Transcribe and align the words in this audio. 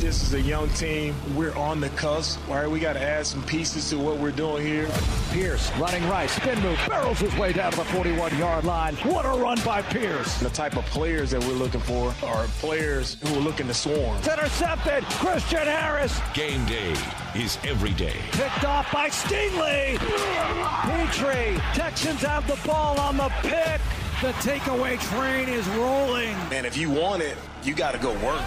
This 0.00 0.22
is 0.22 0.32
a 0.32 0.40
young 0.40 0.70
team. 0.70 1.14
We're 1.36 1.54
on 1.56 1.78
the 1.78 1.90
cusp. 1.90 2.40
All 2.48 2.54
right, 2.54 2.70
we 2.70 2.80
got 2.80 2.94
to 2.94 3.02
add 3.02 3.26
some 3.26 3.42
pieces 3.42 3.90
to 3.90 3.98
what 3.98 4.16
we're 4.16 4.30
doing 4.30 4.64
here. 4.64 4.88
Pierce 5.30 5.70
running 5.76 6.02
right, 6.08 6.28
spin 6.30 6.58
move, 6.62 6.80
barrels 6.88 7.18
his 7.18 7.36
way 7.36 7.52
down 7.52 7.72
to 7.72 7.78
the 7.78 7.84
41 7.84 8.38
yard 8.38 8.64
line. 8.64 8.94
What 8.96 9.26
a 9.26 9.28
run 9.28 9.58
by 9.62 9.82
Pierce. 9.82 10.40
The 10.40 10.48
type 10.48 10.78
of 10.78 10.86
players 10.86 11.32
that 11.32 11.44
we're 11.44 11.52
looking 11.52 11.82
for 11.82 12.14
are 12.24 12.46
players 12.60 13.18
who 13.22 13.36
are 13.36 13.40
looking 13.40 13.66
to 13.66 13.74
swarm. 13.74 14.16
It's 14.16 14.28
intercepted. 14.28 15.04
Christian 15.04 15.66
Harris. 15.66 16.18
Game 16.32 16.64
day 16.64 16.94
is 17.34 17.58
every 17.64 17.92
day. 17.92 18.16
Picked 18.32 18.64
off 18.64 18.90
by 18.90 19.10
Stingley. 19.10 19.98
Pitre. 19.98 21.60
Texans 21.74 22.22
have 22.22 22.46
the 22.46 22.58
ball 22.66 22.98
on 22.98 23.18
the 23.18 23.30
pick. 23.42 23.82
The 24.22 24.32
takeaway 24.40 24.98
train 25.10 25.50
is 25.50 25.68
rolling. 25.68 26.34
And 26.52 26.64
if 26.64 26.78
you 26.78 26.88
want 26.88 27.20
it, 27.20 27.36
you 27.62 27.74
got 27.74 27.92
to 27.92 27.98
go 27.98 28.12
work. 28.24 28.42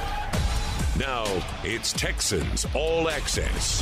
Now 1.00 1.26
it's 1.64 1.92
Texans 1.92 2.68
All 2.76 3.10
Access. 3.10 3.82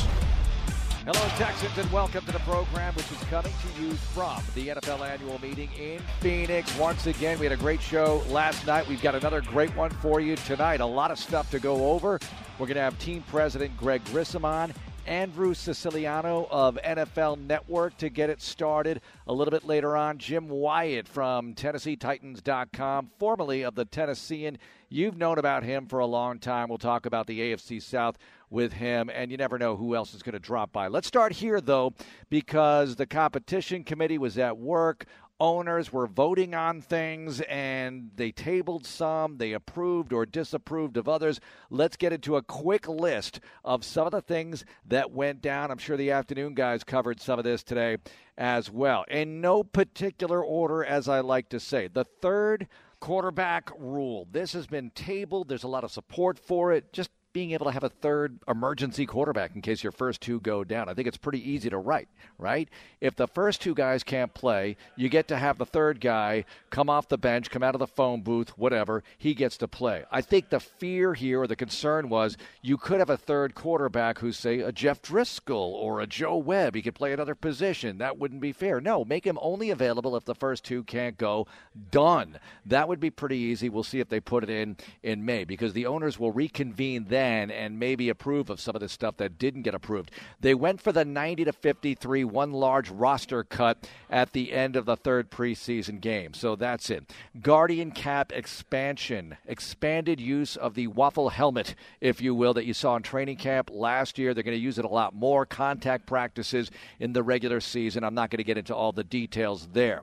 Hello, 1.04 1.28
Texans, 1.36 1.76
and 1.76 1.92
welcome 1.92 2.24
to 2.24 2.32
the 2.32 2.38
program, 2.38 2.94
which 2.94 3.12
is 3.12 3.18
coming 3.24 3.52
to 3.52 3.82
you 3.82 3.92
from 3.92 4.42
the 4.54 4.68
NFL 4.68 5.06
annual 5.06 5.38
meeting 5.42 5.68
in 5.78 6.00
Phoenix. 6.20 6.74
Once 6.78 7.06
again, 7.06 7.38
we 7.38 7.44
had 7.44 7.52
a 7.52 7.60
great 7.60 7.82
show 7.82 8.22
last 8.30 8.66
night. 8.66 8.88
We've 8.88 9.02
got 9.02 9.14
another 9.14 9.42
great 9.42 9.76
one 9.76 9.90
for 9.90 10.20
you 10.20 10.36
tonight. 10.36 10.80
A 10.80 10.86
lot 10.86 11.10
of 11.10 11.18
stuff 11.18 11.50
to 11.50 11.58
go 11.58 11.90
over. 11.90 12.18
We're 12.58 12.66
going 12.66 12.76
to 12.76 12.80
have 12.82 12.98
team 12.98 13.22
president 13.28 13.76
Greg 13.76 14.02
Grissom 14.06 14.46
on 14.46 14.72
Andrew 15.06 15.52
Siciliano 15.52 16.48
of 16.50 16.78
NFL 16.82 17.40
Network 17.40 17.96
to 17.98 18.08
get 18.08 18.30
it 18.30 18.40
started. 18.40 19.02
A 19.26 19.32
little 19.34 19.50
bit 19.50 19.64
later 19.64 19.98
on, 19.98 20.16
Jim 20.16 20.48
Wyatt 20.48 21.08
from 21.08 21.54
TennesseeTitans.com, 21.54 23.10
formerly 23.18 23.62
of 23.62 23.74
the 23.74 23.84
Tennessean. 23.84 24.56
You've 24.92 25.16
known 25.16 25.38
about 25.38 25.62
him 25.62 25.86
for 25.86 26.00
a 26.00 26.06
long 26.06 26.38
time. 26.38 26.68
We'll 26.68 26.76
talk 26.76 27.06
about 27.06 27.26
the 27.26 27.40
AFC 27.40 27.80
South 27.80 28.18
with 28.50 28.74
him, 28.74 29.08
and 29.08 29.30
you 29.30 29.38
never 29.38 29.58
know 29.58 29.74
who 29.74 29.96
else 29.96 30.12
is 30.12 30.22
going 30.22 30.34
to 30.34 30.38
drop 30.38 30.70
by. 30.70 30.88
Let's 30.88 31.08
start 31.08 31.32
here, 31.32 31.62
though, 31.62 31.94
because 32.28 32.96
the 32.96 33.06
competition 33.06 33.84
committee 33.84 34.18
was 34.18 34.36
at 34.36 34.58
work 34.58 35.06
owners 35.42 35.92
were 35.92 36.06
voting 36.06 36.54
on 36.54 36.80
things 36.80 37.40
and 37.42 38.12
they 38.14 38.30
tabled 38.30 38.86
some, 38.86 39.38
they 39.38 39.52
approved 39.52 40.12
or 40.12 40.24
disapproved 40.24 40.96
of 40.96 41.08
others. 41.08 41.40
Let's 41.68 41.96
get 41.96 42.12
into 42.12 42.36
a 42.36 42.42
quick 42.42 42.86
list 42.86 43.40
of 43.64 43.84
some 43.84 44.06
of 44.06 44.12
the 44.12 44.20
things 44.20 44.64
that 44.86 45.10
went 45.10 45.42
down. 45.42 45.72
I'm 45.72 45.78
sure 45.78 45.96
the 45.96 46.12
afternoon 46.12 46.54
guys 46.54 46.84
covered 46.84 47.20
some 47.20 47.40
of 47.40 47.44
this 47.44 47.64
today 47.64 47.96
as 48.38 48.70
well. 48.70 49.04
In 49.10 49.40
no 49.40 49.64
particular 49.64 50.44
order, 50.44 50.84
as 50.84 51.08
I 51.08 51.18
like 51.18 51.48
to 51.48 51.58
say. 51.58 51.88
The 51.88 52.04
third 52.04 52.68
quarterback 53.02 53.68
rule. 53.76 54.28
This 54.30 54.52
has 54.52 54.68
been 54.68 54.90
tabled. 54.90 55.48
There's 55.48 55.64
a 55.64 55.68
lot 55.68 55.82
of 55.82 55.90
support 55.90 56.38
for 56.38 56.72
it. 56.72 56.92
Just 56.92 57.10
being 57.32 57.52
able 57.52 57.66
to 57.66 57.72
have 57.72 57.84
a 57.84 57.88
third 57.88 58.38
emergency 58.46 59.06
quarterback 59.06 59.54
in 59.54 59.62
case 59.62 59.82
your 59.82 59.92
first 59.92 60.20
two 60.20 60.40
go 60.40 60.64
down. 60.64 60.88
I 60.88 60.94
think 60.94 61.08
it's 61.08 61.16
pretty 61.16 61.50
easy 61.50 61.70
to 61.70 61.78
write, 61.78 62.08
right? 62.38 62.68
If 63.00 63.16
the 63.16 63.26
first 63.26 63.62
two 63.62 63.74
guys 63.74 64.02
can't 64.02 64.34
play, 64.34 64.76
you 64.96 65.08
get 65.08 65.28
to 65.28 65.38
have 65.38 65.56
the 65.58 65.66
third 65.66 66.00
guy 66.00 66.44
come 66.70 66.90
off 66.90 67.08
the 67.08 67.18
bench, 67.18 67.50
come 67.50 67.62
out 67.62 67.74
of 67.74 67.78
the 67.78 67.86
phone 67.86 68.20
booth, 68.20 68.50
whatever, 68.58 69.02
he 69.16 69.34
gets 69.34 69.56
to 69.58 69.68
play. 69.68 70.04
I 70.10 70.20
think 70.20 70.50
the 70.50 70.60
fear 70.60 71.14
here 71.14 71.40
or 71.40 71.46
the 71.46 71.56
concern 71.56 72.08
was 72.08 72.36
you 72.60 72.76
could 72.76 72.98
have 72.98 73.10
a 73.10 73.16
third 73.16 73.54
quarterback 73.54 74.18
who's, 74.18 74.36
say, 74.36 74.60
a 74.60 74.72
Jeff 74.72 75.00
Driskel 75.00 75.56
or 75.56 76.00
a 76.00 76.06
Joe 76.06 76.36
Webb. 76.36 76.74
He 76.74 76.82
could 76.82 76.94
play 76.94 77.12
another 77.12 77.34
position. 77.34 77.98
That 77.98 78.18
wouldn't 78.18 78.40
be 78.40 78.52
fair. 78.52 78.80
No, 78.80 79.04
make 79.04 79.26
him 79.26 79.38
only 79.40 79.70
available 79.70 80.16
if 80.16 80.24
the 80.24 80.34
first 80.34 80.64
two 80.64 80.84
can't 80.84 81.16
go. 81.16 81.46
Done. 81.90 82.38
That 82.66 82.88
would 82.88 83.00
be 83.00 83.10
pretty 83.10 83.38
easy. 83.38 83.68
We'll 83.68 83.82
see 83.82 84.00
if 84.00 84.08
they 84.08 84.20
put 84.20 84.44
it 84.44 84.50
in 84.50 84.76
in 85.02 85.24
May 85.24 85.44
because 85.44 85.72
the 85.72 85.86
owners 85.86 86.18
will 86.18 86.32
reconvene 86.32 87.06
then 87.08 87.21
and 87.30 87.78
maybe 87.78 88.08
approve 88.08 88.50
of 88.50 88.60
some 88.60 88.74
of 88.74 88.80
the 88.80 88.88
stuff 88.88 89.16
that 89.18 89.38
didn't 89.38 89.62
get 89.62 89.74
approved. 89.74 90.10
They 90.40 90.54
went 90.54 90.80
for 90.80 90.92
the 90.92 91.04
90 91.04 91.44
to 91.44 91.52
53, 91.52 92.24
one 92.24 92.52
large 92.52 92.90
roster 92.90 93.44
cut 93.44 93.88
at 94.10 94.32
the 94.32 94.52
end 94.52 94.76
of 94.76 94.86
the 94.86 94.96
third 94.96 95.30
preseason 95.30 96.00
game. 96.00 96.34
So 96.34 96.56
that's 96.56 96.90
it. 96.90 97.12
Guardian 97.40 97.90
cap 97.90 98.32
expansion, 98.32 99.36
expanded 99.46 100.20
use 100.20 100.56
of 100.56 100.74
the 100.74 100.88
waffle 100.88 101.30
helmet, 101.30 101.74
if 102.00 102.20
you 102.20 102.34
will, 102.34 102.54
that 102.54 102.66
you 102.66 102.74
saw 102.74 102.96
in 102.96 103.02
training 103.02 103.36
camp 103.36 103.70
last 103.72 104.18
year. 104.18 104.34
They're 104.34 104.42
going 104.42 104.56
to 104.56 104.62
use 104.62 104.78
it 104.78 104.84
a 104.84 104.88
lot 104.88 105.14
more. 105.14 105.46
Contact 105.46 106.06
practices 106.06 106.70
in 106.98 107.12
the 107.12 107.22
regular 107.22 107.60
season. 107.60 108.04
I'm 108.04 108.14
not 108.14 108.30
going 108.30 108.38
to 108.38 108.44
get 108.44 108.58
into 108.58 108.74
all 108.74 108.92
the 108.92 109.04
details 109.04 109.68
there 109.72 110.02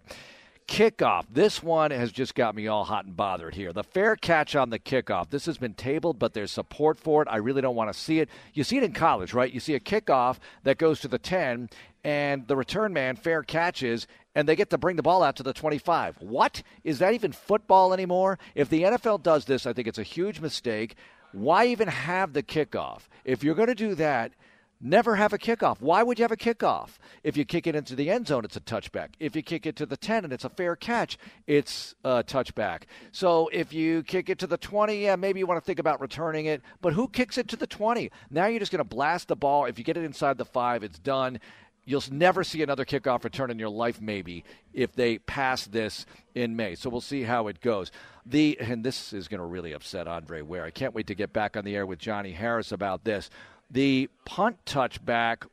kickoff. 0.70 1.26
This 1.32 1.64
one 1.64 1.90
has 1.90 2.12
just 2.12 2.36
got 2.36 2.56
me 2.56 2.68
all 2.68 2.84
hot 2.84 3.06
and 3.06 3.18
bothered 3.18 3.56
here. 3.56 3.74
The 3.74 3.84
fair 3.84 4.16
catch 4.16 4.56
on 4.56 4.70
the 4.70 4.78
kickoff. 4.78 5.32
This 5.32 5.48
has 5.48 5.58
been 5.58 5.74
tabled, 5.74 6.20
but 6.20 6.36
there's 6.36 6.52
support 6.52 7.00
for 7.00 7.24
it. 7.24 7.28
I 7.30 7.38
really 7.38 7.62
don't 7.62 7.76
want 7.76 7.92
to 7.92 8.00
see 8.00 8.20
it. 8.20 8.30
You 8.54 8.64
see 8.64 8.78
it 8.78 8.84
in 8.84 8.94
college, 8.94 9.34
right? 9.34 9.52
You 9.52 9.60
see 9.60 9.74
a 9.74 9.80
kickoff 9.80 10.38
that 10.64 10.78
goes 10.78 11.00
to 11.02 11.08
the 11.08 11.18
10, 11.18 11.72
and 12.04 12.48
the 12.48 12.56
return 12.56 12.94
man 12.94 13.16
fair 13.16 13.42
catches, 13.42 14.06
and 14.36 14.48
they 14.48 14.56
get 14.56 14.70
to 14.70 14.78
bring 14.78 14.96
the 14.96 15.02
ball 15.02 15.24
out 15.24 15.36
to 15.38 15.44
the 15.44 15.54
25. 15.54 16.18
What? 16.20 16.62
Is 16.84 17.00
that 17.00 17.16
even 17.16 17.32
football 17.32 17.92
anymore? 17.92 18.38
If 18.54 18.70
the 18.70 18.84
NFL 18.84 19.24
does 19.24 19.46
this, 19.46 19.66
I 19.66 19.74
think 19.74 19.88
it's 19.88 19.98
a 19.98 20.04
huge 20.04 20.40
mistake. 20.40 20.96
Why 21.32 21.66
even 21.66 21.88
have 21.88 22.34
the 22.34 22.44
kickoff? 22.44 23.02
If 23.26 23.44
you're 23.44 23.56
going 23.56 23.70
to 23.70 23.76
do 23.76 23.96
that, 23.96 24.34
Never 24.82 25.18
have 25.18 25.34
a 25.34 25.38
kickoff. 25.38 25.82
Why 25.82 26.04
would 26.04 26.20
you 26.20 26.24
have 26.24 26.32
a 26.32 26.38
kickoff? 26.38 26.92
If 27.22 27.36
you 27.36 27.44
kick 27.44 27.68
it 27.68 27.76
into 27.76 27.96
the 27.96 28.10
end 28.10 28.28
zone, 28.28 28.46
it's 28.46 28.56
a 28.56 28.62
touchback. 28.62 29.10
If 29.20 29.36
you 29.36 29.42
kick 29.42 29.66
it 29.66 29.76
to 29.76 29.86
the 29.86 29.98
10 29.98 30.24
and 30.24 30.32
it's 30.32 30.46
a 30.46 30.50
fair 30.50 30.78
catch, 30.78 31.18
it's 31.48 31.96
a 32.06 32.24
touchback. 32.24 32.84
So 33.12 33.50
if 33.52 33.74
you 33.74 34.04
kick 34.04 34.30
it 34.30 34.40
to 34.40 34.48
the 34.48 34.58
20, 34.58 35.04
yeah, 35.04 35.18
maybe 35.18 35.40
you 35.40 35.48
want 35.48 35.62
to 35.62 35.66
think 35.66 35.80
about 35.80 36.00
returning 36.00 36.46
it. 36.46 36.62
But 36.80 36.94
who 36.94 37.10
kicks 37.10 37.38
it 37.38 37.50
to 37.50 37.58
the 37.58 37.68
20? 37.68 38.10
Now 38.30 38.46
you're 38.48 38.60
just 38.60 38.72
going 38.72 38.78
to 38.78 38.86
blast 38.86 39.28
the 39.28 39.36
ball. 39.36 39.66
If 39.66 39.78
you 39.78 39.84
get 39.84 39.98
it 39.98 40.06
inside 40.06 40.38
the 40.38 40.46
five, 40.46 40.82
it's 40.82 41.00
done. 41.00 41.42
You'll 41.84 42.04
never 42.12 42.46
see 42.46 42.62
another 42.64 42.86
kickoff 42.86 43.24
return 43.24 43.52
in 43.52 43.60
your 43.60 43.70
life, 43.70 44.00
maybe, 44.00 44.46
if 44.74 44.94
they 44.94 45.18
pass 45.18 45.66
this 45.66 46.06
in 46.36 46.56
May. 46.56 46.76
So 46.76 46.90
we'll 46.90 47.02
see 47.02 47.24
how 47.24 47.48
it 47.48 47.60
goes. 47.62 47.92
The 48.26 48.58
and 48.60 48.84
this 48.84 49.12
is 49.12 49.28
going 49.28 49.40
to 49.40 49.46
really 49.46 49.74
upset 49.74 50.08
Andre 50.08 50.42
Ware. 50.42 50.64
I 50.64 50.70
can't 50.70 50.94
wait 50.94 51.08
to 51.08 51.16
get 51.16 51.34
back 51.34 51.58
on 51.58 51.66
the 51.66 51.76
air 51.76 51.86
with 51.86 51.98
Johnny 51.98 52.32
Harris 52.32 52.72
about 52.72 53.04
this. 53.04 53.30
The 53.72 54.10
punt 54.26 54.58
touchback 54.66 55.46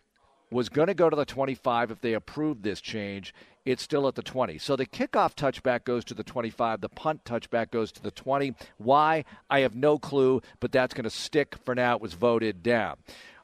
was 0.50 0.68
going 0.68 0.88
to 0.88 0.94
go 0.94 1.10
to 1.10 1.16
the 1.16 1.24
25 1.24 1.90
if 1.90 2.00
they 2.00 2.14
approved 2.14 2.62
this 2.62 2.80
change. 2.80 3.34
It's 3.64 3.82
still 3.82 4.06
at 4.06 4.14
the 4.14 4.22
20. 4.22 4.58
So 4.58 4.76
the 4.76 4.86
kickoff 4.86 5.34
touchback 5.34 5.84
goes 5.84 6.04
to 6.04 6.14
the 6.14 6.22
25. 6.22 6.80
The 6.80 6.88
punt 6.88 7.24
touchback 7.24 7.72
goes 7.72 7.90
to 7.92 8.02
the 8.02 8.12
20. 8.12 8.54
Why? 8.78 9.24
I 9.50 9.60
have 9.60 9.74
no 9.74 9.98
clue, 9.98 10.40
but 10.60 10.70
that's 10.70 10.94
going 10.94 11.04
to 11.04 11.10
stick 11.10 11.56
for 11.64 11.74
now. 11.74 11.96
It 11.96 12.00
was 12.00 12.14
voted 12.14 12.62
down. 12.62 12.96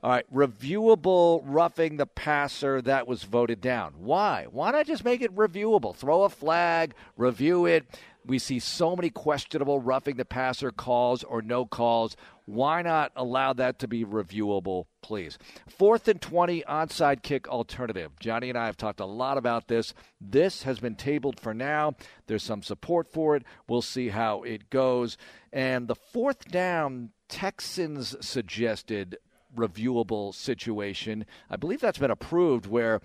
All 0.02 0.10
right, 0.10 0.34
reviewable 0.34 1.42
roughing 1.44 1.96
the 1.96 2.06
passer, 2.06 2.82
that 2.82 3.06
was 3.06 3.22
voted 3.22 3.60
down. 3.60 3.94
Why? 3.98 4.46
Why 4.50 4.72
not 4.72 4.86
just 4.86 5.04
make 5.04 5.20
it 5.20 5.34
reviewable? 5.34 5.94
Throw 5.94 6.24
a 6.24 6.28
flag, 6.28 6.94
review 7.16 7.66
it. 7.66 7.84
We 8.26 8.40
see 8.40 8.58
so 8.58 8.96
many 8.96 9.10
questionable 9.10 9.80
roughing 9.80 10.16
the 10.16 10.24
passer 10.24 10.72
calls 10.72 11.22
or 11.22 11.40
no 11.40 11.66
calls. 11.66 12.16
Why 12.44 12.82
not 12.82 13.12
allow 13.14 13.52
that 13.54 13.78
to 13.80 13.88
be 13.88 14.04
reviewable, 14.04 14.86
please? 15.00 15.38
Fourth 15.68 16.08
and 16.08 16.20
20 16.20 16.62
onside 16.68 17.22
kick 17.22 17.48
alternative. 17.48 18.12
Johnny 18.18 18.48
and 18.48 18.58
I 18.58 18.66
have 18.66 18.76
talked 18.76 19.00
a 19.00 19.06
lot 19.06 19.38
about 19.38 19.68
this. 19.68 19.94
This 20.20 20.64
has 20.64 20.80
been 20.80 20.96
tabled 20.96 21.38
for 21.38 21.54
now. 21.54 21.94
There's 22.26 22.42
some 22.42 22.62
support 22.62 23.06
for 23.12 23.36
it. 23.36 23.44
We'll 23.68 23.82
see 23.82 24.08
how 24.08 24.42
it 24.42 24.70
goes. 24.70 25.16
And 25.52 25.86
the 25.86 25.94
fourth 25.94 26.50
down, 26.50 27.10
Texans 27.28 28.16
suggested 28.20 29.18
reviewable 29.54 30.34
situation. 30.34 31.26
I 31.50 31.56
believe 31.56 31.80
that's 31.80 31.98
been 31.98 32.10
approved 32.10 32.66
where 32.66 33.00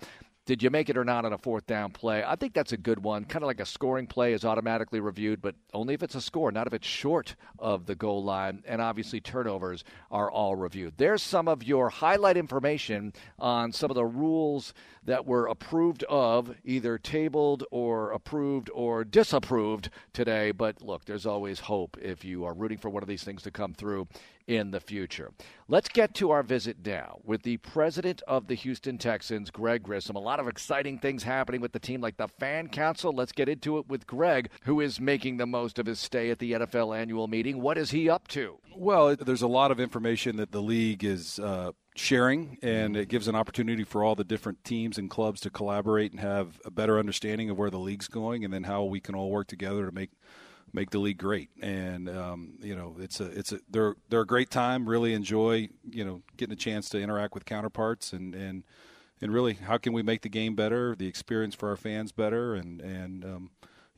did 0.48 0.62
you 0.62 0.70
make 0.70 0.88
it 0.88 0.96
or 0.96 1.04
not 1.04 1.26
on 1.26 1.34
a 1.34 1.36
fourth 1.36 1.66
down 1.66 1.90
play? 1.90 2.24
I 2.26 2.34
think 2.34 2.54
that's 2.54 2.72
a 2.72 2.78
good 2.78 3.02
one. 3.02 3.26
Kind 3.26 3.42
of 3.42 3.48
like 3.48 3.60
a 3.60 3.66
scoring 3.66 4.06
play 4.06 4.32
is 4.32 4.46
automatically 4.46 4.98
reviewed, 4.98 5.42
but 5.42 5.54
only 5.74 5.92
if 5.92 6.02
it's 6.02 6.14
a 6.14 6.22
score, 6.22 6.50
not 6.50 6.66
if 6.66 6.72
it's 6.72 6.86
short 6.86 7.36
of 7.58 7.84
the 7.84 7.94
goal 7.94 8.24
line. 8.24 8.62
And 8.66 8.80
obviously, 8.80 9.20
turnovers 9.20 9.84
are 10.10 10.30
all 10.30 10.56
reviewed. 10.56 10.94
There's 10.96 11.22
some 11.22 11.48
of 11.48 11.62
your 11.62 11.90
highlight 11.90 12.38
information 12.38 13.12
on 13.38 13.72
some 13.72 13.90
of 13.90 13.94
the 13.94 14.06
rules 14.06 14.72
that 15.08 15.24
were 15.24 15.46
approved 15.46 16.04
of, 16.04 16.54
either 16.64 16.98
tabled 16.98 17.64
or 17.70 18.12
approved 18.12 18.68
or 18.74 19.04
disapproved 19.04 19.88
today. 20.12 20.50
But 20.50 20.82
look, 20.82 21.06
there's 21.06 21.24
always 21.24 21.60
hope 21.60 21.96
if 21.98 22.26
you 22.26 22.44
are 22.44 22.52
rooting 22.52 22.76
for 22.76 22.90
one 22.90 23.02
of 23.02 23.08
these 23.08 23.24
things 23.24 23.40
to 23.44 23.50
come 23.50 23.72
through 23.72 24.06
in 24.46 24.70
the 24.70 24.80
future. 24.80 25.30
Let's 25.66 25.88
get 25.88 26.14
to 26.16 26.30
our 26.30 26.42
visit 26.42 26.78
now 26.84 27.20
with 27.24 27.42
the 27.42 27.56
president 27.58 28.20
of 28.28 28.48
the 28.48 28.54
Houston 28.54 28.98
Texans, 28.98 29.50
Greg 29.50 29.82
Grissom. 29.82 30.16
A 30.16 30.20
lot 30.20 30.40
of 30.40 30.48
exciting 30.48 30.98
things 30.98 31.22
happening 31.22 31.62
with 31.62 31.72
the 31.72 31.78
team, 31.78 32.02
like 32.02 32.18
the 32.18 32.28
fan 32.28 32.68
council. 32.68 33.10
Let's 33.10 33.32
get 33.32 33.48
into 33.48 33.78
it 33.78 33.88
with 33.88 34.06
Greg, 34.06 34.50
who 34.64 34.80
is 34.80 35.00
making 35.00 35.38
the 35.38 35.46
most 35.46 35.78
of 35.78 35.86
his 35.86 36.00
stay 36.00 36.30
at 36.30 36.38
the 36.38 36.52
NFL 36.52 36.96
annual 36.96 37.28
meeting. 37.28 37.62
What 37.62 37.78
is 37.78 37.92
he 37.92 38.10
up 38.10 38.28
to? 38.28 38.58
Well, 38.76 39.16
there's 39.16 39.42
a 39.42 39.48
lot 39.48 39.70
of 39.70 39.80
information 39.80 40.36
that 40.36 40.52
the 40.52 40.62
league 40.62 41.02
is. 41.02 41.38
Uh, 41.38 41.72
sharing 41.98 42.58
and 42.62 42.96
it 42.96 43.08
gives 43.08 43.28
an 43.28 43.34
opportunity 43.34 43.84
for 43.84 44.04
all 44.04 44.14
the 44.14 44.24
different 44.24 44.62
teams 44.64 44.98
and 44.98 45.10
clubs 45.10 45.40
to 45.40 45.50
collaborate 45.50 46.12
and 46.12 46.20
have 46.20 46.60
a 46.64 46.70
better 46.70 46.98
understanding 46.98 47.50
of 47.50 47.58
where 47.58 47.70
the 47.70 47.78
league's 47.78 48.08
going 48.08 48.44
and 48.44 48.52
then 48.52 48.64
how 48.64 48.84
we 48.84 49.00
can 49.00 49.14
all 49.14 49.30
work 49.30 49.46
together 49.46 49.86
to 49.86 49.92
make 49.92 50.10
make 50.72 50.90
the 50.90 50.98
league 50.98 51.18
great. 51.18 51.50
And 51.60 52.08
um, 52.08 52.54
you 52.60 52.76
know, 52.76 52.96
it's 52.98 53.20
a 53.20 53.26
it's 53.26 53.52
a 53.52 53.60
they're 53.70 53.96
they're 54.08 54.22
a 54.22 54.26
great 54.26 54.50
time. 54.50 54.88
Really 54.88 55.14
enjoy 55.14 55.68
you 55.90 56.04
know 56.04 56.22
getting 56.36 56.52
a 56.52 56.56
chance 56.56 56.88
to 56.90 57.00
interact 57.00 57.34
with 57.34 57.44
counterparts 57.44 58.12
and 58.12 58.34
and 58.34 58.64
and 59.20 59.32
really 59.32 59.54
how 59.54 59.78
can 59.78 59.92
we 59.92 60.02
make 60.02 60.22
the 60.22 60.28
game 60.28 60.54
better, 60.54 60.94
the 60.94 61.06
experience 61.06 61.54
for 61.54 61.68
our 61.68 61.76
fans 61.76 62.12
better, 62.12 62.54
and 62.54 62.80
and 62.80 63.24
um, 63.24 63.50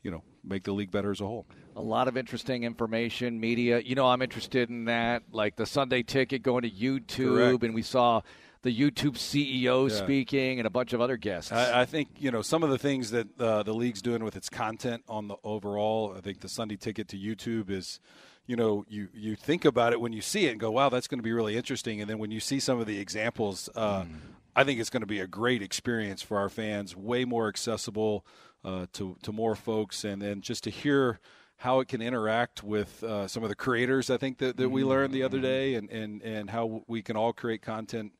you 0.03 0.11
know 0.11 0.23
make 0.43 0.63
the 0.63 0.71
league 0.71 0.91
better 0.91 1.11
as 1.11 1.21
a 1.21 1.25
whole. 1.25 1.45
A 1.75 1.81
lot 1.81 2.07
of 2.07 2.17
interesting 2.17 2.63
information, 2.63 3.39
media. 3.39 3.79
You 3.79 3.95
know, 3.95 4.07
I'm 4.07 4.21
interested 4.21 4.69
in 4.69 4.85
that, 4.85 5.23
like 5.31 5.55
the 5.55 5.65
Sunday 5.65 6.03
ticket 6.03 6.41
going 6.43 6.63
to 6.63 6.69
YouTube, 6.69 7.35
Correct. 7.37 7.63
and 7.63 7.73
we 7.75 7.81
saw 7.83 8.21
the 8.63 8.75
YouTube 8.77 9.13
CEO 9.17 9.89
Yeah. 9.89 9.95
speaking 9.95 10.59
and 10.59 10.67
a 10.67 10.69
bunch 10.69 10.93
of 10.93 11.01
other 11.01 11.17
guests. 11.17 11.51
I, 11.51 11.81
I 11.81 11.85
think 11.85 12.09
you 12.17 12.31
know 12.31 12.41
some 12.41 12.63
of 12.63 12.69
the 12.69 12.77
things 12.77 13.11
that 13.11 13.39
uh, 13.39 13.63
the 13.63 13.73
league's 13.73 14.01
doing 14.01 14.23
with 14.23 14.35
its 14.35 14.49
content 14.49 15.03
on 15.07 15.27
the 15.27 15.35
overall. 15.43 16.13
I 16.17 16.21
think 16.21 16.41
the 16.41 16.49
Sunday 16.49 16.75
ticket 16.75 17.07
to 17.09 17.17
YouTube 17.17 17.69
is, 17.69 17.99
you 18.47 18.55
know, 18.55 18.83
you 18.89 19.07
you 19.13 19.35
think 19.35 19.63
about 19.65 19.93
it 19.93 20.01
when 20.01 20.13
you 20.13 20.21
see 20.21 20.45
it 20.47 20.51
and 20.51 20.59
go, 20.59 20.71
wow, 20.71 20.89
that's 20.89 21.07
going 21.07 21.19
to 21.19 21.23
be 21.23 21.33
really 21.33 21.55
interesting. 21.55 22.01
And 22.01 22.09
then 22.09 22.17
when 22.19 22.31
you 22.31 22.39
see 22.39 22.59
some 22.59 22.79
of 22.79 22.85
the 22.87 22.99
examples, 22.99 23.69
uh, 23.75 24.05
I 24.55 24.63
think 24.63 24.79
it's 24.79 24.89
going 24.89 25.01
to 25.01 25.07
be 25.07 25.19
a 25.21 25.27
great 25.27 25.61
experience 25.61 26.21
for 26.21 26.37
our 26.37 26.49
fans. 26.49 26.95
Way 26.95 27.23
more 27.25 27.47
accessible 27.47 28.25
uh, 28.63 28.85
to 28.93 29.17
to 29.23 29.31
more 29.31 29.55
folks, 29.55 30.03
and 30.03 30.21
then 30.21 30.41
just 30.41 30.63
to 30.65 30.69
hear. 30.69 31.19
How 31.57 31.79
it 31.79 31.89
can 31.89 32.01
interact 32.01 32.63
with 32.63 33.03
uh, 33.03 33.27
some 33.27 33.43
of 33.43 33.49
the 33.49 33.55
creators, 33.55 34.09
I 34.09 34.17
think 34.17 34.39
that, 34.39 34.57
that 34.57 34.69
we 34.69 34.83
learned 34.83 35.13
the 35.13 35.21
other 35.21 35.39
day, 35.39 35.75
and, 35.75 35.91
and, 35.91 36.19
and 36.23 36.49
how 36.49 36.81
we 36.87 37.03
can 37.03 37.15
all 37.15 37.33
create 37.33 37.61
content. 37.61 38.13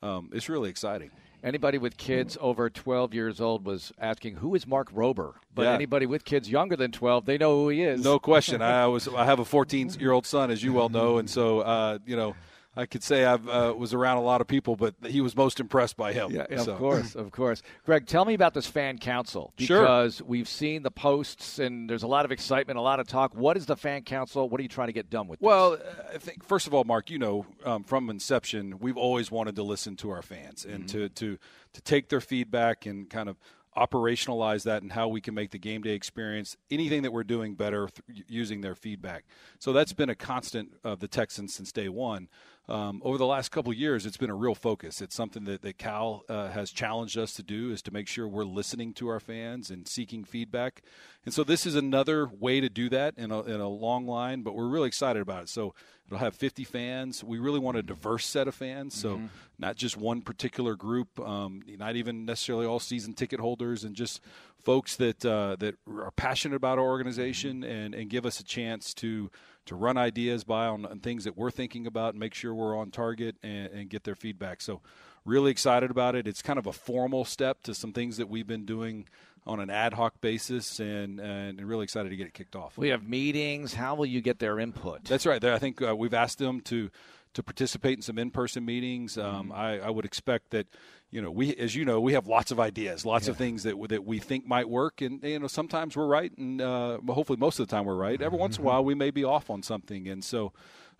Um, 0.00 0.30
it's 0.32 0.48
really 0.48 0.70
exciting. 0.70 1.10
Anybody 1.42 1.76
with 1.76 1.96
kids 1.96 2.38
over 2.40 2.70
12 2.70 3.12
years 3.12 3.40
old 3.40 3.66
was 3.66 3.92
asking, 3.98 4.36
"Who 4.36 4.54
is 4.54 4.64
Mark 4.64 4.92
Rober?" 4.92 5.32
But 5.52 5.62
Yeah. 5.62 5.72
anybody 5.74 6.06
with 6.06 6.24
kids 6.24 6.48
younger 6.48 6.76
than 6.76 6.92
12, 6.92 7.24
they 7.26 7.36
know 7.36 7.62
who 7.62 7.70
he 7.70 7.82
is. 7.82 8.04
No 8.04 8.20
question. 8.20 8.62
I 8.62 8.86
was. 8.86 9.08
I 9.08 9.24
have 9.24 9.40
a 9.40 9.44
14 9.44 9.90
year 9.98 10.12
old 10.12 10.24
son, 10.24 10.52
as 10.52 10.62
you 10.62 10.72
well 10.72 10.88
know, 10.88 11.18
and 11.18 11.28
so 11.28 11.62
uh, 11.62 11.98
you 12.06 12.14
know, 12.14 12.36
I 12.76 12.86
could 12.86 13.02
say 13.02 13.24
I 13.24 13.34
uh, 13.34 13.72
was 13.72 13.94
around 13.94 14.16
a 14.16 14.22
lot 14.22 14.40
of 14.40 14.46
people, 14.46 14.74
but 14.76 14.94
he 15.06 15.20
was 15.20 15.36
most 15.36 15.60
impressed 15.60 15.96
by 15.96 16.12
him. 16.12 16.32
Yeah, 16.32 16.42
of 16.42 16.76
course, 16.78 17.14
of 17.14 17.30
course. 17.30 17.62
Greg, 17.84 18.06
tell 18.06 18.24
me 18.24 18.34
about 18.34 18.54
this 18.54 18.66
fan 18.66 18.98
council 18.98 19.52
Sure. 19.58 19.80
because 19.80 20.22
we've 20.22 20.48
seen 20.48 20.82
the 20.82 20.90
posts 20.90 21.58
and 21.58 21.88
there's 21.88 22.02
a 22.02 22.08
lot 22.08 22.24
of 22.24 22.32
excitement, 22.32 22.78
a 22.78 22.82
lot 22.82 22.98
of 23.00 23.06
talk. 23.06 23.34
What 23.34 23.56
is 23.56 23.66
the 23.66 23.76
fan 23.76 24.02
council? 24.02 24.48
What 24.48 24.58
are 24.58 24.62
you 24.62 24.68
trying 24.68 24.88
to 24.88 24.92
get 24.92 25.08
done 25.10 25.28
with? 25.28 25.38
this? 25.38 25.46
Well, 25.46 25.78
I 26.12 26.18
think 26.18 26.44
first 26.44 26.66
of 26.66 26.74
all, 26.74 26.84
Marc, 26.84 27.10
you 27.10 27.18
know, 27.18 27.46
um, 27.64 27.84
from 27.84 28.10
inception, 28.10 28.78
we've 28.80 28.96
always 28.96 29.30
wanted 29.30 29.56
to 29.56 29.62
listen 29.62 29.96
to 29.96 30.10
our 30.10 30.22
fans 30.22 30.64
and 30.64 30.88
to 30.88 31.08
to 31.10 31.38
to 31.74 31.80
take 31.82 32.08
their 32.08 32.20
feedback 32.20 32.86
and 32.86 33.08
kind 33.10 33.28
of 33.28 33.36
operationalize 33.76 34.62
that 34.64 34.82
and 34.82 34.92
how 34.92 35.08
we 35.08 35.20
can 35.20 35.34
make 35.34 35.50
the 35.50 35.58
game 35.58 35.82
day 35.82 35.94
experience 35.94 36.56
anything 36.70 37.02
that 37.02 37.12
we're 37.12 37.24
doing 37.24 37.54
better 37.54 37.88
th- 37.88 38.24
using 38.28 38.60
their 38.60 38.74
feedback. 38.74 39.24
So 39.58 39.72
that's 39.72 39.92
been 39.92 40.10
a 40.10 40.14
constant 40.14 40.74
of 40.84 41.00
the 41.00 41.08
Texans 41.08 41.54
since 41.54 41.72
day 41.72 41.88
one. 41.88 42.28
Um, 42.66 43.02
over 43.04 43.18
the 43.18 43.26
last 43.26 43.50
couple 43.50 43.72
years, 43.74 44.06
it's 44.06 44.16
been 44.16 44.30
a 44.30 44.34
real 44.34 44.54
focus. 44.54 45.02
It's 45.02 45.14
something 45.14 45.44
that, 45.44 45.60
that 45.62 45.76
Cal 45.76 46.22
uh, 46.30 46.48
has 46.48 46.70
challenged 46.70 47.18
us 47.18 47.34
to 47.34 47.42
do 47.42 47.70
is 47.70 47.82
to 47.82 47.92
make 47.92 48.08
sure 48.08 48.26
we're 48.26 48.44
listening 48.44 48.94
to 48.94 49.08
our 49.08 49.20
fans 49.20 49.70
and 49.70 49.86
seeking 49.86 50.24
feedback. 50.24 50.82
And 51.26 51.34
so 51.34 51.44
this 51.44 51.66
is 51.66 51.74
another 51.74 52.26
way 52.26 52.60
to 52.60 52.70
do 52.70 52.88
that 52.88 53.14
in 53.18 53.30
a, 53.30 53.42
in 53.42 53.60
a 53.60 53.68
long 53.68 54.06
line, 54.06 54.42
but 54.42 54.54
we're 54.54 54.68
really 54.68 54.88
excited 54.88 55.20
about 55.20 55.42
it. 55.42 55.48
So 55.50 55.74
it'll 56.06 56.18
have 56.18 56.34
50 56.34 56.64
fans. 56.64 57.24
We 57.24 57.38
really 57.38 57.58
want 57.58 57.76
a 57.76 57.82
diverse 57.82 58.26
set 58.26 58.48
of 58.48 58.54
fans, 58.54 58.94
so 58.94 59.22
not 59.58 59.76
just 59.76 59.96
one 59.96 60.22
particular 60.22 60.74
group, 60.74 61.18
um, 61.20 61.62
not 61.78 61.96
even 61.96 62.24
necessarily 62.24 62.66
all 62.66 62.80
season 62.80 63.14
ticket 63.14 63.40
holders, 63.40 63.84
and 63.84 63.94
just 63.94 64.20
folks 64.62 64.96
that 64.96 65.24
uh, 65.24 65.56
that 65.58 65.76
are 65.88 66.10
passionate 66.12 66.56
about 66.56 66.78
our 66.78 66.84
organization 66.84 67.62
and, 67.64 67.94
and 67.94 68.10
give 68.10 68.26
us 68.26 68.40
a 68.40 68.44
chance 68.44 68.94
to 68.94 69.30
to 69.66 69.74
run 69.74 69.96
ideas 69.96 70.44
by 70.44 70.66
on, 70.66 70.84
on 70.84 71.00
things 71.00 71.24
that 71.24 71.36
we're 71.36 71.50
thinking 71.50 71.86
about 71.86 72.10
and 72.10 72.20
make 72.20 72.34
sure 72.34 72.54
we're 72.54 72.76
on 72.76 72.90
target 72.90 73.36
and, 73.42 73.68
and 73.68 73.90
get 73.90 74.04
their 74.04 74.14
feedback. 74.14 74.60
So 74.60 74.82
really 75.24 75.50
excited 75.50 75.90
about 75.90 76.14
it. 76.14 76.26
It's 76.26 76.42
kind 76.42 76.58
of 76.58 76.66
a 76.66 76.72
formal 76.72 77.24
step 77.24 77.62
to 77.62 77.74
some 77.74 77.92
things 77.92 78.18
that 78.18 78.28
we've 78.28 78.46
been 78.46 78.66
doing 78.66 79.06
on 79.46 79.60
an 79.60 79.70
ad 79.70 79.94
hoc 79.94 80.20
basis 80.20 80.80
and 80.80 81.20
and 81.20 81.60
really 81.60 81.84
excited 81.84 82.08
to 82.08 82.16
get 82.16 82.26
it 82.26 82.34
kicked 82.34 82.56
off. 82.56 82.78
we 82.78 82.88
have 82.88 83.06
meetings. 83.06 83.74
How 83.74 83.94
will 83.94 84.06
you 84.06 84.20
get 84.20 84.38
their 84.38 84.58
input? 84.58 85.04
That's 85.04 85.26
right. 85.26 85.42
I 85.42 85.58
think 85.58 85.82
uh, 85.82 85.94
we've 85.96 86.14
asked 86.14 86.38
them 86.38 86.60
to 86.62 86.90
to 87.34 87.42
participate 87.42 87.98
in 87.98 88.02
some 88.02 88.16
in-person 88.16 88.64
meetings. 88.64 89.18
Um, 89.18 89.52
I, 89.52 89.80
I 89.80 89.90
would 89.90 90.04
expect 90.04 90.50
that, 90.50 90.68
you 91.10 91.20
know, 91.20 91.32
we, 91.32 91.54
as 91.56 91.74
you 91.74 91.84
know, 91.84 92.00
we 92.00 92.12
have 92.12 92.28
lots 92.28 92.52
of 92.52 92.60
ideas, 92.60 93.04
lots 93.04 93.26
of 93.26 93.36
things 93.36 93.64
that 93.64 93.76
that 93.88 94.04
we 94.04 94.20
think 94.20 94.46
might 94.46 94.68
work, 94.68 95.00
and 95.00 95.22
you 95.22 95.38
know, 95.40 95.48
sometimes 95.48 95.96
we're 95.96 96.06
right, 96.06 96.32
and 96.38 96.60
uh, 96.60 96.98
hopefully 97.08 97.36
most 97.36 97.58
of 97.58 97.66
the 97.66 97.70
time 97.74 97.84
we're 97.84 97.96
right. 97.96 98.22
Every 98.22 98.38
once 98.38 98.56
in 98.56 98.62
a 98.62 98.66
while, 98.66 98.84
we 98.84 98.94
may 98.94 99.10
be 99.10 99.24
off 99.24 99.50
on 99.50 99.62
something, 99.62 100.08
and 100.08 100.24
so. 100.24 100.52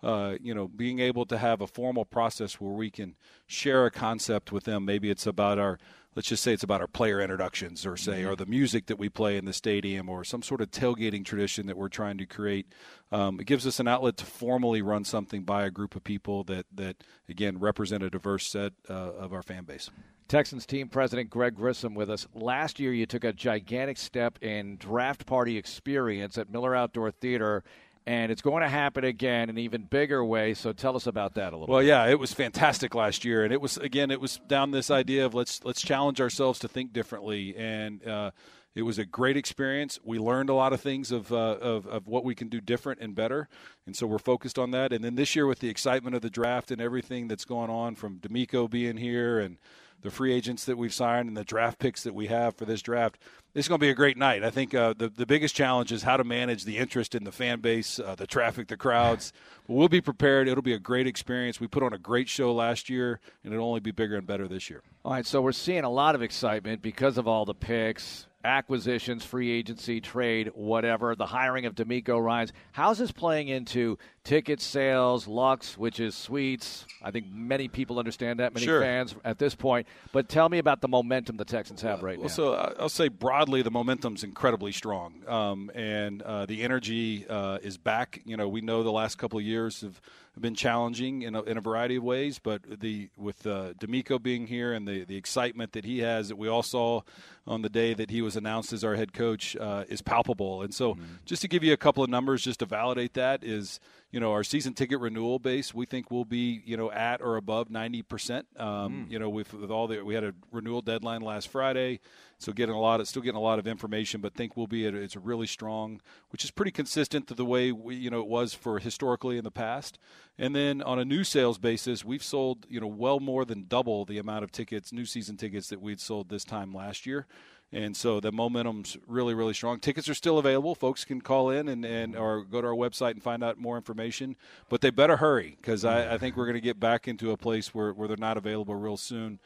Uh, 0.03 0.35
you 0.39 0.53
know, 0.53 0.67
being 0.67 0.99
able 0.99 1.25
to 1.25 1.37
have 1.37 1.61
a 1.61 1.67
formal 1.67 2.05
process 2.05 2.59
where 2.59 2.73
we 2.73 2.91
can 2.91 3.15
share 3.47 3.85
a 3.87 3.89
concept 3.89 4.51
with 4.51 4.65
them. 4.65 4.85
Maybe 4.85 5.09
it's 5.09 5.25
about 5.25 5.57
our, 5.57 5.79
let's 6.15 6.27
just 6.27 6.43
say 6.43 6.53
it's 6.53 6.63
about 6.63 6.81
our 6.81 6.87
player 6.87 7.21
introductions, 7.21 7.85
or 7.85 7.97
say, 7.97 8.23
or 8.23 8.35
the 8.35 8.45
music 8.45 8.85
that 8.87 8.97
we 8.97 9.09
play 9.09 9.37
in 9.37 9.45
the 9.45 9.53
stadium, 9.53 10.09
or 10.09 10.23
some 10.23 10.41
sort 10.41 10.61
of 10.61 10.71
tailgating 10.71 11.25
tradition 11.25 11.67
that 11.67 11.77
we're 11.77 11.89
trying 11.89 12.17
to 12.17 12.25
create. 12.25 12.67
Um, 13.11 13.39
it 13.39 13.45
gives 13.45 13.67
us 13.67 13.79
an 13.79 13.87
outlet 13.87 14.17
to 14.17 14.25
formally 14.25 14.81
run 14.81 15.03
something 15.03 15.43
by 15.43 15.65
a 15.65 15.71
group 15.71 15.95
of 15.95 16.03
people 16.03 16.43
that, 16.45 16.65
that 16.73 17.03
again, 17.29 17.59
represent 17.59 18.03
a 18.03 18.09
diverse 18.09 18.47
set 18.47 18.73
uh, 18.89 18.93
of 18.93 19.33
our 19.33 19.43
fan 19.43 19.65
base. 19.65 19.89
Texans 20.27 20.65
team 20.65 20.87
president 20.87 21.29
Greg 21.29 21.53
Grissom 21.55 21.93
with 21.93 22.09
us. 22.09 22.27
Last 22.33 22.79
year, 22.79 22.91
you 22.91 23.05
took 23.05 23.23
a 23.23 23.31
gigantic 23.31 23.97
step 23.97 24.39
in 24.41 24.77
draft 24.77 25.27
party 25.27 25.55
experience 25.55 26.37
at 26.37 26.49
Miller 26.49 26.75
Outdoor 26.75 27.11
Theater, 27.11 27.63
and 28.07 28.31
it's 28.31 28.41
going 28.41 28.61
to 28.61 28.69
happen 28.69 29.03
again 29.03 29.43
in 29.43 29.51
an 29.51 29.57
even 29.59 29.83
bigger 29.83 30.23
way. 30.23 30.53
So 30.53 30.73
tell 30.73 30.95
us 30.95 31.07
about 31.07 31.35
that 31.35 31.53
a 31.53 31.57
little. 31.57 31.73
Well, 31.73 31.83
yeah, 31.83 32.05
it 32.07 32.19
was 32.19 32.33
fantastic 32.33 32.93
last 32.93 33.25
year, 33.25 33.43
and 33.43 33.51
it 33.51 33.61
was 33.61 33.77
again, 33.77 34.11
it 34.11 34.21
was 34.21 34.39
down 34.47 34.71
this 34.71 34.91
idea 34.91 35.25
of 35.25 35.33
let's 35.33 35.63
let's 35.63 35.81
challenge 35.81 36.21
ourselves 36.21 36.59
to 36.59 36.67
think 36.67 36.93
differently, 36.93 37.55
and 37.57 38.05
uh, 38.07 38.31
it 38.75 38.81
was 38.81 38.99
a 38.99 39.05
great 39.05 39.37
experience. 39.37 39.97
We 40.03 40.19
learned 40.19 40.49
a 40.49 40.53
lot 40.53 40.73
of 40.73 40.81
things 40.81 41.11
of, 41.11 41.31
uh, 41.31 41.35
of 41.35 41.87
of 41.87 42.07
what 42.07 42.25
we 42.25 42.35
can 42.35 42.49
do 42.49 42.61
different 42.61 42.99
and 43.01 43.15
better, 43.15 43.47
and 43.85 43.95
so 43.95 44.05
we're 44.05 44.19
focused 44.19 44.59
on 44.59 44.71
that. 44.71 44.91
And 44.91 45.03
then 45.03 45.15
this 45.15 45.35
year, 45.35 45.47
with 45.47 45.59
the 45.59 45.69
excitement 45.69 46.15
of 46.15 46.21
the 46.21 46.29
draft 46.29 46.71
and 46.71 46.81
everything 46.81 47.27
that's 47.27 47.45
going 47.45 47.69
on, 47.69 47.95
from 47.95 48.19
DeMeco 48.19 48.69
being 48.69 48.97
here 48.97 49.39
and 49.39 49.57
the 50.01 50.11
free 50.11 50.33
agents 50.33 50.65
that 50.65 50.77
we've 50.77 50.93
signed 50.93 51.27
and 51.27 51.35
the 51.35 51.43
draft 51.43 51.79
picks 51.79 52.03
that 52.03 52.13
we 52.13 52.27
have 52.27 52.55
for 52.55 52.65
this 52.65 52.81
draft. 52.81 53.17
This 53.53 53.65
is 53.65 53.69
going 53.69 53.79
to 53.79 53.85
be 53.85 53.89
a 53.89 53.95
great 53.95 54.17
night. 54.17 54.43
I 54.43 54.51
think 54.51 54.73
uh, 54.73 54.93
the 54.95 55.09
the 55.09 55.25
biggest 55.25 55.55
challenge 55.55 55.91
is 55.91 56.03
how 56.03 56.17
to 56.17 56.23
manage 56.23 56.63
the 56.63 56.77
interest 56.77 57.15
in 57.15 57.23
the 57.23 57.31
fan 57.31 57.59
base, 57.59 57.99
uh, 57.99 58.13
the 58.15 58.27
traffic, 58.27 58.67
the 58.67 58.77
crowds. 58.77 59.33
But 59.67 59.73
we'll 59.73 59.89
be 59.89 60.01
prepared. 60.01 60.47
It'll 60.47 60.61
be 60.61 60.75
a 60.75 60.79
great 60.79 61.07
experience. 61.07 61.59
We 61.59 61.65
put 61.65 61.81
on 61.81 61.91
a 61.91 61.97
great 61.97 62.29
show 62.29 62.53
last 62.53 62.87
year, 62.87 63.19
and 63.43 63.51
it'll 63.51 63.67
only 63.67 63.79
be 63.79 63.89
bigger 63.89 64.15
and 64.15 64.27
better 64.27 64.47
this 64.47 64.69
year. 64.69 64.83
All 65.03 65.13
right, 65.13 65.25
so 65.25 65.41
we're 65.41 65.53
seeing 65.53 65.83
a 65.83 65.89
lot 65.89 66.13
of 66.13 66.21
excitement 66.21 66.83
because 66.83 67.17
of 67.17 67.27
all 67.27 67.45
the 67.45 67.55
picks, 67.55 68.27
acquisitions, 68.45 69.25
free 69.25 69.51
agency, 69.51 69.99
trade, 69.99 70.51
whatever, 70.53 71.15
the 71.15 71.25
hiring 71.25 71.65
of 71.65 71.75
DeMeco 71.75 72.23
Ryans. 72.23 72.53
How's 72.71 72.99
this 72.99 73.11
playing 73.11 73.47
into 73.49 73.97
ticket 74.23 74.61
sales, 74.61 75.27
Lux, 75.27 75.77
which 75.77 75.99
is 75.99 76.15
suites? 76.15 76.85
I 77.03 77.11
think 77.11 77.25
many 77.29 77.67
people 77.67 77.99
understand 77.99 78.39
that, 78.39 78.53
many 78.53 78.65
Sure. 78.65 78.79
fans 78.81 79.15
at 79.25 79.39
this 79.39 79.55
point. 79.55 79.87
But 80.13 80.29
tell 80.29 80.47
me 80.47 80.59
about 80.59 80.81
the 80.81 80.87
momentum 80.87 81.37
the 81.37 81.45
Texans 81.45 81.81
have 81.81 82.03
right 82.03 82.17
Well, 82.17 82.27
now. 82.29 82.33
so 82.33 82.53
I- 82.53 82.73
I'll 82.79 82.89
say 82.89 83.07
broadly, 83.07 83.61
the 83.61 83.71
momentum's 83.71 84.23
incredibly 84.23 84.71
strong, 84.71 85.15
um, 85.27 85.71
and 85.75 86.21
uh, 86.21 86.45
the 86.45 86.61
energy 86.63 87.25
uh, 87.27 87.57
is 87.61 87.77
back. 87.77 88.21
You 88.25 88.37
know, 88.37 88.47
we 88.47 88.61
know 88.61 88.83
the 88.83 88.91
last 88.91 89.17
couple 89.17 89.39
of 89.39 89.45
years 89.45 89.81
have 89.81 89.99
been 90.39 90.55
challenging 90.55 91.21
in 91.21 91.35
a, 91.35 91.41
in 91.43 91.57
a 91.57 91.61
variety 91.61 91.95
of 91.95 92.03
ways, 92.03 92.39
but 92.39 92.61
the 92.81 93.09
with 93.17 93.45
uh, 93.47 93.73
DeMeco 93.79 94.21
being 94.21 94.47
here 94.47 94.73
and 94.73 94.87
the 94.87 95.03
the 95.05 95.15
excitement 95.15 95.71
that 95.73 95.85
he 95.85 95.99
has 95.99 96.27
that 96.29 96.35
we 96.37 96.47
all 96.47 96.63
saw 96.63 97.01
on 97.47 97.61
the 97.61 97.69
day 97.69 97.93
that 97.93 98.09
he 98.09 98.21
was 98.21 98.35
announced 98.35 98.73
as 98.73 98.83
our 98.83 98.95
head 98.95 99.13
coach 99.13 99.55
uh, 99.55 99.83
is 99.87 100.01
palpable. 100.01 100.61
And 100.63 100.73
so, 100.73 100.97
just 101.25 101.41
to 101.43 101.47
give 101.47 101.63
you 101.63 101.73
a 101.73 101.77
couple 101.77 102.03
of 102.03 102.09
numbers, 102.09 102.43
just 102.43 102.59
to 102.59 102.65
validate 102.65 103.13
that 103.13 103.43
is. 103.43 103.79
You 104.11 104.21
know, 104.21 104.31
our 104.31 104.45
season 104.45 104.73
ticket 104.73 105.01
renewal 105.01 105.39
base, 105.39 105.73
we 105.73 105.85
think 105.85 106.09
will 106.09 106.23
be, 106.23 106.61
you 106.63 106.77
know, 106.77 106.89
at 106.89 107.21
or 107.21 107.35
above 107.35 107.67
90%. 107.67 108.43
Um, 108.57 109.07
You 109.09 109.19
know, 109.19 109.29
with, 109.29 109.53
with 109.53 109.69
all 109.69 109.87
the, 109.87 110.03
we 110.05 110.13
had 110.15 110.23
a 110.23 110.33
renewal 110.53 110.81
deadline 110.81 111.21
last 111.21 111.49
Friday. 111.49 111.99
So 112.45 112.53
getting 112.53 112.75
a 112.75 112.79
lot 112.79 113.01
of, 113.01 113.07
still 113.07 113.23
getting 113.23 113.39
a 113.39 113.41
lot 113.41 113.57
of 113.57 113.65
information, 113.65 114.21
but 114.21 114.35
think 114.35 114.55
we'll 114.55 114.67
be 114.67 114.85
at, 114.85 114.93
it's 114.93 115.15
a 115.15 115.19
really 115.19 115.47
strong, 115.47 115.99
which 116.29 116.43
is 116.43 116.51
pretty 116.51 116.69
consistent 116.69 117.25
to 117.27 117.33
the 117.33 117.43
way 117.43 117.71
we, 117.71 117.95
you 117.95 118.11
know, 118.11 118.19
it 118.19 118.27
was 118.27 118.53
for 118.53 118.77
historically 118.77 119.39
in 119.39 119.43
the 119.43 119.49
past. 119.49 119.97
And 120.37 120.55
then 120.55 120.83
on 120.83 120.99
a 120.99 121.05
new 121.05 121.23
sales 121.23 121.57
basis, 121.57 122.05
we've 122.05 122.21
sold, 122.21 122.67
you 122.69 122.79
know, 122.79 122.85
well 122.85 123.19
more 123.19 123.45
than 123.45 123.65
double 123.67 124.05
the 124.05 124.19
amount 124.19 124.43
of 124.43 124.51
tickets, 124.51 124.93
new 124.93 125.05
season 125.05 125.37
tickets 125.37 125.69
that 125.69 125.81
we'd 125.81 125.99
sold 125.99 126.29
this 126.29 126.43
time 126.43 126.71
last 126.71 127.07
year. 127.07 127.25
And 127.71 127.97
so 127.97 128.19
the 128.19 128.31
momentum's 128.31 128.95
really, 129.07 129.33
really 129.33 129.55
strong. 129.55 129.79
Tickets 129.79 130.07
are 130.07 130.13
still 130.13 130.37
available. 130.37 130.75
Folks 130.75 131.03
can 131.03 131.21
call 131.21 131.49
in 131.49 131.67
and, 131.67 131.83
and 131.83 132.15
or 132.15 132.43
go 132.43 132.61
to 132.61 132.67
our 132.67 132.75
website 132.75 133.11
and 133.11 133.23
find 133.23 133.43
out 133.43 133.57
more 133.57 133.75
information. 133.75 134.35
But 134.69 134.81
they 134.81 134.91
better 134.91 135.17
hurry 135.17 135.57
because 135.59 135.83
I, 135.83 136.13
I 136.13 136.17
think 136.19 136.37
we're 136.37 136.45
going 136.45 136.53
to 136.53 136.61
get 136.61 136.79
back 136.79 137.07
into 137.07 137.31
a 137.31 137.37
place 137.37 137.73
where, 137.73 137.91
where 137.91 138.07
they're 138.07 138.17
not 138.17 138.37
available 138.37 138.75
real 138.75 138.97
soon. 138.97 139.39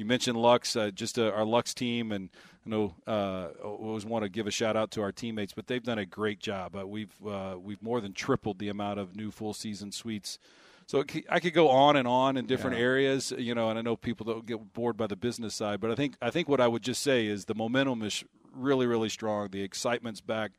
You 0.00 0.06
mentioned 0.06 0.38
Lux, 0.38 0.76
uh, 0.76 0.90
just 0.90 1.18
uh, 1.18 1.30
our 1.30 1.44
Lux 1.44 1.74
team, 1.74 2.10
and 2.10 2.30
I 2.66 2.70
know 2.70 2.94
uh, 3.06 3.48
always 3.62 4.06
want 4.06 4.24
to 4.24 4.30
give 4.30 4.46
a 4.46 4.50
shout 4.50 4.74
out 4.74 4.90
to 4.92 5.02
our 5.02 5.12
teammates, 5.12 5.52
but 5.52 5.66
they've 5.66 5.82
done 5.82 5.98
a 5.98 6.06
great 6.06 6.40
job. 6.40 6.74
Uh, 6.74 6.86
we've 6.86 7.12
uh, 7.24 7.56
we've 7.60 7.82
more 7.82 8.00
than 8.00 8.14
tripled 8.14 8.58
the 8.58 8.70
amount 8.70 8.98
of 8.98 9.14
new 9.14 9.30
full 9.30 9.52
season 9.52 9.92
suites. 9.92 10.38
So 10.86 11.04
I 11.28 11.38
could 11.38 11.52
go 11.52 11.68
on 11.68 11.96
and 11.96 12.08
on 12.08 12.36
in 12.36 12.46
different 12.46 12.76
yeah. 12.76 12.82
areas, 12.82 13.32
you 13.38 13.54
know, 13.54 13.68
and 13.68 13.78
I 13.78 13.82
know 13.82 13.94
people 13.94 14.26
don't 14.26 14.44
get 14.44 14.72
bored 14.72 14.96
by 14.96 15.06
the 15.06 15.14
business 15.14 15.54
side, 15.54 15.80
but 15.80 15.90
I 15.90 15.94
think 15.94 16.16
I 16.22 16.30
think 16.30 16.48
what 16.48 16.60
I 16.60 16.66
would 16.66 16.82
just 16.82 17.02
say 17.02 17.26
is 17.26 17.44
the 17.44 17.54
momentum 17.54 18.02
is 18.02 18.24
really 18.52 18.86
really 18.86 19.10
strong. 19.10 19.50
The 19.50 19.62
excitement's 19.62 20.22
back 20.22 20.52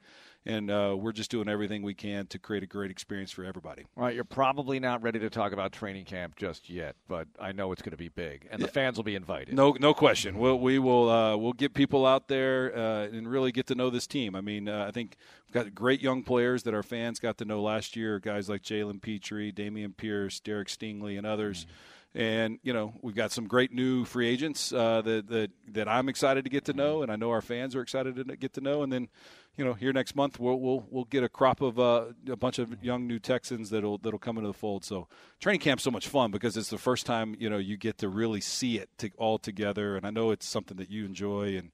and 0.45 0.71
uh, 0.71 0.95
we're 0.97 1.11
just 1.11 1.29
doing 1.29 1.47
everything 1.47 1.83
we 1.83 1.93
can 1.93 2.25
to 2.27 2.39
create 2.39 2.63
a 2.63 2.67
great 2.67 2.89
experience 2.89 3.31
for 3.31 3.45
everybody. 3.45 3.85
All 3.95 4.03
right, 4.03 4.15
you're 4.15 4.23
probably 4.23 4.79
not 4.79 5.01
ready 5.03 5.19
to 5.19 5.29
talk 5.29 5.51
about 5.51 5.71
training 5.71 6.05
camp 6.05 6.35
just 6.35 6.69
yet, 6.69 6.95
but 7.07 7.27
I 7.39 7.51
know 7.51 7.71
it's 7.71 7.81
going 7.81 7.91
to 7.91 7.97
be 7.97 8.09
big, 8.09 8.47
and 8.51 8.59
yeah. 8.59 8.65
the 8.65 8.71
fans 8.71 8.97
will 8.97 9.03
be 9.03 9.15
invited. 9.15 9.53
No, 9.53 9.75
no 9.79 9.93
question. 9.93 10.37
We'll, 10.37 10.59
we 10.59 10.79
will 10.79 11.09
uh, 11.09 11.37
we'll 11.37 11.53
get 11.53 11.73
people 11.73 12.05
out 12.05 12.27
there 12.27 12.75
uh, 12.75 13.07
and 13.07 13.27
really 13.27 13.51
get 13.51 13.67
to 13.67 13.75
know 13.75 13.89
this 13.89 14.07
team. 14.07 14.35
I 14.35 14.41
mean, 14.41 14.67
uh, 14.67 14.85
I 14.87 14.91
think 14.91 15.17
we've 15.47 15.53
got 15.53 15.73
great 15.75 16.01
young 16.01 16.23
players 16.23 16.63
that 16.63 16.73
our 16.73 16.83
fans 16.83 17.19
got 17.19 17.37
to 17.39 17.45
know 17.45 17.61
last 17.61 17.95
year. 17.95 18.19
Guys 18.19 18.49
like 18.49 18.63
Jalen 18.63 19.01
Pitre, 19.01 19.51
Dameon 19.51 19.95
Pierce, 19.95 20.39
Derek 20.39 20.67
Stingley, 20.67 21.17
and 21.17 21.27
others. 21.27 21.65
Mm-hmm 21.65 21.75
and 22.13 22.59
you 22.63 22.73
know 22.73 22.93
we've 23.01 23.15
got 23.15 23.31
some 23.31 23.47
great 23.47 23.73
new 23.73 24.05
free 24.05 24.27
agents 24.27 24.73
uh, 24.73 25.01
that 25.01 25.27
that 25.27 25.51
that 25.69 25.87
I'm 25.87 26.09
excited 26.09 26.43
to 26.43 26.49
get 26.49 26.65
to 26.65 26.73
know, 26.73 27.03
and 27.03 27.11
I 27.11 27.15
know 27.15 27.29
our 27.31 27.41
fans 27.41 27.75
are 27.75 27.81
excited 27.81 28.15
to 28.15 28.35
get 28.35 28.53
to 28.53 28.61
know. 28.61 28.83
And 28.83 28.91
then 28.91 29.09
you 29.57 29.65
know, 29.65 29.73
here 29.73 29.91
next 29.93 30.15
month 30.15 30.39
we'll 30.39 30.59
we'll, 30.59 30.85
we'll 30.89 31.05
get 31.05 31.23
a 31.23 31.29
crop 31.29 31.61
of 31.61 31.79
uh, 31.79 32.05
a 32.29 32.35
bunch 32.35 32.59
of 32.59 32.83
young 32.83 33.07
new 33.07 33.19
Texans 33.19 33.69
that'll 33.69 33.97
that'll 33.97 34.19
come 34.19 34.37
into 34.37 34.47
the 34.47 34.53
fold. 34.53 34.83
So 34.83 35.07
training 35.39 35.61
camp's 35.61 35.83
so 35.83 35.91
much 35.91 36.07
fun 36.07 36.31
because 36.31 36.57
it's 36.57 36.69
the 36.69 36.77
first 36.77 37.05
time 37.05 37.35
you 37.39 37.49
know 37.49 37.57
you 37.57 37.77
get 37.77 37.97
to 37.99 38.09
really 38.09 38.41
see 38.41 38.77
it 38.77 38.89
to, 38.99 39.09
all 39.17 39.37
together, 39.37 39.95
and 39.95 40.05
I 40.05 40.09
know 40.09 40.31
it's 40.31 40.45
something 40.45 40.77
that 40.77 40.89
you 40.89 41.05
enjoy 41.05 41.57
and 41.57 41.71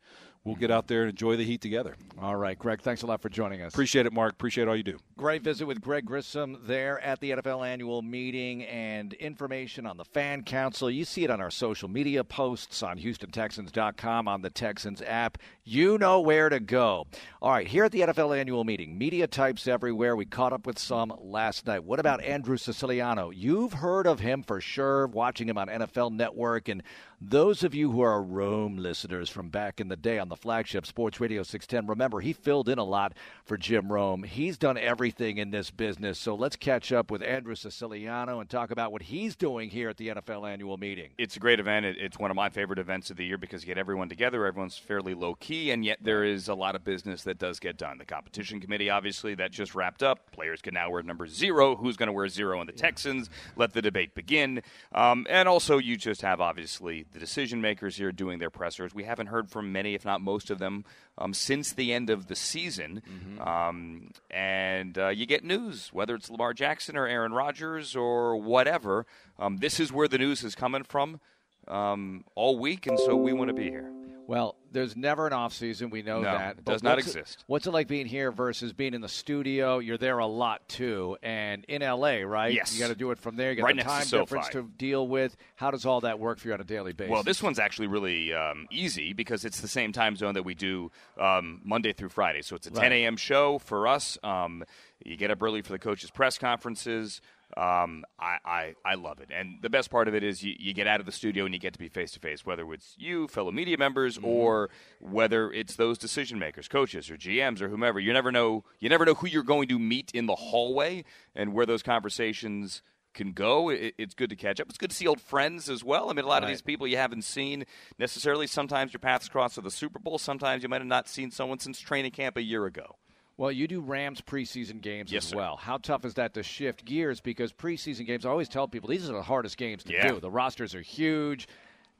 we'll 0.47 0.55
get 0.55 0.71
out 0.71 0.87
there 0.87 1.01
and 1.01 1.09
enjoy 1.09 1.35
the 1.35 1.43
heat 1.43 1.61
together. 1.61 1.95
All 2.19 2.35
right, 2.35 2.57
Greg, 2.57 2.81
thanks 2.81 3.03
a 3.03 3.05
lot 3.05 3.21
for 3.21 3.29
joining 3.29 3.61
us. 3.61 3.73
Appreciate 3.73 4.05
it, 4.05 4.13
Marc. 4.13 4.33
Appreciate 4.33 4.67
all 4.67 4.75
you 4.75 4.83
do. 4.83 4.97
Great 5.17 5.43
visit 5.43 5.67
with 5.67 5.81
Greg 5.81 6.05
Grissom 6.05 6.57
there 6.63 6.99
at 7.01 7.19
the 7.19 7.31
NFL 7.31 7.67
annual 7.67 8.01
meeting 8.01 8.63
and 8.63 9.13
information 9.13 9.85
on 9.85 9.97
the 9.97 10.05
fan 10.05 10.43
council. 10.43 10.89
You 10.89 11.05
see 11.05 11.23
it 11.23 11.29
on 11.29 11.41
our 11.41 11.51
social 11.51 11.89
media 11.89 12.23
posts 12.23 12.81
on 12.81 12.97
HoustonTexans.com, 12.97 14.27
on 14.27 14.41
the 14.41 14.49
Texans 14.49 15.01
app. 15.01 15.37
You 15.63 15.97
know 15.97 16.21
where 16.21 16.49
to 16.49 16.59
go. 16.59 17.05
All 17.41 17.51
right, 17.51 17.67
here 17.67 17.83
at 17.83 17.91
the 17.91 18.01
NFL 18.01 18.37
annual 18.37 18.63
meeting, 18.63 18.97
media 18.97 19.27
types 19.27 19.67
everywhere. 19.67 20.15
We 20.15 20.25
caught 20.25 20.53
up 20.53 20.65
with 20.65 20.79
some 20.79 21.13
last 21.19 21.67
night. 21.67 21.83
What 21.83 21.99
about 21.99 22.23
Andrew 22.23 22.57
Siciliano? 22.57 23.29
You've 23.29 23.73
heard 23.73 24.07
of 24.07 24.21
him 24.21 24.43
for 24.43 24.61
sure, 24.61 25.07
watching 25.07 25.49
him 25.49 25.57
on 25.57 25.67
NFL 25.67 26.13
Network 26.13 26.69
and 26.69 26.81
those 27.19 27.63
of 27.63 27.73
you 27.73 27.91
who 27.91 28.01
are 28.01 28.21
Rome 28.21 28.77
listeners 28.77 29.27
from 29.27 29.49
back 29.49 29.81
in 29.81 29.87
the 29.87 29.95
day 29.95 30.19
on 30.19 30.29
the 30.29 30.35
flagship 30.37 30.85
Sports 30.85 31.19
Radio 31.19 31.43
610, 31.43 31.89
remember 31.89 32.19
he 32.19 32.33
filled 32.33 32.69
in 32.69 32.77
a 32.77 32.83
lot 32.83 33.13
for 33.45 33.57
Jim 33.57 33.91
Rome. 33.91 34.23
He's 34.23 34.57
done 34.57 34.77
everything 34.77 35.37
in 35.37 35.51
this 35.51 35.71
business. 35.71 36.19
So 36.19 36.35
let's 36.35 36.55
catch 36.55 36.91
up 36.91 37.11
with 37.11 37.21
Andrew 37.21 37.55
Siciliano 37.55 38.39
and 38.39 38.49
talk 38.49 38.71
about 38.71 38.91
what 38.91 39.01
he's 39.01 39.35
doing 39.35 39.69
here 39.69 39.89
at 39.89 39.97
the 39.97 40.09
NFL 40.09 40.49
annual 40.49 40.77
meeting. 40.77 41.09
It's 41.17 41.35
a 41.35 41.39
great 41.39 41.59
event. 41.59 41.85
It's 41.85 42.17
one 42.17 42.31
of 42.31 42.35
my 42.35 42.49
favorite 42.49 42.79
events 42.79 43.09
of 43.09 43.17
the 43.17 43.25
year 43.25 43.37
because 43.37 43.63
you 43.63 43.67
get 43.67 43.77
everyone 43.77 44.09
together. 44.09 44.45
Everyone's 44.45 44.77
fairly 44.77 45.13
low 45.13 45.35
key, 45.35 45.71
and 45.71 45.83
yet 45.83 45.99
there 46.01 46.23
is 46.23 46.47
a 46.47 46.53
lot 46.53 46.75
of 46.75 46.83
business 46.83 47.23
that 47.23 47.37
does 47.37 47.59
get 47.59 47.77
done. 47.77 47.97
The 47.97 48.05
competition 48.05 48.59
committee, 48.59 48.89
obviously, 48.89 49.35
that 49.35 49.51
just 49.51 49.75
wrapped 49.75 50.03
up. 50.03 50.31
Players 50.31 50.61
can 50.61 50.73
now 50.73 50.89
wear 50.89 51.03
number 51.03 51.27
zero. 51.27 51.75
Who's 51.75 51.97
going 51.97 52.07
to 52.07 52.13
wear 52.13 52.27
zero 52.27 52.61
in 52.61 52.67
the 52.67 52.73
Texans? 52.73 53.29
Let 53.55 53.73
the 53.73 53.81
debate 53.81 54.15
begin. 54.15 54.61
Um, 54.93 55.25
and 55.29 55.47
also, 55.49 55.77
you 55.77 55.97
just 55.97 56.21
have 56.21 56.41
obviously 56.41 57.05
the 57.11 57.19
decision 57.19 57.61
makers 57.61 57.97
here 57.97 58.11
doing 58.11 58.39
their 58.39 58.49
pressers. 58.49 58.93
We 58.93 59.03
haven't 59.03 59.27
heard 59.27 59.49
from 59.49 59.71
many, 59.71 59.95
if 59.95 60.05
not 60.05 60.16
most 60.21 60.49
of 60.49 60.59
them, 60.59 60.85
um, 61.17 61.33
since 61.33 61.73
the 61.73 61.93
end 61.93 62.09
of 62.09 62.27
the 62.27 62.35
season. 62.35 63.01
Mm-hmm. 63.09 63.41
Um, 63.41 64.11
and 64.29 64.97
uh, 64.97 65.09
you 65.09 65.25
get 65.25 65.43
news, 65.43 65.89
whether 65.91 66.15
it's 66.15 66.29
Lamar 66.29 66.53
Jackson 66.53 66.97
or 66.97 67.07
Aaron 67.07 67.33
Rodgers 67.33 67.95
or 67.95 68.37
whatever. 68.37 69.05
Um, 69.39 69.57
this 69.57 69.79
is 69.79 69.91
where 69.91 70.07
the 70.07 70.17
news 70.17 70.43
is 70.43 70.55
coming 70.55 70.83
from 70.83 71.19
um, 71.67 72.23
all 72.35 72.57
week, 72.57 72.87
and 72.87 72.99
so 72.99 73.15
we 73.15 73.33
want 73.33 73.49
to 73.49 73.53
be 73.53 73.69
here. 73.69 73.91
Well, 74.27 74.55
there's 74.71 74.95
never 74.95 75.27
an 75.27 75.33
off 75.33 75.53
season. 75.53 75.89
We 75.89 76.01
know 76.01 76.21
no, 76.21 76.31
that. 76.31 76.57
It 76.59 76.65
does 76.65 76.83
not 76.83 76.99
exist. 76.99 77.39
It, 77.39 77.43
what's 77.47 77.67
it 77.67 77.71
like 77.71 77.87
being 77.87 78.05
here 78.05 78.31
versus 78.31 78.73
being 78.73 78.93
in 78.93 79.01
the 79.01 79.09
studio? 79.09 79.79
You're 79.79 79.97
there 79.97 80.19
a 80.19 80.25
lot 80.25 80.67
too, 80.67 81.17
and 81.21 81.63
in 81.65 81.81
LA, 81.81 82.17
right? 82.19 82.53
Yes. 82.53 82.73
You 82.73 82.79
got 82.79 82.89
to 82.89 82.95
do 82.95 83.11
it 83.11 83.19
from 83.19 83.35
there. 83.35 83.51
You 83.51 83.57
got 83.57 83.65
right 83.65 83.75
the 83.75 83.83
time 83.83 84.05
to 84.05 84.19
difference 84.19 84.49
to 84.49 84.63
deal 84.77 85.07
with. 85.07 85.35
How 85.55 85.71
does 85.71 85.85
all 85.85 86.01
that 86.01 86.19
work 86.19 86.39
for 86.39 86.47
you 86.47 86.53
on 86.53 86.61
a 86.61 86.65
daily 86.65 86.93
basis? 86.93 87.11
Well, 87.11 87.23
this 87.23 87.41
one's 87.41 87.59
actually 87.59 87.87
really 87.87 88.33
um, 88.33 88.67
easy 88.71 89.13
because 89.13 89.45
it's 89.45 89.61
the 89.61 89.67
same 89.67 89.91
time 89.91 90.15
zone 90.15 90.33
that 90.33 90.43
we 90.43 90.55
do 90.55 90.91
um, 91.19 91.61
Monday 91.63 91.93
through 91.93 92.09
Friday. 92.09 92.41
So 92.41 92.55
it's 92.55 92.67
a 92.67 92.71
right. 92.71 92.83
10 92.83 92.93
a.m. 92.93 93.17
show 93.17 93.59
for 93.59 93.87
us. 93.87 94.17
Um, 94.23 94.63
you 95.03 95.15
get 95.17 95.31
up 95.31 95.41
early 95.41 95.61
for 95.61 95.71
the 95.71 95.79
coaches' 95.79 96.11
press 96.11 96.37
conferences. 96.37 97.21
Um, 97.55 98.03
I, 98.19 98.37
I, 98.43 98.75
I 98.83 98.95
love 98.95 99.19
it. 99.19 99.29
And 99.33 99.61
the 99.61 99.69
best 99.69 99.89
part 99.89 100.07
of 100.07 100.15
it 100.15 100.23
is 100.23 100.43
you, 100.43 100.55
you 100.59 100.73
get 100.73 100.85
out 100.85 100.99
of 100.99 101.05
the 101.05 101.11
studio 101.11 101.45
and 101.45 101.53
you 101.53 101.59
get 101.59 101.73
to 101.73 101.79
be 101.79 101.87
face 101.87 102.11
to 102.11 102.19
face, 102.19 102.45
whether 102.45 102.71
it's 102.73 102.95
you, 102.97 103.27
fellow 103.27 103.51
media 103.51 103.77
members, 103.77 104.17
mm-hmm. 104.17 104.27
or 104.27 104.56
whether 104.99 105.51
it's 105.51 105.75
those 105.75 105.97
decision 105.97 106.39
makers, 106.39 106.67
coaches 106.67 107.09
or 107.09 107.17
GMs 107.17 107.61
or 107.61 107.69
whomever. 107.69 107.99
You 107.99 108.13
never 108.13 108.31
know 108.31 108.63
you 108.79 108.89
never 108.89 109.05
know 109.05 109.13
who 109.13 109.27
you're 109.27 109.43
going 109.43 109.67
to 109.69 109.79
meet 109.79 110.11
in 110.13 110.25
the 110.25 110.35
hallway 110.35 111.03
and 111.35 111.53
where 111.53 111.65
those 111.65 111.83
conversations 111.83 112.81
can 113.13 113.33
go. 113.33 113.69
It, 113.69 113.95
it's 113.97 114.13
good 114.13 114.29
to 114.29 114.35
catch 114.35 114.61
up. 114.61 114.69
It's 114.69 114.77
good 114.77 114.91
to 114.91 114.95
see 114.95 115.07
old 115.07 115.19
friends 115.19 115.69
as 115.69 115.83
well. 115.83 116.09
I 116.09 116.13
mean, 116.13 116.23
a 116.23 116.27
lot 116.27 116.35
right. 116.35 116.43
of 116.43 116.49
these 116.49 116.61
people 116.61 116.87
you 116.87 116.97
haven't 116.97 117.23
seen 117.23 117.65
necessarily. 117.99 118.47
Sometimes 118.47 118.93
your 118.93 118.99
paths 118.99 119.27
cross 119.27 119.57
at 119.57 119.63
the 119.63 119.71
Super 119.71 119.99
Bowl. 119.99 120.17
Sometimes 120.17 120.63
you 120.63 120.69
might 120.69 120.81
have 120.81 120.87
not 120.87 121.09
seen 121.09 121.31
someone 121.31 121.59
since 121.59 121.79
training 121.79 122.11
camp 122.11 122.37
a 122.37 122.41
year 122.41 122.65
ago. 122.65 122.95
Well, 123.37 123.51
you 123.51 123.67
do 123.67 123.81
Rams 123.81 124.19
preseason 124.19 124.81
games 124.81 125.11
yes, 125.11 125.25
as 125.25 125.29
sir. 125.29 125.37
well. 125.37 125.57
How 125.57 125.77
tough 125.77 126.05
is 126.05 126.15
that 126.15 126.33
to 126.33 126.43
shift 126.43 126.83
gears? 126.85 127.21
Because 127.21 127.53
preseason 127.53 128.07
games, 128.07 128.25
I 128.25 128.29
always 128.29 128.49
tell 128.49 128.67
people 128.67 128.89
these 128.89 129.07
are 129.09 129.13
the 129.13 129.21
hardest 129.21 129.57
games 129.57 129.83
to 129.83 129.93
yeah. 129.93 130.11
do. 130.11 130.19
The 130.19 130.31
rosters 130.31 130.73
are 130.73 130.81
huge. 130.81 131.47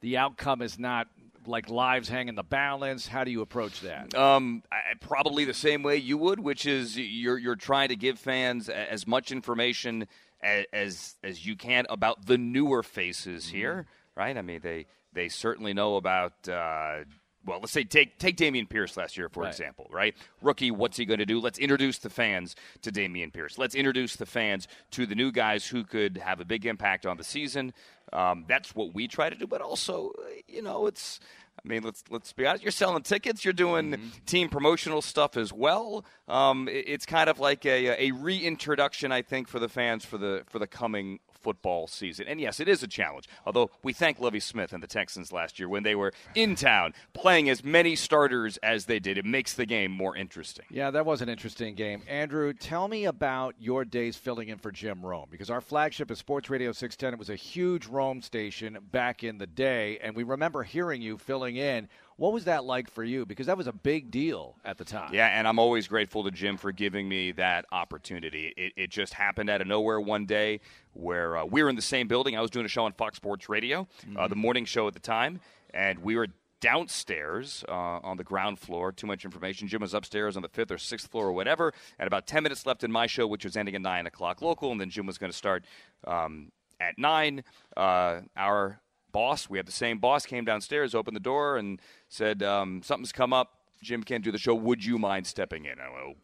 The 0.02 0.18
outcome 0.18 0.64
is 0.64 0.80
not 0.80 1.08
like 1.48 1.70
lives 1.70 2.10
hang 2.10 2.28
in 2.28 2.36
the 2.36 2.44
balance. 2.44 3.08
How 3.08 3.24
do 3.24 3.32
you 3.32 3.42
approach 3.42 3.82
that? 3.82 4.16
Um, 4.16 4.64
I, 4.72 4.96
probably 5.00 5.46
the 5.46 5.54
same 5.54 5.84
way 5.84 5.98
you 5.98 6.18
would, 6.18 6.40
which 6.40 6.66
is 6.66 6.98
you're 6.98 7.38
you're 7.38 7.56
trying 7.56 7.90
to 7.90 7.96
give 7.96 8.20
fans 8.20 8.70
as 8.70 9.08
much 9.08 9.32
information 9.32 10.08
as 10.42 10.66
as, 10.74 11.16
as 11.24 11.46
you 11.46 11.56
can 11.56 11.86
about 11.90 12.26
the 12.26 12.38
newer 12.38 12.84
faces 12.84 13.46
mm-hmm. 13.46 13.58
here, 13.58 13.86
right? 14.16 14.38
I 14.38 14.42
mean, 14.42 14.60
they 14.62 14.86
they 15.14 15.30
certainly 15.30 15.74
know 15.74 15.96
about. 15.96 16.48
Uh, 16.48 17.00
well, 17.46 17.60
let's 17.62 17.72
say 17.72 17.86
take 17.86 18.20
take 18.20 18.36
Dameon 18.36 18.70
Pierce 18.70 18.98
last 18.98 19.18
year 19.18 19.30
for 19.30 19.44
right. 19.44 19.50
example, 19.50 19.88
right? 19.90 20.16
Rookie, 20.42 20.70
what's 20.70 20.98
he 20.98 21.06
going 21.06 21.20
to 21.20 21.26
do? 21.26 21.40
Let's 21.40 21.58
introduce 21.58 21.98
the 21.98 22.10
fans 22.10 22.56
to 22.82 22.92
Dameon 22.92 23.32
Pierce. 23.32 23.58
Let's 23.58 23.74
introduce 23.74 24.18
the 24.18 24.26
fans 24.26 24.68
to 24.92 25.06
the 25.06 25.16
new 25.16 25.32
guys 25.32 25.66
who 25.66 25.86
could 25.86 26.18
have 26.18 26.42
a 26.42 26.46
big 26.46 26.66
impact 26.66 27.06
on 27.06 27.16
the 27.16 27.24
season. 27.24 27.74
Um, 28.14 28.46
that's 28.48 28.74
what 28.76 28.94
we 28.94 29.08
try 29.08 29.30
to 29.30 29.36
do, 29.36 29.48
but 29.48 29.62
also, 29.62 30.14
you 30.48 30.62
know, 30.62 30.88
it's. 30.88 31.20
I 31.68 31.70
mean, 31.70 31.84
let's 31.84 32.04
let's 32.10 32.32
be 32.32 32.46
honest. 32.46 32.64
You're 32.64 32.72
selling 32.72 33.04
tickets. 33.04 33.44
You're 33.44 33.54
doing 33.54 33.92
mm-hmm. 33.92 34.08
team 34.26 34.48
promotional 34.48 35.02
stuff 35.02 35.36
as 35.36 35.52
well. 35.52 36.06
Um, 36.28 36.70
it, 36.70 36.86
it's 36.88 37.06
kind 37.06 37.30
of 37.30 37.40
like 37.40 37.66
a, 37.66 38.08
a 38.08 38.12
reintroduction, 38.12 39.12
I 39.12 39.22
think, 39.22 39.48
for 39.48 39.60
the 39.60 39.68
fans 39.68 40.06
for 40.06 40.18
the 40.18 40.44
for 40.48 40.60
the 40.60 40.68
coming 40.68 41.20
football 41.48 41.88
season. 41.88 42.28
And 42.28 42.42
yes, 42.42 42.60
it 42.60 42.68
is 42.68 42.84
a 42.84 42.88
challenge. 42.88 43.30
Although 43.46 43.72
we 43.84 43.94
thank 43.94 44.20
Lovie 44.20 44.40
Smith 44.40 44.74
and 44.74 44.82
the 44.82 44.88
Texans 44.88 45.32
last 45.32 45.60
year 45.60 45.70
when 45.70 45.84
they 45.84 45.96
were 45.96 46.14
in 46.36 46.56
town 46.56 46.94
playing 47.14 47.50
as 47.50 47.64
many 47.64 47.96
starters 47.96 48.58
as 48.58 48.86
they 48.86 49.00
did. 49.00 49.18
It 49.18 49.26
makes 49.26 49.54
the 49.54 49.66
game 49.66 49.92
more 49.92 50.16
interesting. 50.16 50.66
Yeah, 50.70 50.92
that 50.92 51.06
was 51.06 51.22
an 51.22 51.30
interesting 51.30 51.76
game. 51.76 52.02
Andrew, 52.08 52.54
tell 52.54 52.88
me 52.88 53.06
about 53.06 53.56
your 53.60 53.86
days 53.86 54.16
filling 54.16 54.50
in 54.50 54.58
for 54.58 54.72
Jim 54.72 55.06
Rome 55.06 55.28
because 55.30 55.50
our 55.50 55.62
flagship 55.62 56.12
is 56.12 56.20
Sports 56.20 56.50
Radio 56.50 56.72
610. 56.72 57.14
It 57.14 57.20
was 57.20 57.30
a 57.30 57.36
huge 57.36 57.88
Rome 57.88 58.22
station 58.22 58.78
back 58.92 59.24
in 59.24 59.38
the 59.38 59.48
day, 59.48 60.00
and 60.02 60.16
we 60.16 60.24
remember 60.24 60.64
hearing 60.64 61.02
you 61.02 61.18
filling 61.18 61.57
in 61.58 61.88
what 62.18 62.34
was 62.34 62.46
that 62.46 62.66
like 62.66 62.90
for 62.90 63.04
you? 63.04 63.26
Because 63.26 63.46
that 63.46 63.58
was 63.58 63.68
a 63.68 63.74
big 63.74 64.10
deal 64.10 64.56
at 64.66 64.78
the 64.78 64.84
time. 64.84 65.14
Yeah, 65.14 65.28
and 65.28 65.48
I'm 65.48 65.60
always 65.60 65.88
grateful 65.88 66.24
to 66.24 66.32
Jim 66.32 66.58
for 66.58 66.72
giving 66.72 67.08
me 67.08 67.32
that 67.34 67.66
opportunity. 67.72 68.54
It, 68.58 68.74
it 68.76 68.90
just 68.90 69.14
happened 69.14 69.50
out 69.50 69.62
of 69.62 69.68
nowhere 69.68 70.02
one 70.02 70.26
day 70.26 70.60
where 70.94 71.38
uh, 71.38 71.46
we 71.46 71.62
were 71.62 71.70
in 71.70 71.76
the 71.76 71.82
same 71.82 72.08
building. 72.08 72.36
I 72.36 72.42
was 72.42 72.50
doing 72.50 72.66
a 72.66 72.70
show 72.70 72.86
on 72.86 72.94
Fox 72.94 73.18
Sports 73.18 73.50
Radio, 73.50 73.88
mm-hmm. 74.02 74.18
uh, 74.18 74.28
the 74.28 74.36
morning 74.36 74.66
show 74.66 74.88
at 74.88 74.96
the 74.96 75.00
time, 75.00 75.40
and 75.74 76.00
we 76.00 76.16
were 76.16 76.28
downstairs 76.60 77.64
uh, 77.70 77.72
on 77.72 78.18
the 78.18 78.24
ground 78.24 78.58
floor. 78.58 78.92
Too 78.92 79.06
much 79.06 79.24
information. 79.24 79.68
Jim 79.68 79.82
was 79.82 79.94
upstairs 79.94 80.36
on 80.36 80.42
the 80.42 80.50
fifth 80.50 80.72
or 80.72 80.80
sixth 80.80 81.12
floor 81.12 81.28
or 81.28 81.34
whatever. 81.34 81.72
And 82.00 82.08
about 82.08 82.26
10 82.26 82.42
minutes 82.42 82.66
left 82.66 82.84
in 82.84 82.92
my 82.92 83.06
show, 83.06 83.28
which 83.28 83.46
was 83.46 83.56
ending 83.56 83.76
at 83.76 83.82
9 83.82 84.08
o'clock 84.08 84.42
local. 84.42 84.72
And 84.72 84.82
then 84.82 84.90
Jim 84.90 85.06
was 85.06 85.20
going 85.20 85.32
to 85.32 85.38
start 85.38 85.66
um, 86.08 86.52
at 86.80 86.98
9. 86.98 87.44
Uh, 87.76 88.22
our 88.36 88.80
boss, 89.18 89.50
we 89.50 89.58
have 89.58 89.66
the 89.66 89.72
same 89.72 89.98
boss, 89.98 90.28
came 90.28 90.46
downstairs, 90.46 90.94
opened 90.94 91.16
the 91.16 91.22
door, 91.22 91.58
and 91.58 91.82
said, 92.08 92.44
um, 92.44 92.84
Something's 92.84 93.12
come 93.12 93.34
up. 93.34 93.54
Jim 93.82 94.04
can't 94.04 94.24
do 94.24 94.32
the 94.32 94.38
show. 94.38 94.54
Would 94.54 94.86
you 94.86 95.00
mind 95.00 95.26
stepping 95.26 95.66
in? 95.66 95.80
I 95.80 95.90
went, 95.90 96.18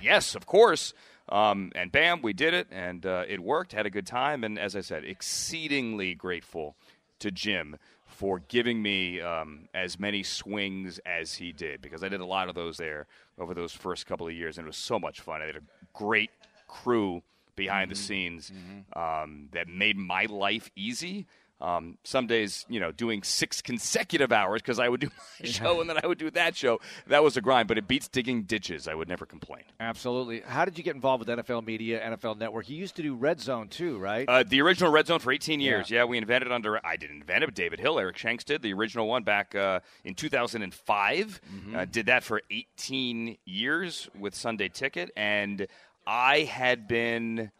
Yes, 0.00 0.36
of 0.36 0.46
course. 0.46 0.94
Um, 1.28 1.72
and 1.74 1.90
bam, 1.90 2.22
we 2.22 2.32
did 2.32 2.54
it, 2.54 2.68
and 2.70 3.04
uh, 3.04 3.24
it 3.26 3.40
worked. 3.40 3.72
Had 3.72 3.86
a 3.86 3.90
good 3.90 4.06
time, 4.06 4.44
and 4.44 4.60
as 4.60 4.76
I 4.76 4.80
said, 4.80 5.04
exceedingly 5.04 6.14
grateful 6.14 6.76
to 7.18 7.32
Jim 7.32 7.78
for 8.06 8.38
giving 8.46 8.80
me 8.80 9.20
um, 9.20 9.68
as 9.74 9.98
many 9.98 10.22
swings 10.22 11.00
as 11.04 11.34
he 11.34 11.50
did 11.50 11.82
because 11.82 12.04
I 12.04 12.08
did 12.08 12.20
a 12.20 12.26
lot 12.26 12.48
of 12.48 12.54
those 12.54 12.76
there 12.76 13.08
over 13.40 13.54
those 13.54 13.72
first 13.72 14.06
couple 14.06 14.28
of 14.28 14.32
years, 14.34 14.56
and 14.56 14.66
it 14.66 14.68
was 14.68 14.76
so 14.76 15.00
much 15.00 15.20
fun. 15.20 15.42
I 15.42 15.46
had 15.46 15.56
a 15.56 15.66
great 15.92 16.30
crew 16.68 17.22
behind 17.56 17.90
the 17.90 17.94
scenes 17.96 18.52
um, 18.94 19.48
that 19.52 19.66
made 19.68 19.96
my 19.96 20.26
life 20.26 20.70
easy. 20.76 21.26
Um, 21.60 21.96
some 22.02 22.26
days, 22.26 22.66
you 22.68 22.80
know, 22.80 22.92
doing 22.92 23.22
six 23.22 23.62
consecutive 23.62 24.32
hours 24.32 24.60
because 24.60 24.78
I 24.78 24.88
would 24.88 25.00
do 25.00 25.08
my 25.40 25.46
show 25.48 25.80
and 25.80 25.88
then 25.88 25.98
I 26.02 26.06
would 26.06 26.18
do 26.18 26.30
that 26.32 26.56
show. 26.56 26.80
That 27.06 27.22
was 27.22 27.36
a 27.36 27.40
grind, 27.40 27.68
but 27.68 27.78
it 27.78 27.88
beats 27.88 28.08
digging 28.08 28.42
ditches. 28.42 28.86
I 28.88 28.94
would 28.94 29.08
never 29.08 29.24
complain. 29.24 29.62
Absolutely. 29.80 30.40
How 30.40 30.64
did 30.64 30.76
you 30.76 30.84
get 30.84 30.94
involved 30.94 31.26
with 31.26 31.38
NFL 31.38 31.64
Media, 31.64 32.00
NFL 32.00 32.38
Network? 32.38 32.68
You 32.68 32.76
used 32.76 32.96
to 32.96 33.02
do 33.02 33.14
Red 33.14 33.40
Zone 33.40 33.68
too, 33.68 33.98
right? 33.98 34.28
Uh, 34.28 34.42
the 34.42 34.60
original 34.60 34.90
Red 34.90 35.06
Zone 35.06 35.20
for 35.20 35.32
18 35.32 35.60
years. 35.60 35.90
Yeah. 35.90 36.04
we 36.04 36.18
invented 36.18 36.50
under. 36.52 36.84
I 36.84 36.96
didn't 36.96 37.16
invent 37.16 37.44
it, 37.44 37.46
but 37.46 37.54
David 37.54 37.80
Hill, 37.80 37.98
Eric 37.98 38.18
Shanks 38.18 38.44
did 38.44 38.60
the 38.60 38.72
original 38.74 39.06
one 39.06 39.22
back 39.22 39.54
uh, 39.54 39.80
in 40.04 40.14
2005. 40.14 41.40
Uh, 41.74 41.84
did 41.86 42.06
that 42.06 42.24
for 42.24 42.42
18 42.50 43.38
years 43.44 44.08
with 44.18 44.34
Sunday 44.34 44.68
Ticket, 44.68 45.10
and 45.16 45.66
I 46.06 46.40
had 46.40 46.88
been 46.88 47.50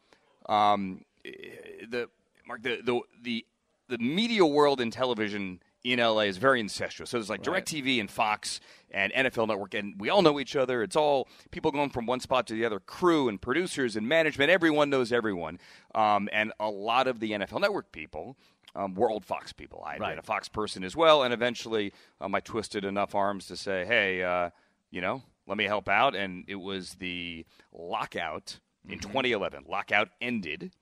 um, 0.47 1.05
the 1.25 2.09
Marc 2.47 2.63
the 2.63 2.81
the 2.85 3.01
the 3.23 3.47
the 3.97 4.05
media 4.05 4.45
world 4.45 4.81
in 4.81 4.91
television 4.91 5.61
in 5.85 5.99
LA 5.99 6.21
is 6.23 6.39
very 6.39 6.61
incestuous. 6.61 7.11
So 7.11 7.19
there's 7.19 7.29
like 7.29 7.43
DirecTV 7.43 8.01
and 8.01 8.11
Fox 8.11 8.59
and 8.91 9.13
NFL 9.13 9.49
Network, 9.49 9.75
and 9.75 9.95
we 10.01 10.09
all 10.09 10.23
know 10.23 10.41
each 10.41 10.57
other. 10.57 10.83
It's 10.83 10.97
all 10.97 11.29
people 11.51 11.71
going 11.71 11.91
from 11.91 12.07
one 12.07 12.21
spot 12.21 12.47
to 12.47 12.55
the 12.55 12.65
other, 12.65 12.81
crew 12.81 13.29
and 13.29 13.41
producers 13.41 13.95
and 13.97 14.09
management. 14.09 14.51
Everyone 14.51 14.89
knows 14.89 15.13
everyone. 15.13 15.59
Um, 15.95 16.29
and 16.33 16.53
a 16.59 16.71
lot 16.71 17.07
of 17.07 17.21
the 17.21 17.33
NFL 17.33 17.61
Network 17.61 17.93
people 17.93 18.37
um, 18.75 18.95
were 18.95 19.11
old 19.11 19.25
Fox 19.25 19.53
people. 19.53 19.83
I 19.87 19.93
had 19.93 20.01
Right. 20.01 20.11
been 20.11 20.19
a 20.19 20.23
Fox 20.23 20.49
person 20.49 20.85
as 20.85 20.97
well, 20.97 21.23
and 21.23 21.35
eventually 21.35 21.93
um, 22.21 22.35
I 22.35 22.41
twisted 22.41 22.85
enough 22.85 23.15
arms 23.15 23.47
to 23.49 23.57
say, 23.57 23.85
hey, 23.85 24.23
uh, 24.23 24.51
you 24.91 25.01
know, 25.03 25.23
let 25.47 25.59
me 25.59 25.65
help 25.65 25.89
out. 25.89 26.17
And 26.17 26.45
it 26.49 26.55
was 26.57 26.95
the 26.95 27.45
lockout 27.73 28.59
in 28.89 28.99
2011. 29.01 29.65
Lockout 29.69 30.09
ended. 30.21 30.73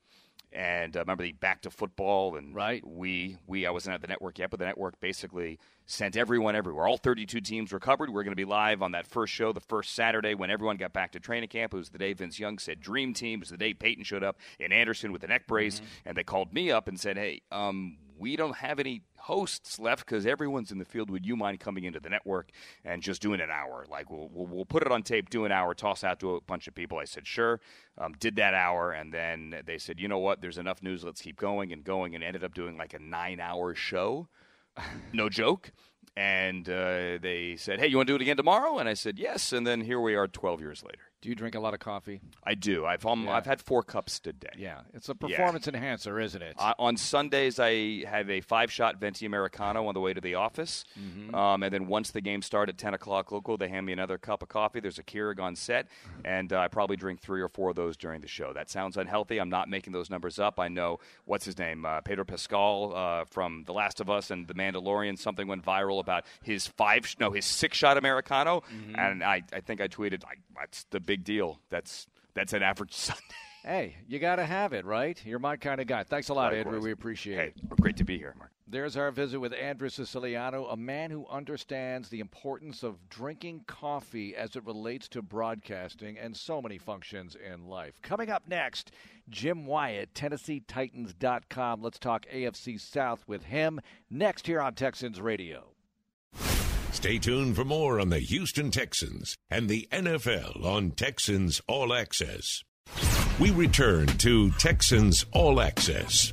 And 0.55 0.97
uh, 0.97 1.01
remember 1.01 1.23
the 1.23 1.33
back 1.33 1.63
to 1.63 1.71
football 1.71 2.37
and 2.37 2.55
Right. 2.55 2.87
we 2.87 3.39
we 3.47 3.67
I 3.67 3.71
wasn't 3.71 3.95
at 3.95 4.03
the 4.03 4.07
network 4.07 4.39
yet, 4.39 4.51
but 4.51 4.59
the 4.59 4.67
network 4.67 5.01
basically 5.01 5.59
sent 5.87 6.17
everyone 6.17 6.55
everywhere. 6.55 6.87
All 6.87 6.97
32 6.99 7.41
teams 7.41 7.73
were 7.73 7.81
covered. 7.81 8.11
We 8.11 8.21
are 8.21 8.23
going 8.23 8.33
to 8.33 8.37
be 8.37 8.45
live 8.45 8.83
on 8.83 8.93
that 8.93 9.07
first 9.07 9.33
show, 9.33 9.53
the 9.53 9.61
first 9.61 9.95
Saturday 9.95 10.35
when 10.35 10.51
everyone 10.51 10.77
got 10.77 10.93
back 10.93 11.13
to 11.13 11.21
training 11.21 11.49
camp. 11.49 11.73
It 11.73 11.79
was 11.79 11.89
the 11.91 11.99
day 11.99 12.13
Vince 12.13 12.39
Young 12.39 12.59
said 12.59 12.81
Dream 12.81 13.15
Team. 13.15 13.39
It 13.39 13.43
was 13.45 13.49
the 13.49 13.57
day 13.57 13.73
Peyton 13.75 14.05
showed 14.05 14.23
up 14.23 14.37
in 14.59 14.73
Anderson 14.73 15.11
with 15.11 15.25
a 15.25 15.27
neck 15.27 15.47
brace, 15.47 15.81
and 16.05 16.17
they 16.17 16.23
called 16.23 16.53
me 16.53 16.71
up 16.71 16.87
and 16.87 17.01
said, 17.01 17.17
"Hey, 17.17 17.41
um, 17.51 17.97
we 18.23 18.37
don't 18.37 18.55
have 18.55 18.79
any 18.79 19.03
hosts 19.17 19.81
left 19.81 20.07
because 20.07 20.27
everyone's 20.27 20.71
in 20.71 20.79
the 20.79 20.85
field. 20.85 21.11
Would 21.11 21.27
you 21.27 21.35
mind 21.35 21.59
coming 21.59 21.83
into 21.83 21.99
the 21.99 22.09
network 22.09 22.51
and 22.85 23.03
just 23.03 23.21
doing 23.21 23.41
an 23.41 23.51
hour? 23.51 23.85
Like 23.91 24.11
we'll, 24.11 24.29
we'll, 24.33 24.47
we'll 24.47 24.65
put 24.65 24.85
it 24.85 24.93
on 24.93 25.03
tape, 25.03 25.29
do 25.29 25.45
an 25.45 25.51
hour, 25.51 25.75
toss 25.75 26.05
out 26.05 26.21
to 26.21 26.37
a 26.37 26.41
bunch 26.41 26.69
of 26.69 26.75
people. 26.77 26.99
I 26.99 27.05
said 27.05 27.27
sure. 27.27 27.61
Um, 27.99 28.13
did 28.21 28.37
that 28.37 28.55
hour, 28.55 28.93
and 28.93 29.13
then 29.13 29.57
they 29.67 29.77
said, 29.77 29.99
you 29.99 30.07
know 30.07 30.21
what? 30.21 30.41
There's 30.41 30.57
enough 30.57 30.85
news. 30.85 31.03
Let's 31.03 31.21
keep 31.21 31.37
going 31.37 31.73
and 31.73 31.83
going, 31.83 32.15
and 32.15 32.23
ended 32.23 32.45
up 32.45 32.55
doing 32.55 32.79
like 32.79 32.95
a 32.95 33.01
nine-hour 33.01 33.75
show. 33.75 34.29
no 35.13 35.29
joke. 35.29 35.73
And 36.17 36.69
uh, 36.69 37.19
they 37.21 37.57
said, 37.59 37.81
"Hey, 37.81 37.89
you 37.89 37.97
want 37.97 38.07
to 38.07 38.13
do 38.13 38.17
it 38.17 38.23
again 38.23 38.37
tomorrow?" 38.37 38.79
And 38.79 38.89
I 38.89 38.95
said, 38.95 39.19
"Yes." 39.19 39.53
And 39.53 39.67
then 39.67 39.81
here 39.81 40.01
we 40.01 40.15
are, 40.15 40.29
12 40.29 40.61
years 40.61 40.85
later. 40.85 41.12
Do 41.23 41.29
you 41.31 41.35
drink 41.35 41.55
a 41.55 41.61
lot 41.61 41.73
of 41.73 41.81
coffee? 41.81 42.21
I 42.45 42.55
do. 42.55 42.85
I've 42.85 43.07
um, 43.07 43.25
Yeah. 43.25 43.37
I've 43.37 43.47
had 43.47 43.63
four 43.63 43.83
cups 43.83 44.19
today. 44.21 44.49
Yeah, 44.59 44.81
it's 44.93 45.09
a 45.09 45.15
performance 45.15 45.67
enhancer, 45.69 46.21
isn't 46.21 46.43
it? 46.43 46.55
Uh, 46.59 46.75
on 46.79 46.97
Sundays, 46.99 47.59
I 47.59 48.05
have 48.07 48.29
a 48.29 48.41
five-shot 48.43 48.99
venti 48.99 49.25
americano 49.25 49.87
on 49.87 49.95
the 49.95 50.01
way 50.01 50.13
to 50.13 50.21
the 50.21 50.35
office, 50.35 50.85
Mm-hmm. 51.01 51.35
um, 51.35 51.63
and 51.63 51.73
then 51.73 51.87
once 51.87 52.11
the 52.11 52.21
game 52.21 52.43
starts 52.43 52.69
at 52.71 52.77
ten 52.79 52.93
o'clock 52.93 53.33
local, 53.33 53.57
they 53.57 53.69
hand 53.69 53.87
me 53.87 53.93
another 53.93 54.19
cup 54.19 54.43
of 54.43 54.49
coffee. 54.49 54.81
There's 54.81 54.99
a 54.99 55.03
Keurig 55.05 55.41
on 55.41 55.57
set, 55.57 55.87
and 56.25 56.53
uh, 56.53 56.59
I 56.59 56.69
probably 56.69 56.97
drink 56.97 57.21
three 57.21 57.41
or 57.41 57.49
four 57.49 57.71
of 57.71 57.77
those 57.77 57.97
during 57.97 58.21
the 58.21 58.29
show. 58.29 58.53
That 58.53 58.69
sounds 58.69 58.97
unhealthy. 58.97 59.39
I'm 59.39 59.49
not 59.51 59.71
making 59.71 59.93
those 59.93 60.11
numbers 60.11 60.39
up. 60.39 60.59
I 60.61 60.69
know 60.69 60.99
what's 61.25 61.45
his 61.45 61.57
name, 61.59 61.87
uh, 61.87 62.01
Pedro 62.01 62.25
Pascal 62.25 62.93
uh, 62.95 63.25
from 63.27 63.63
The 63.65 63.73
Last 63.73 64.01
of 64.01 64.11
Us 64.11 64.31
and 64.33 64.47
The 64.49 64.55
Mandalorian. 64.55 65.19
Something 65.19 65.47
went 65.47 65.65
viral 65.65 66.01
about 66.01 66.25
his 66.43 66.67
five, 66.67 67.15
no, 67.21 67.31
his 67.31 67.45
six-shot 67.47 67.97
americano, 67.97 68.63
Mm-hmm. 68.73 68.95
and 68.99 69.23
I, 69.23 69.43
I 69.53 69.61
think 69.61 69.81
I 69.81 69.89
tweeted, 69.89 70.25
like, 70.25 70.39
"That's 70.57 70.85
the 70.91 70.99
big 71.13 71.25
deal. 71.25 71.61
That's 71.71 72.07
that's 72.35 72.53
an 72.53 72.63
average 72.63 72.93
Sunday." 73.07 73.23
hey, 73.65 73.97
you 74.09 74.19
got 74.19 74.37
to 74.37 74.45
have 74.45 74.73
it, 74.73 74.85
right? 74.85 75.21
You're 75.25 75.39
my 75.39 75.57
kind 75.57 75.81
of 75.81 75.87
guy. 75.87 76.03
Thanks 76.05 76.31
a 76.31 76.35
lot, 76.35 76.53
Andrew. 76.55 76.81
We 76.81 76.91
appreciate 76.93 77.37
Hey, 77.37 77.53
it. 77.55 77.81
great 77.81 77.97
to 77.99 78.05
be 78.05 78.17
here, 78.19 78.35
Marc. 78.39 78.51
There's 78.67 78.97
our 78.97 79.11
visit 79.11 79.39
with 79.39 79.53
Andrew 79.53 79.91
Siciliano, 79.91 80.67
a 80.67 80.77
man 80.79 81.11
who 81.11 81.27
understands 81.29 82.09
the 82.09 82.21
importance 82.21 82.83
of 82.83 83.09
drinking 83.11 83.65
coffee 83.67 84.35
as 84.35 84.57
it 84.57 84.65
relates 84.65 85.09
to 85.11 85.21
broadcasting 85.21 86.17
and 86.17 86.35
so 86.35 86.63
many 86.63 86.79
functions 86.79 87.37
in 87.37 87.67
life. 87.67 88.01
Coming 88.03 88.31
up 88.31 88.45
next, 88.49 88.91
Jim 89.29 89.67
Wyatt, 89.67 90.15
TennesseeTitans.com. 90.15 91.83
Let's 91.83 91.99
talk 91.99 92.25
AFC 92.33 92.81
South 92.81 93.25
with 93.27 93.45
him 93.45 93.79
next 94.11 94.47
here 94.47 94.61
on 94.63 94.75
Texans 94.75 95.21
Radio. 95.21 95.69
Stay 96.93 97.19
tuned 97.19 97.57
for 97.57 97.65
more 97.65 97.99
on 97.99 98.11
the 98.11 98.19
Houston 98.21 98.71
Texans 98.71 99.37
and 99.51 99.69
the 99.69 99.89
NFL 99.91 100.65
on 100.65 100.93
Texans 100.93 101.61
All 101.67 101.93
Access. 101.93 102.63
We 103.41 103.51
return 103.51 104.07
to 104.19 104.51
Texans 104.53 105.25
All 105.33 105.61
Access. 105.61 106.33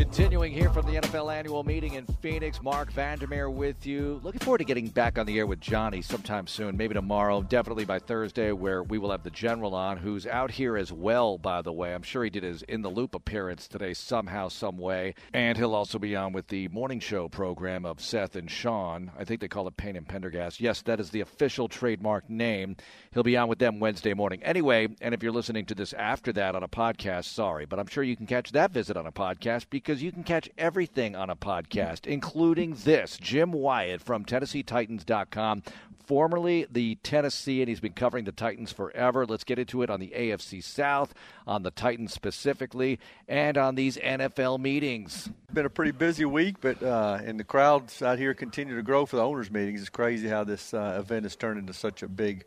Continuing 0.00 0.50
here 0.50 0.70
from 0.70 0.86
the 0.86 0.98
NFL 0.98 1.30
annual 1.30 1.62
meeting 1.62 1.92
in 1.92 2.06
Phoenix, 2.22 2.62
Marc 2.62 2.90
Vandermeer 2.90 3.50
with 3.50 3.84
you. 3.84 4.18
Looking 4.24 4.40
forward 4.40 4.58
to 4.58 4.64
getting 4.64 4.88
back 4.88 5.18
on 5.18 5.26
the 5.26 5.38
air 5.38 5.46
with 5.46 5.60
Johnny 5.60 6.00
sometime 6.00 6.46
soon, 6.46 6.74
maybe 6.74 6.94
tomorrow, 6.94 7.42
definitely 7.42 7.84
by 7.84 7.98
Thursday, 7.98 8.50
where 8.50 8.82
we 8.82 8.96
will 8.96 9.10
have 9.10 9.24
the 9.24 9.30
general 9.30 9.74
on, 9.74 9.98
who's 9.98 10.26
out 10.26 10.52
here 10.52 10.78
as 10.78 10.90
well, 10.90 11.36
by 11.36 11.60
the 11.60 11.70
way. 11.70 11.92
I'm 11.92 12.02
sure 12.02 12.24
he 12.24 12.30
did 12.30 12.44
his 12.44 12.62
In 12.62 12.80
the 12.80 12.88
Loop 12.88 13.14
appearance 13.14 13.68
today 13.68 13.92
somehow, 13.92 14.48
some 14.48 14.78
way. 14.78 15.16
And 15.34 15.58
he'll 15.58 15.74
also 15.74 15.98
be 15.98 16.16
on 16.16 16.32
with 16.32 16.48
the 16.48 16.68
morning 16.68 17.00
show 17.00 17.28
program 17.28 17.84
of 17.84 18.00
Seth 18.00 18.36
and 18.36 18.50
Sean. 18.50 19.12
I 19.18 19.24
think 19.24 19.42
they 19.42 19.48
call 19.48 19.68
it 19.68 19.76
Payne 19.76 19.96
and 19.96 20.08
Pendergast. 20.08 20.62
Yes, 20.62 20.80
that 20.82 20.98
is 20.98 21.10
the 21.10 21.20
official 21.20 21.68
trademark 21.68 22.30
name. 22.30 22.76
He'll 23.12 23.22
be 23.22 23.36
on 23.36 23.48
with 23.48 23.58
them 23.58 23.80
Wednesday 23.80 24.14
morning. 24.14 24.42
Anyway, 24.44 24.88
and 25.02 25.12
if 25.12 25.22
you're 25.22 25.30
listening 25.30 25.66
to 25.66 25.74
this 25.74 25.92
after 25.92 26.32
that 26.32 26.54
on 26.54 26.62
a 26.62 26.68
podcast, 26.68 27.24
sorry, 27.24 27.66
but 27.66 27.78
I'm 27.78 27.86
sure 27.86 28.02
you 28.02 28.16
can 28.16 28.26
catch 28.26 28.52
that 28.52 28.70
visit 28.70 28.96
on 28.96 29.06
a 29.06 29.12
podcast 29.12 29.66
because 29.68 29.89
you 29.98 30.12
can 30.12 30.22
catch 30.22 30.48
everything 30.56 31.16
on 31.16 31.30
a 31.30 31.36
podcast, 31.36 32.06
including 32.06 32.74
this 32.84 33.18
Jim 33.18 33.52
Wyatt 33.52 34.00
from 34.00 34.24
TennesseeTitans.com, 34.24 35.62
formerly 36.06 36.66
the 36.70 36.96
Tennessee, 37.02 37.60
and 37.60 37.68
he's 37.68 37.80
been 37.80 37.92
covering 37.92 38.24
the 38.24 38.32
Titans 38.32 38.72
forever. 38.72 39.26
Let's 39.26 39.44
get 39.44 39.58
into 39.58 39.82
it 39.82 39.90
on 39.90 40.00
the 40.00 40.12
AFC 40.16 40.62
South, 40.62 41.12
on 41.46 41.62
the 41.62 41.70
Titans 41.70 42.12
specifically, 42.12 43.00
and 43.28 43.58
on 43.58 43.74
these 43.74 43.96
NFL 43.96 44.60
meetings. 44.60 45.30
been 45.52 45.66
a 45.66 45.70
pretty 45.70 45.92
busy 45.92 46.24
week, 46.24 46.56
but 46.60 46.82
uh, 46.82 47.18
and 47.24 47.38
the 47.38 47.44
crowds 47.44 48.02
out 48.02 48.18
here 48.18 48.34
continue 48.34 48.76
to 48.76 48.82
grow 48.82 49.06
for 49.06 49.16
the 49.16 49.24
owners' 49.24 49.50
meetings. 49.50 49.80
It's 49.80 49.90
crazy 49.90 50.28
how 50.28 50.44
this 50.44 50.72
uh, 50.72 50.96
event 50.98 51.24
has 51.24 51.34
turned 51.34 51.58
into 51.58 51.72
such 51.72 52.02
a 52.02 52.08
big 52.08 52.44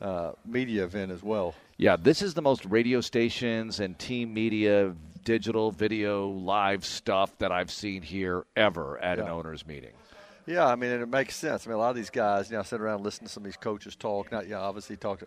uh, 0.00 0.32
media 0.44 0.84
event 0.84 1.10
as 1.10 1.22
well. 1.22 1.54
Yeah, 1.78 1.96
this 1.96 2.22
is 2.22 2.34
the 2.34 2.42
most 2.42 2.64
radio 2.66 3.00
stations 3.00 3.80
and 3.80 3.98
team 3.98 4.32
media, 4.32 4.94
digital, 5.26 5.72
video, 5.72 6.28
live 6.28 6.86
stuff 6.86 7.36
that 7.38 7.50
I've 7.50 7.70
seen 7.70 8.00
here 8.00 8.46
ever 8.54 8.96
at 8.98 9.18
an 9.18 9.28
owners 9.28 9.66
meeting. 9.66 9.90
Yeah, 10.46 10.64
I 10.64 10.76
mean, 10.76 10.90
it 10.90 11.08
makes 11.08 11.34
sense. 11.34 11.66
I 11.66 11.70
mean, 11.70 11.76
a 11.76 11.80
lot 11.80 11.90
of 11.90 11.96
these 11.96 12.10
guys, 12.10 12.48
you 12.48 12.54
know, 12.54 12.60
I 12.60 12.62
sit 12.62 12.80
around 12.80 12.96
and 12.96 13.04
listen 13.04 13.26
to 13.26 13.32
some 13.32 13.42
of 13.42 13.46
these 13.46 13.56
coaches 13.56 13.96
talk. 13.96 14.30
Not, 14.30 14.46
yeah, 14.46 14.60
obviously 14.60 14.96
talk 14.96 15.18
to. 15.18 15.26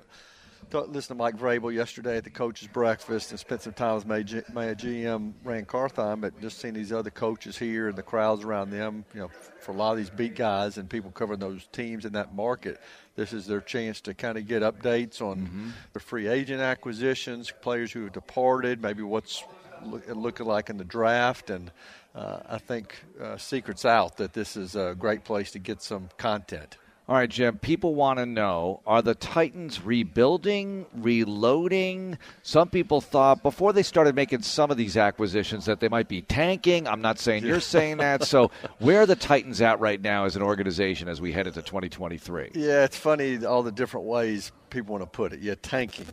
Talk, 0.71 0.87
listen 0.89 1.17
to 1.17 1.21
Mike 1.21 1.35
Vrabel 1.35 1.73
yesterday 1.73 2.15
at 2.15 2.23
the 2.23 2.29
coaches' 2.29 2.69
breakfast 2.71 3.31
and 3.31 3.39
spent 3.39 3.61
some 3.63 3.73
time 3.73 3.95
with 3.95 4.05
my, 4.05 4.23
G, 4.23 4.41
my 4.53 4.67
GM 4.67 5.33
Ran 5.43 5.65
Carthon, 5.65 6.21
but 6.21 6.39
just 6.39 6.59
seeing 6.59 6.73
these 6.73 6.93
other 6.93 7.09
coaches 7.09 7.57
here 7.57 7.89
and 7.89 7.97
the 7.97 8.03
crowds 8.03 8.45
around 8.45 8.69
them, 8.69 9.03
you 9.13 9.19
know, 9.19 9.29
for 9.59 9.73
a 9.73 9.75
lot 9.75 9.91
of 9.91 9.97
these 9.97 10.09
beat 10.09 10.35
guys 10.35 10.77
and 10.77 10.89
people 10.89 11.11
covering 11.11 11.39
those 11.39 11.67
teams 11.73 12.05
in 12.05 12.13
that 12.13 12.33
market, 12.33 12.79
this 13.15 13.33
is 13.33 13.47
their 13.47 13.61
chance 13.61 13.99
to 14.01 14.13
kind 14.13 14.37
of 14.37 14.47
get 14.47 14.61
updates 14.61 15.21
on 15.21 15.39
mm-hmm. 15.39 15.69
the 15.91 15.99
free 15.99 16.27
agent 16.27 16.61
acquisitions, 16.61 17.51
players 17.61 17.91
who 17.91 18.03
have 18.03 18.13
departed, 18.13 18.81
maybe 18.81 19.03
what's 19.03 19.43
look, 19.85 20.03
looking 20.07 20.45
like 20.45 20.69
in 20.69 20.77
the 20.77 20.83
draft, 20.83 21.49
and 21.49 21.71
uh, 22.15 22.39
I 22.47 22.57
think 22.57 22.95
uh, 23.21 23.37
secrets 23.37 23.85
out 23.85 24.17
that 24.17 24.33
this 24.33 24.55
is 24.55 24.75
a 24.75 24.95
great 24.97 25.23
place 25.23 25.51
to 25.51 25.59
get 25.59 25.81
some 25.81 26.09
content. 26.17 26.77
All 27.09 27.15
right, 27.15 27.27
Jim, 27.27 27.57
people 27.57 27.95
want 27.95 28.19
to 28.19 28.27
know 28.27 28.81
are 28.85 29.01
the 29.01 29.15
Titans 29.15 29.83
rebuilding, 29.83 30.85
reloading? 30.93 32.19
Some 32.43 32.69
people 32.69 33.01
thought 33.01 33.41
before 33.41 33.73
they 33.73 33.81
started 33.81 34.13
making 34.13 34.43
some 34.43 34.69
of 34.69 34.77
these 34.77 34.95
acquisitions 34.95 35.65
that 35.65 35.79
they 35.79 35.89
might 35.89 36.07
be 36.07 36.21
tanking. 36.21 36.87
I'm 36.87 37.01
not 37.01 37.17
saying 37.17 37.47
you're 37.47 37.61
saying 37.61 37.97
that. 37.97 38.25
So, 38.25 38.51
where 38.77 39.01
are 39.01 39.05
the 39.07 39.15
Titans 39.15 39.59
at 39.59 39.79
right 39.79 39.99
now 39.99 40.25
as 40.25 40.35
an 40.35 40.43
organization 40.43 41.07
as 41.07 41.19
we 41.19 41.31
head 41.31 41.47
into 41.47 41.63
2023? 41.63 42.51
Yeah, 42.53 42.83
it's 42.83 42.97
funny 42.97 43.43
all 43.43 43.63
the 43.63 43.71
different 43.71 44.05
ways 44.05 44.51
people 44.69 44.91
want 44.91 45.01
to 45.01 45.09
put 45.09 45.33
it. 45.33 45.39
Yeah, 45.39 45.55
tanking. 45.63 46.05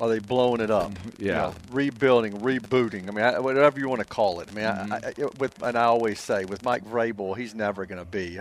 Are 0.00 0.08
they 0.08 0.18
blowing 0.18 0.60
it 0.60 0.70
up? 0.70 0.92
Mm-hmm. 0.92 1.22
You 1.22 1.28
Yeah. 1.28 1.34
know, 1.34 1.54
rebuilding, 1.70 2.40
rebooting. 2.40 3.08
I 3.08 3.10
mean, 3.12 3.24
I, 3.24 3.38
whatever 3.38 3.78
you 3.78 3.88
want 3.88 4.00
to 4.00 4.06
call 4.06 4.40
it. 4.40 4.48
I 4.50 4.54
mean, 4.54 4.64
Mm-hmm. 4.64 4.92
I, 4.92 5.24
I, 5.24 5.28
with 5.38 5.62
and 5.62 5.76
I 5.76 5.84
always 5.84 6.18
say 6.20 6.44
with 6.44 6.64
Mike 6.64 6.84
Vrabel, 6.84 7.36
he's 7.36 7.54
never 7.54 7.86
going 7.86 7.98
to 8.00 8.04
be. 8.10 8.38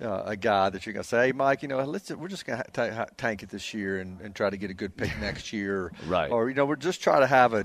Uh, 0.00 0.22
a 0.26 0.34
guy 0.36 0.68
that 0.68 0.84
you're 0.84 0.92
going 0.92 1.02
to 1.04 1.08
say, 1.08 1.26
hey, 1.26 1.32
Mike, 1.32 1.62
you 1.62 1.68
know, 1.68 1.80
let's 1.84 2.10
we're 2.10 2.26
just 2.26 2.44
going 2.44 2.60
to 2.60 2.70
ta- 2.72 3.06
tank 3.16 3.44
it 3.44 3.50
this 3.50 3.72
year 3.72 4.00
and, 4.00 4.20
and 4.20 4.34
try 4.34 4.50
to 4.50 4.56
get 4.56 4.68
a 4.68 4.74
good 4.74 4.96
pick 4.96 5.16
next 5.20 5.52
year, 5.52 5.92
Right. 6.08 6.28
Or 6.28 6.48
you 6.48 6.56
know, 6.56 6.64
we're 6.66 6.74
just 6.74 7.00
trying 7.02 7.20
to 7.20 7.26
have 7.28 7.54
a 7.54 7.64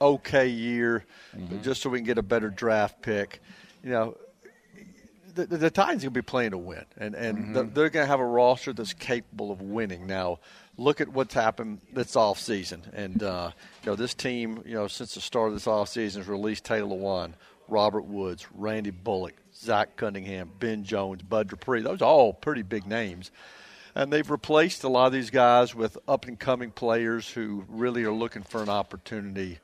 okay 0.00 0.46
year, 0.48 1.04
Mm-hmm. 1.36 1.60
just 1.60 1.82
so 1.82 1.90
we 1.90 1.98
can 1.98 2.06
get 2.06 2.16
a 2.16 2.22
better 2.22 2.48
draft 2.48 3.02
pick. 3.02 3.42
You 3.84 3.90
know, 3.90 4.16
the, 5.34 5.44
the, 5.46 5.56
the 5.58 5.70
Titans 5.70 6.02
going 6.04 6.14
to 6.14 6.18
be 6.18 6.22
playing 6.22 6.52
to 6.52 6.58
win, 6.58 6.84
and 6.96 7.14
and 7.14 7.54
the, 7.54 7.64
they're 7.64 7.90
going 7.90 8.04
to 8.04 8.10
have 8.10 8.20
a 8.20 8.24
roster 8.26 8.72
that's 8.72 8.94
capable 8.94 9.50
of 9.52 9.60
winning. 9.60 10.06
Now, 10.06 10.38
look 10.78 11.00
at 11.00 11.08
what's 11.08 11.34
happened 11.34 11.80
this 11.92 12.16
off 12.16 12.38
season, 12.40 12.82
and 12.94 13.22
uh, 13.22 13.50
you 13.82 13.90
know 13.90 13.96
this 13.96 14.14
team, 14.14 14.62
you 14.64 14.74
know, 14.74 14.86
since 14.86 15.14
the 15.14 15.20
start 15.20 15.48
of 15.48 15.54
this 15.54 15.66
off 15.66 15.90
season, 15.90 16.22
has 16.22 16.28
released 16.28 16.64
Taylor 16.64 16.96
Lewan, 16.96 17.34
Robert 17.68 18.04
Woods, 18.06 18.46
Randy 18.54 18.90
Bullock, 18.90 19.34
Zach 19.54 19.96
Cunningham, 19.96 20.50
Ben 20.58 20.84
Jones, 20.84 21.22
Bud 21.22 21.48
Dupree. 21.48 21.82
Those 21.82 22.00
are 22.00 22.08
all 22.08 22.32
pretty 22.32 22.62
big 22.62 22.86
names. 22.86 23.30
And 23.94 24.12
they've 24.12 24.30
replaced 24.30 24.84
a 24.84 24.88
lot 24.88 25.06
of 25.06 25.12
these 25.12 25.30
guys 25.30 25.74
with 25.74 25.98
up 26.06 26.26
and 26.26 26.38
coming 26.38 26.70
players 26.70 27.28
who 27.28 27.64
really 27.68 28.04
are 28.04 28.12
looking 28.12 28.44
for 28.44 28.62
an 28.62 28.68
opportunity 28.68 29.58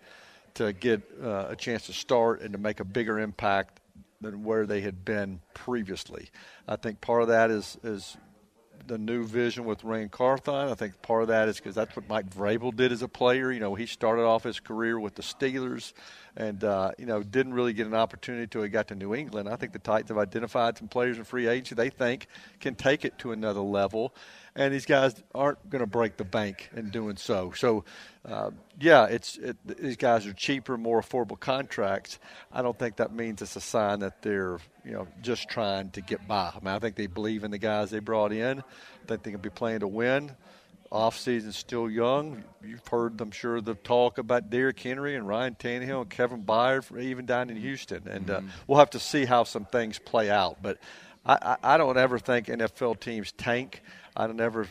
to 0.55 0.73
get 0.73 1.03
uh, 1.23 1.47
a 1.51 1.57
chance 1.57 1.87
to 1.87 1.93
start 1.93 2.41
and 2.41 2.53
to 2.53 2.59
make 2.59 2.81
a 2.81 2.85
bigger 2.85 3.21
impact 3.21 3.81
than 4.21 4.43
where 4.43 4.67
they 4.67 4.81
had 4.81 5.05
been 5.05 5.41
previously. 5.53 6.31
I 6.67 6.77
think 6.77 7.01
part 7.01 7.23
of 7.23 7.29
that 7.29 7.51
is 7.51 7.79
is 7.85 8.17
the 8.87 8.99
new 8.99 9.25
vision 9.25 9.65
with 9.65 9.85
Ran 9.85 10.09
Carthon. 10.09 10.69
I 10.69 10.75
think 10.75 11.01
part 11.03 11.23
of 11.23 11.29
that 11.29 11.49
is 11.49 11.57
because 11.57 11.75
that's 11.75 11.95
what 11.97 12.09
Mike 12.09 12.31
Vrabel 12.31 12.75
did 12.75 12.93
as 12.93 13.03
a 13.03 13.09
player. 13.09 13.51
You 13.51 13.61
know, 13.61 13.75
he 13.75 13.87
started 13.87 14.23
off 14.23 14.45
his 14.45 14.61
career 14.61 14.99
with 14.99 15.15
the 15.15 15.23
Steelers, 15.23 15.93
and 16.37 16.63
uh, 16.63 16.93
you 16.99 17.07
know 17.07 17.23
didn't 17.23 17.55
really 17.55 17.73
get 17.73 17.87
an 17.87 17.95
opportunity 17.95 18.45
until 18.45 18.63
he 18.63 18.69
got 18.69 18.89
to 18.89 18.95
New 18.95 19.15
England. 19.15 19.49
I 19.49 19.57
think 19.57 19.73
the 19.73 19.79
Titans 19.79 20.09
have 20.09 20.19
identified 20.19 20.79
some 20.79 20.89
players 20.89 21.19
in 21.19 21.25
free 21.25 21.47
agency 21.47 21.75
they 21.75 21.91
think 21.91 22.27
can 22.61 22.75
take 22.75 23.05
it 23.05 23.19
to 23.19 23.33
another 23.33 23.61
level, 23.61 24.15
and 24.57 24.73
these 24.73 24.87
guys 24.87 25.15
aren't 25.35 25.69
going 25.69 25.81
to 25.81 25.87
break 25.87 26.17
the 26.17 26.25
bank 26.25 26.71
in 26.77 26.91
doing 26.91 27.17
so. 27.17 27.53
So, 27.57 27.85
uh, 28.25 28.51
yeah, 28.81 29.07
it's 29.07 29.37
it, 29.37 29.57
these 29.67 29.97
guys 29.97 30.27
are 30.27 30.33
cheaper, 30.33 30.77
more 30.77 31.01
affordable 31.03 31.39
contracts. 31.39 32.19
I 32.53 32.63
don't 32.63 32.79
think 32.79 32.97
that 32.97 33.13
means 33.13 33.43
it's 33.43 33.57
a 33.57 33.61
sign 33.61 34.01
that 34.01 34.23
they're 34.23 34.59
you 34.85 34.93
know 34.93 35.09
just 35.23 35.49
trying 35.49 35.91
to 35.91 36.01
get 36.01 36.27
by. 36.29 36.53
I 36.55 36.59
mean, 36.65 36.75
I 36.75 36.79
think 36.79 36.97
they 36.97 37.07
believe 37.07 37.45
in 37.45 37.51
the 37.51 37.59
guys 37.59 37.91
they 37.91 37.99
brought 37.99 38.33
in. 38.33 38.61
I 38.61 39.07
think 39.07 39.23
they 39.23 39.33
can 39.33 39.41
be 39.41 39.51
playing 39.51 39.81
to 39.81 39.89
win. 39.89 40.33
Off 40.93 41.19
season's 41.19 41.57
still 41.57 41.91
young. 41.91 42.45
You've 42.63 42.87
heard, 42.87 43.21
I'm 43.21 43.33
sure, 43.33 43.61
the 43.61 43.75
talk 43.75 44.19
about 44.19 44.49
Derrick 44.49 44.79
Henry 44.79 45.17
and 45.17 45.27
Ryan 45.27 45.57
Tannehill 45.57 46.03
and 46.03 46.11
Kevin 46.11 46.45
Byard, 46.45 47.03
even 47.03 47.27
down 47.27 47.51
in 47.51 47.57
Houston, 47.57 48.07
and 48.07 48.31
uh, 48.31 48.41
we'll 48.69 48.79
have 48.79 48.91
to 48.91 49.01
see 49.01 49.25
how 49.25 49.43
some 49.43 49.65
things 49.65 49.99
play 49.99 50.31
out. 50.31 50.59
But 50.63 50.79
I, 51.27 51.57
I, 51.63 51.75
I 51.75 51.77
don't 51.79 51.97
ever 51.97 52.21
think 52.21 52.47
NFL 52.47 53.01
teams 53.01 53.33
tank. 53.33 53.83
I 54.17 54.27
don't 54.27 54.41
ever 54.41 54.67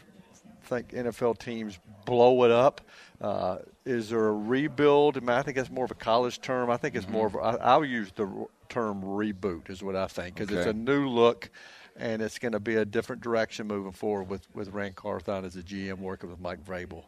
think 0.63 0.89
NFL 0.89 1.39
teams 1.39 1.77
blow 2.05 2.43
it 2.43 2.51
up. 2.51 2.81
Uh, 3.21 3.57
is 3.85 4.09
there 4.09 4.27
a 4.27 4.33
rebuild? 4.33 5.17
I, 5.17 5.19
mean, 5.19 5.29
I 5.29 5.41
think 5.41 5.57
that's 5.57 5.69
more 5.69 5.85
of 5.85 5.91
a 5.91 5.95
college 5.95 6.41
term. 6.41 6.69
I 6.69 6.77
think 6.77 6.95
it's 6.95 7.07
more 7.07 7.27
of. 7.27 7.35
A, 7.35 7.39
I, 7.39 7.55
I'll 7.55 7.85
use 7.85 8.11
the 8.15 8.47
term 8.69 9.01
reboot 9.01 9.69
is 9.69 9.83
what 9.83 9.95
I 9.95 10.07
think 10.07 10.35
because 10.35 10.55
it's 10.55 10.67
a 10.67 10.73
new 10.73 11.07
look, 11.07 11.49
and 11.95 12.21
it's 12.21 12.39
going 12.39 12.53
to 12.53 12.59
be 12.59 12.75
a 12.75 12.85
different 12.85 13.21
direction 13.21 13.67
moving 13.67 13.91
forward 13.91 14.29
with 14.29 14.47
with 14.55 14.69
Ran 14.69 14.93
Carthon 14.93 15.45
as 15.45 15.55
a 15.55 15.61
GM 15.61 15.99
working 15.99 16.29
with 16.29 16.39
Mike 16.39 16.63
Vrabel. 16.65 17.03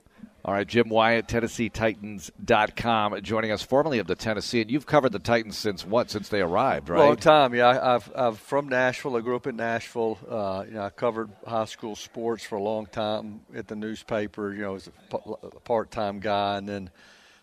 All 0.45 0.53
right, 0.53 0.67
Jim 0.67 0.89
Wyatt, 0.89 1.27
TennesseeTitans.com, 1.27 3.21
joining 3.23 3.51
us 3.51 3.63
formerly 3.63 3.97
of 3.97 4.05
the 4.05 4.13
Tennessee. 4.13 4.61
And 4.61 4.69
you've 4.69 4.85
covered 4.85 5.11
the 5.11 5.17
Titans 5.17 5.57
since 5.57 5.83
what? 5.83 6.11
Since 6.11 6.29
they 6.29 6.39
arrived, 6.39 6.87
right? 6.87 6.99
Long 6.99 7.15
time, 7.15 7.55
yeah. 7.55 7.79
I've, 7.81 8.11
I'm 8.13 8.35
from 8.35 8.69
Nashville. 8.69 9.17
I 9.17 9.21
grew 9.21 9.35
up 9.35 9.47
in 9.47 9.55
Nashville. 9.55 10.19
Uh, 10.29 10.63
you 10.67 10.75
know, 10.75 10.83
I 10.83 10.91
covered 10.91 11.31
high 11.47 11.65
school 11.65 11.95
sports 11.95 12.43
for 12.43 12.57
a 12.57 12.61
long 12.61 12.85
time 12.85 13.41
at 13.55 13.67
the 13.67 13.75
newspaper. 13.75 14.53
You 14.53 14.61
know, 14.61 14.75
as 14.75 14.87
a, 14.87 15.17
a 15.17 15.59
part-time 15.61 16.19
guy, 16.19 16.57
and 16.57 16.69
then 16.69 16.91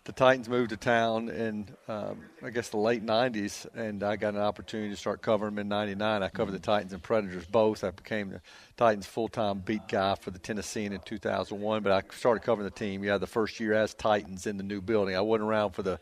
the 0.05 0.11
Titans 0.11 0.49
moved 0.49 0.71
to 0.71 0.77
town 0.77 1.29
in 1.29 1.67
um, 1.87 2.19
I 2.43 2.49
guess 2.49 2.69
the 2.69 2.77
late 2.77 3.05
'90s, 3.05 3.65
and 3.73 4.03
I 4.03 4.17
got 4.17 4.33
an 4.33 4.41
opportunity 4.41 4.89
to 4.89 4.97
start 4.97 5.21
covering 5.21 5.55
them 5.55 5.59
in 5.59 5.69
'99. 5.69 6.23
I 6.23 6.27
covered 6.27 6.51
the 6.51 6.59
Titans 6.59 6.91
and 6.91 7.01
Predators 7.01 7.45
both. 7.45 7.83
I 7.83 7.91
became 7.91 8.31
the 8.31 8.41
Titans 8.75 9.05
full-time 9.05 9.59
beat 9.59 9.87
guy 9.87 10.15
for 10.15 10.31
the 10.31 10.39
Tennessean 10.39 10.91
in 10.91 10.99
2001. 10.99 11.83
But 11.83 11.91
I 11.93 12.15
started 12.15 12.43
covering 12.43 12.65
the 12.65 12.71
team. 12.71 13.03
Yeah, 13.03 13.17
the 13.17 13.27
first 13.27 13.59
year 13.61 13.73
as 13.73 13.93
Titans 13.93 14.45
in 14.45 14.57
the 14.57 14.63
new 14.63 14.81
building. 14.81 15.15
I 15.15 15.21
wasn't 15.21 15.49
around 15.49 15.71
for 15.71 15.83
the 15.83 15.99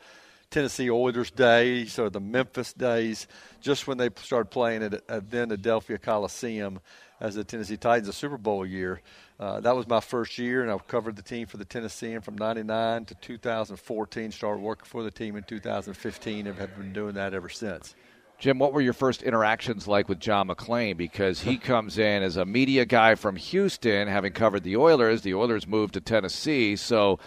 Tennessee 0.50 0.90
Oilers 0.90 1.30
days 1.30 2.00
or 2.00 2.10
the 2.10 2.20
Memphis 2.20 2.74
days, 2.74 3.28
just 3.62 3.88
when 3.88 3.98
they 3.98 4.10
started 4.22 4.50
playing 4.50 4.84
at, 4.84 4.96
at 5.08 5.30
then 5.30 5.50
the 5.50 5.58
Adelphia 5.58 6.02
Coliseum 6.02 6.80
as 7.22 7.36
the 7.36 7.44
Tennessee 7.44 7.78
Titans, 7.78 8.10
a 8.10 8.14
Super 8.14 8.38
Bowl 8.38 8.66
year. 8.66 9.02
Uh, 9.40 9.62
that 9.62 9.76
was 9.76 9.88
my 9.88 10.00
first 10.00 10.38
year, 10.38 10.64
and 10.64 10.72
I 10.72 10.78
covered 10.80 11.16
the 11.16 11.22
team 11.22 11.48
for 11.48 11.58
the 11.58 11.66
Tennessean 11.66 12.20
from 12.22 12.36
'99 12.36 13.06
to 13.06 13.16
2014. 13.16 14.32
Started 14.32 14.62
working 14.62 14.86
for 14.86 15.04
the 15.04 15.12
team 15.12 15.38
in 15.38 15.44
2015, 15.44 16.48
and 16.48 16.58
have 16.58 16.76
been 16.76 16.92
doing 16.92 17.14
that 17.14 17.34
ever 17.34 17.48
since. 17.48 17.96
Jim, 18.40 18.58
what 18.58 18.74
were 18.74 18.82
your 18.82 18.94
first 18.94 19.22
interactions 19.22 19.88
like 19.88 20.10
with 20.10 20.20
John 20.20 20.48
McClain? 20.48 20.98
Because 20.98 21.42
he 21.42 21.58
comes 21.60 22.00
in 22.00 22.24
as 22.24 22.38
a 22.38 22.46
media 22.46 22.86
guy 22.86 23.14
from 23.14 23.36
Houston, 23.36 24.08
having 24.08 24.34
covered 24.34 24.64
the 24.64 24.78
Oilers. 24.78 25.22
The 25.22 25.36
Oilers 25.36 25.68
moved 25.68 25.94
to 25.94 26.02
Tennessee. 26.02 26.76
So, 26.76 27.20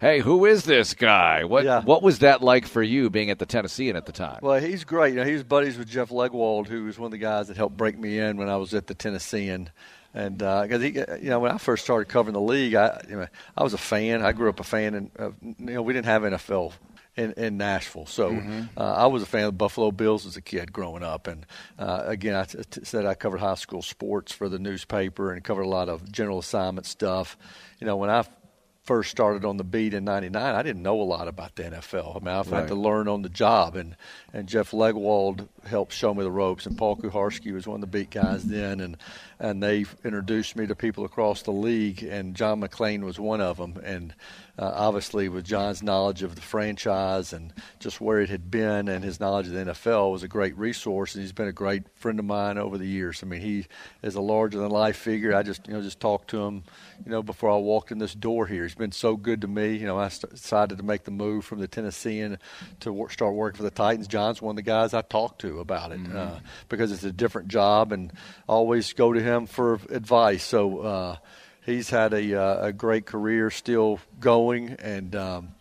hey, 0.00 0.20
who 0.20 0.46
is 0.46 0.64
this 0.64 0.94
guy? 0.94 1.44
What 1.44 1.64
Yeah. 1.64 1.82
What 1.82 2.02
was 2.02 2.20
that 2.20 2.42
like 2.42 2.66
for 2.66 2.82
you 2.82 3.10
being 3.10 3.30
at 3.30 3.38
the 3.38 3.46
Tennessean 3.46 3.96
at 3.96 4.06
the 4.06 4.12
time? 4.12 4.40
Well, 4.42 4.60
he's 4.60 4.84
great. 4.84 5.10
You 5.14 5.20
know, 5.20 5.26
he 5.26 5.34
was 5.34 5.44
buddies 5.44 5.78
with 5.78 5.88
Jeff 5.88 6.10
Legwold, 6.10 6.66
who 6.66 6.84
was 6.84 6.98
one 6.98 7.06
of 7.06 7.12
the 7.12 7.18
guys 7.18 7.48
that 7.48 7.56
helped 7.56 7.76
break 7.76 7.98
me 7.98 8.18
in 8.18 8.36
when 8.36 8.48
I 8.48 8.56
was 8.56 8.74
at 8.74 8.86
the 8.86 8.94
Tennessean. 8.94 9.70
And 10.12 10.38
because 10.38 10.82
he, 10.82 10.88
you 10.90 11.30
know, 11.30 11.38
when 11.38 11.52
I 11.52 11.58
first 11.58 11.84
started 11.84 12.08
covering 12.08 12.34
the 12.34 12.40
league, 12.40 12.74
I, 12.74 13.00
you 13.08 13.16
know, 13.16 13.26
I 13.56 13.62
was 13.62 13.74
a 13.74 13.78
fan. 13.78 14.22
I 14.22 14.32
grew 14.32 14.48
up 14.48 14.58
a 14.58 14.64
fan, 14.64 14.94
and 14.94 15.10
uh, 15.16 15.30
you 15.42 15.54
know, 15.74 15.82
we 15.82 15.92
didn't 15.92 16.06
have 16.06 16.22
NFL 16.22 16.72
in, 17.16 17.32
in 17.34 17.56
Nashville, 17.56 18.06
so 18.06 18.36
uh, 18.76 18.80
I 18.80 19.06
was 19.06 19.22
a 19.22 19.26
fan 19.26 19.42
of 19.42 19.48
the 19.48 19.56
Buffalo 19.56 19.92
Bills 19.92 20.26
as 20.26 20.36
a 20.36 20.40
kid 20.40 20.72
growing 20.72 21.04
up. 21.04 21.28
And 21.28 21.46
uh, 21.78 22.02
again, 22.06 22.34
I 22.34 22.44
t- 22.44 22.58
t- 22.68 22.80
said 22.82 23.06
I 23.06 23.14
covered 23.14 23.38
high 23.38 23.54
school 23.54 23.82
sports 23.82 24.32
for 24.32 24.48
the 24.48 24.58
newspaper 24.58 25.32
and 25.32 25.44
covered 25.44 25.62
a 25.62 25.68
lot 25.68 25.88
of 25.88 26.10
general 26.10 26.40
assignment 26.40 26.86
stuff. 26.86 27.36
You 27.78 27.86
know, 27.86 27.96
when 27.96 28.10
I 28.10 28.24
first 28.90 29.12
started 29.12 29.44
on 29.44 29.56
the 29.56 29.62
beat 29.62 29.94
in 29.94 30.04
'99, 30.04 30.42
I 30.56 30.62
didn't 30.64 30.82
know 30.82 31.00
a 31.00 31.04
lot 31.04 31.28
about 31.28 31.54
the 31.54 31.62
NFL. 31.62 32.16
I 32.16 32.18
mean, 32.24 32.34
I've 32.34 32.50
Right. 32.50 32.58
had 32.58 32.68
to 32.70 32.74
learn 32.74 33.06
on 33.06 33.22
the 33.22 33.28
job, 33.28 33.76
and 33.76 33.94
and 34.32 34.48
Jeff 34.48 34.72
Legwold 34.72 35.46
helped 35.64 35.92
show 35.92 36.12
me 36.12 36.24
the 36.24 36.30
ropes, 36.32 36.66
and 36.66 36.76
Paul 36.76 36.96
Kuharsky 36.96 37.52
was 37.52 37.68
one 37.68 37.76
of 37.76 37.80
the 37.82 37.86
beat 37.98 38.10
guys 38.10 38.46
then, 38.46 38.80
and 38.80 38.96
and 39.38 39.62
they 39.62 39.86
introduced 40.04 40.56
me 40.56 40.66
to 40.66 40.74
people 40.74 41.04
across 41.04 41.42
the 41.42 41.52
league, 41.52 42.02
and 42.02 42.34
John 42.34 42.60
McClain 42.60 43.02
was 43.04 43.20
one 43.20 43.40
of 43.40 43.58
them, 43.58 43.80
and 43.84 44.12
uh, 44.58 44.72
obviously 44.74 45.28
with 45.28 45.44
John's 45.46 45.82
knowledge 45.82 46.22
of 46.22 46.34
the 46.34 46.42
franchise 46.42 47.32
and 47.32 47.54
just 47.78 48.00
where 48.00 48.20
it 48.20 48.28
had 48.28 48.50
been, 48.50 48.88
and 48.88 49.02
his 49.02 49.18
knowledge 49.18 49.46
of 49.46 49.52
the 49.54 49.60
NFL 49.72 50.12
was 50.12 50.22
a 50.22 50.28
great 50.28 50.56
resource, 50.58 51.14
and 51.14 51.22
he's 51.22 51.32
been 51.32 51.48
a 51.48 51.52
great 51.52 51.84
friend 51.94 52.18
of 52.18 52.26
mine 52.26 52.58
over 52.58 52.76
the 52.76 52.86
years. 52.86 53.20
I 53.22 53.26
mean, 53.26 53.40
he 53.40 53.66
is 54.02 54.16
a 54.16 54.20
larger 54.20 54.58
than 54.58 54.70
life 54.70 54.96
figure. 54.96 55.34
I 55.34 55.42
just 55.42 55.66
you 55.66 55.74
know 55.74 55.80
just 55.80 56.00
talked 56.00 56.28
to 56.30 56.42
him, 56.42 56.64
you 57.06 57.10
know, 57.12 57.22
before 57.22 57.50
I 57.50 57.56
walked 57.56 57.90
in 57.92 57.98
this 57.98 58.14
door 58.14 58.46
here. 58.46 58.64
He's 58.64 58.74
been 58.80 58.92
so 58.92 59.16
good 59.16 59.42
to 59.42 59.46
me. 59.46 59.76
You 59.76 59.86
know, 59.86 59.98
I 59.98 60.08
decided 60.08 60.78
to 60.78 60.84
make 60.84 61.04
the 61.04 61.12
move 61.12 61.44
from 61.44 61.60
the 61.60 61.68
Tennessean 61.68 62.38
to 62.80 63.06
start 63.10 63.34
working 63.34 63.56
for 63.56 63.62
the 63.62 63.70
Titans. 63.70 64.08
John's 64.08 64.42
one 64.42 64.54
of 64.54 64.56
the 64.56 64.62
guys 64.62 64.92
I 64.94 65.02
talked 65.02 65.42
to 65.42 65.60
about 65.60 65.92
it 65.92 66.00
uh, 66.12 66.40
because 66.68 66.90
it's 66.90 67.04
a 67.04 67.12
different 67.12 67.48
job, 67.48 67.92
and 67.92 68.12
I 68.48 68.52
always 68.52 68.92
go 68.92 69.12
to 69.12 69.22
him 69.22 69.46
for 69.46 69.74
advice. 69.90 70.42
So. 70.42 70.80
Uh, 70.80 71.16
He's 71.66 71.90
had 71.90 72.14
a, 72.14 72.40
uh, 72.42 72.66
a 72.68 72.72
great 72.72 73.04
career, 73.04 73.50
still 73.50 74.00
going, 74.18 74.70
and 74.80 75.14
um, 75.14 75.54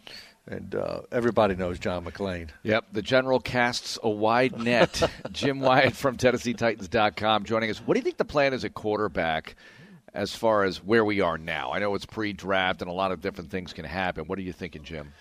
and 0.50 0.74
uh, 0.74 1.02
everybody 1.12 1.56
knows 1.56 1.78
John 1.78 2.06
McClain. 2.06 2.50
Yep, 2.64 2.86
the 2.94 3.02
general 3.02 3.40
casts 3.40 4.00
a 4.02 4.10
wide 4.10 4.58
net. 4.58 5.02
Jim 5.32 5.60
Wyatt 5.60 5.96
from 5.96 6.18
TennesseeTitans.com 6.18 7.44
joining 7.44 7.70
us. 7.70 7.78
What 7.80 7.94
do 7.94 8.00
you 8.00 8.04
think 8.04 8.18
the 8.18 8.26
plan 8.26 8.54
is 8.54 8.66
at 8.66 8.74
quarterback 8.74 9.56
as 10.14 10.34
far 10.34 10.64
as 10.64 10.84
where 10.84 11.06
we 11.06 11.22
are 11.22 11.38
now? 11.38 11.72
I 11.72 11.80
know 11.80 11.96
it's 11.96 12.06
pre-draft 12.06 12.82
and 12.82 12.90
a 12.90 12.94
lot 12.94 13.12
of 13.12 13.22
different 13.22 13.52
things 13.52 13.74
can 13.74 13.86
happen. 13.86 14.26
What 14.26 14.40
are 14.40 14.44
you 14.44 14.54
thinking, 14.54 14.84
Jim? 14.84 15.14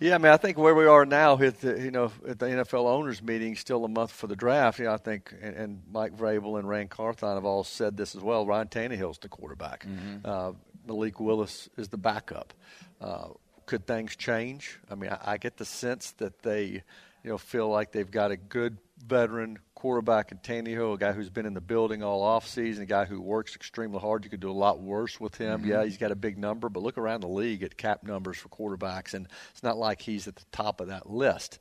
Yeah, 0.00 0.14
I 0.14 0.18
mean, 0.18 0.32
I 0.32 0.38
think 0.38 0.56
where 0.56 0.74
we 0.74 0.86
are 0.86 1.04
now, 1.04 1.38
at 1.38 1.60
the, 1.60 1.78
you 1.78 1.90
know, 1.90 2.10
at 2.26 2.38
the 2.38 2.46
NFL 2.46 2.86
owners 2.86 3.22
meeting, 3.22 3.54
still 3.54 3.84
a 3.84 3.88
month 3.88 4.10
for 4.10 4.28
the 4.28 4.36
draft. 4.36 4.78
You 4.78 4.86
know, 4.86 4.94
I 4.94 4.96
think, 4.96 5.34
and, 5.42 5.54
and 5.54 5.82
Mike 5.92 6.16
Vrabel 6.16 6.58
and 6.58 6.66
Ran 6.66 6.88
Carthon 6.88 7.34
have 7.34 7.44
all 7.44 7.64
said 7.64 7.98
this 7.98 8.14
as 8.14 8.22
well. 8.22 8.46
Ryan 8.46 8.68
Tannehill's 8.68 9.18
the 9.18 9.28
quarterback. 9.28 9.84
Uh, 10.24 10.52
Malik 10.86 11.20
Willis 11.20 11.68
is 11.76 11.88
the 11.88 11.98
backup. 11.98 12.54
Uh, 12.98 13.28
could 13.66 13.86
things 13.86 14.16
change? 14.16 14.80
I 14.90 14.94
mean, 14.94 15.10
I, 15.10 15.32
I 15.32 15.36
get 15.36 15.58
the 15.58 15.66
sense 15.66 16.12
that 16.12 16.42
they, 16.42 16.82
you 17.22 17.30
know, 17.30 17.36
feel 17.36 17.68
like 17.68 17.92
they've 17.92 18.10
got 18.10 18.30
a 18.30 18.38
good 18.38 18.78
veteran 19.06 19.58
quarterback 19.74 20.30
in 20.30 20.38
Tannehill, 20.38 20.94
a 20.94 20.98
guy 20.98 21.12
who's 21.12 21.30
been 21.30 21.46
in 21.46 21.54
the 21.54 21.60
building 21.60 22.02
all 22.02 22.22
offseason, 22.22 22.80
a 22.80 22.86
guy 22.86 23.04
who 23.04 23.20
works 23.20 23.56
extremely 23.56 23.98
hard. 23.98 24.24
You 24.24 24.30
could 24.30 24.40
do 24.40 24.50
a 24.50 24.52
lot 24.52 24.80
worse 24.80 25.18
with 25.18 25.36
him. 25.36 25.60
Mm-hmm. 25.60 25.70
Yeah, 25.70 25.84
he's 25.84 25.98
got 25.98 26.10
a 26.12 26.16
big 26.16 26.38
number, 26.38 26.68
but 26.68 26.82
look 26.82 26.98
around 26.98 27.20
the 27.20 27.28
league 27.28 27.62
at 27.62 27.76
cap 27.76 28.02
numbers 28.02 28.36
for 28.36 28.48
quarterbacks, 28.48 29.14
and 29.14 29.26
it's 29.50 29.62
not 29.62 29.78
like 29.78 30.02
he's 30.02 30.28
at 30.28 30.36
the 30.36 30.44
top 30.52 30.80
of 30.80 30.88
that 30.88 31.08
list. 31.08 31.58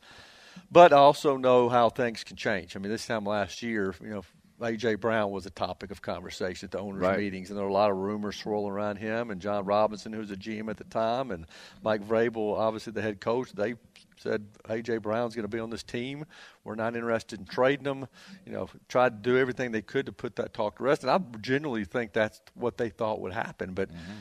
But 0.72 0.94
I 0.94 0.98
also 0.98 1.38
know 1.38 1.70
how 1.70 1.90
things 1.90 2.24
can 2.24 2.36
change. 2.36 2.76
I 2.76 2.80
mean, 2.80 2.92
this 2.92 3.06
time 3.06 3.24
last 3.24 3.64
year, 3.64 3.96
you 4.02 4.10
know, 4.10 4.24
AJ 4.60 5.00
Brown 5.00 5.32
was 5.32 5.46
a 5.46 5.50
topic 5.50 5.90
of 5.90 6.02
conversation 6.02 6.68
at 6.68 6.72
the 6.72 6.80
owners' 6.80 7.02
right. 7.02 7.18
meetings, 7.18 7.50
and 7.50 7.58
there 7.58 7.64
were 7.64 7.72
a 7.72 7.74
lot 7.74 7.92
of 7.92 7.98
rumors 7.98 8.36
swirling 8.36 8.72
around 8.72 8.98
him 8.98 9.32
and 9.32 9.42
Jon 9.42 9.66
Robinson, 9.66 10.12
who 10.12 10.20
was 10.20 10.32
a 10.32 10.36
GM 10.36 10.70
at 10.70 10.78
the 10.78 10.84
time, 10.84 11.32
and 11.32 11.46
Mike 11.82 12.06
Vrabel, 12.06 12.58
obviously 12.58 12.92
the 12.92 13.02
head 13.02 13.22
coach. 13.22 13.54
They 13.54 13.76
said 14.20 14.46
AJ 14.66 15.02
Brown's 15.02 15.36
going 15.36 15.44
to 15.44 15.56
be 15.56 15.60
on 15.60 15.70
this 15.70 15.84
team. 15.84 16.26
We're 16.64 16.76
not 16.76 16.96
interested 16.96 17.40
in 17.40 17.46
trading 17.46 17.86
him. 17.86 18.08
You 18.46 18.52
know, 18.52 18.70
tried 18.88 19.24
to 19.24 19.30
do 19.30 19.38
everything 19.38 19.72
they 19.72 19.82
could 19.82 20.06
to 20.06 20.12
put 20.12 20.36
that 20.38 20.54
talk 20.54 20.78
to 20.78 20.84
rest, 20.84 21.04
and 21.04 21.12
I 21.12 21.20
generally 21.42 21.86
think 21.86 22.14
that's 22.14 22.42
what 22.54 22.78
they 22.78 22.90
thought 22.90 23.22
would 23.22 23.34
happen, 23.34 23.74
but. 23.74 23.90
Mm-hmm 23.90 24.20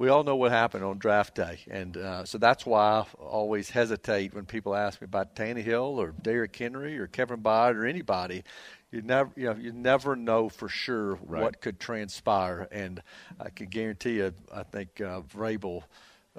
we 0.00 0.08
all 0.08 0.24
know 0.24 0.36
what 0.36 0.50
happened 0.50 0.82
on 0.82 0.96
draft 0.96 1.34
day, 1.34 1.58
and 1.70 1.94
uh, 1.94 2.24
so 2.24 2.38
that's 2.38 2.64
why 2.64 3.00
I 3.00 3.22
always 3.22 3.68
hesitate 3.68 4.34
when 4.34 4.46
people 4.46 4.74
ask 4.74 4.98
me 4.98 5.04
about 5.04 5.36
Tannehill 5.36 5.98
or 5.98 6.14
Derrick 6.22 6.56
Henry 6.56 6.98
or 6.98 7.06
Kevin 7.06 7.42
Byard 7.42 7.76
or 7.76 7.84
anybody. 7.84 8.42
You 8.90 9.02
never, 9.02 9.30
you 9.36 9.44
know, 9.44 9.56
you 9.56 9.72
never 9.72 10.16
know 10.16 10.48
for 10.48 10.70
sure 10.70 11.18
right. 11.26 11.42
what 11.42 11.60
could 11.60 11.78
transpire, 11.78 12.66
and 12.72 13.02
I 13.38 13.50
can 13.50 13.66
guarantee 13.66 14.16
you. 14.16 14.32
I 14.50 14.62
think 14.62 15.02
uh, 15.02 15.20
Vrabel. 15.20 15.82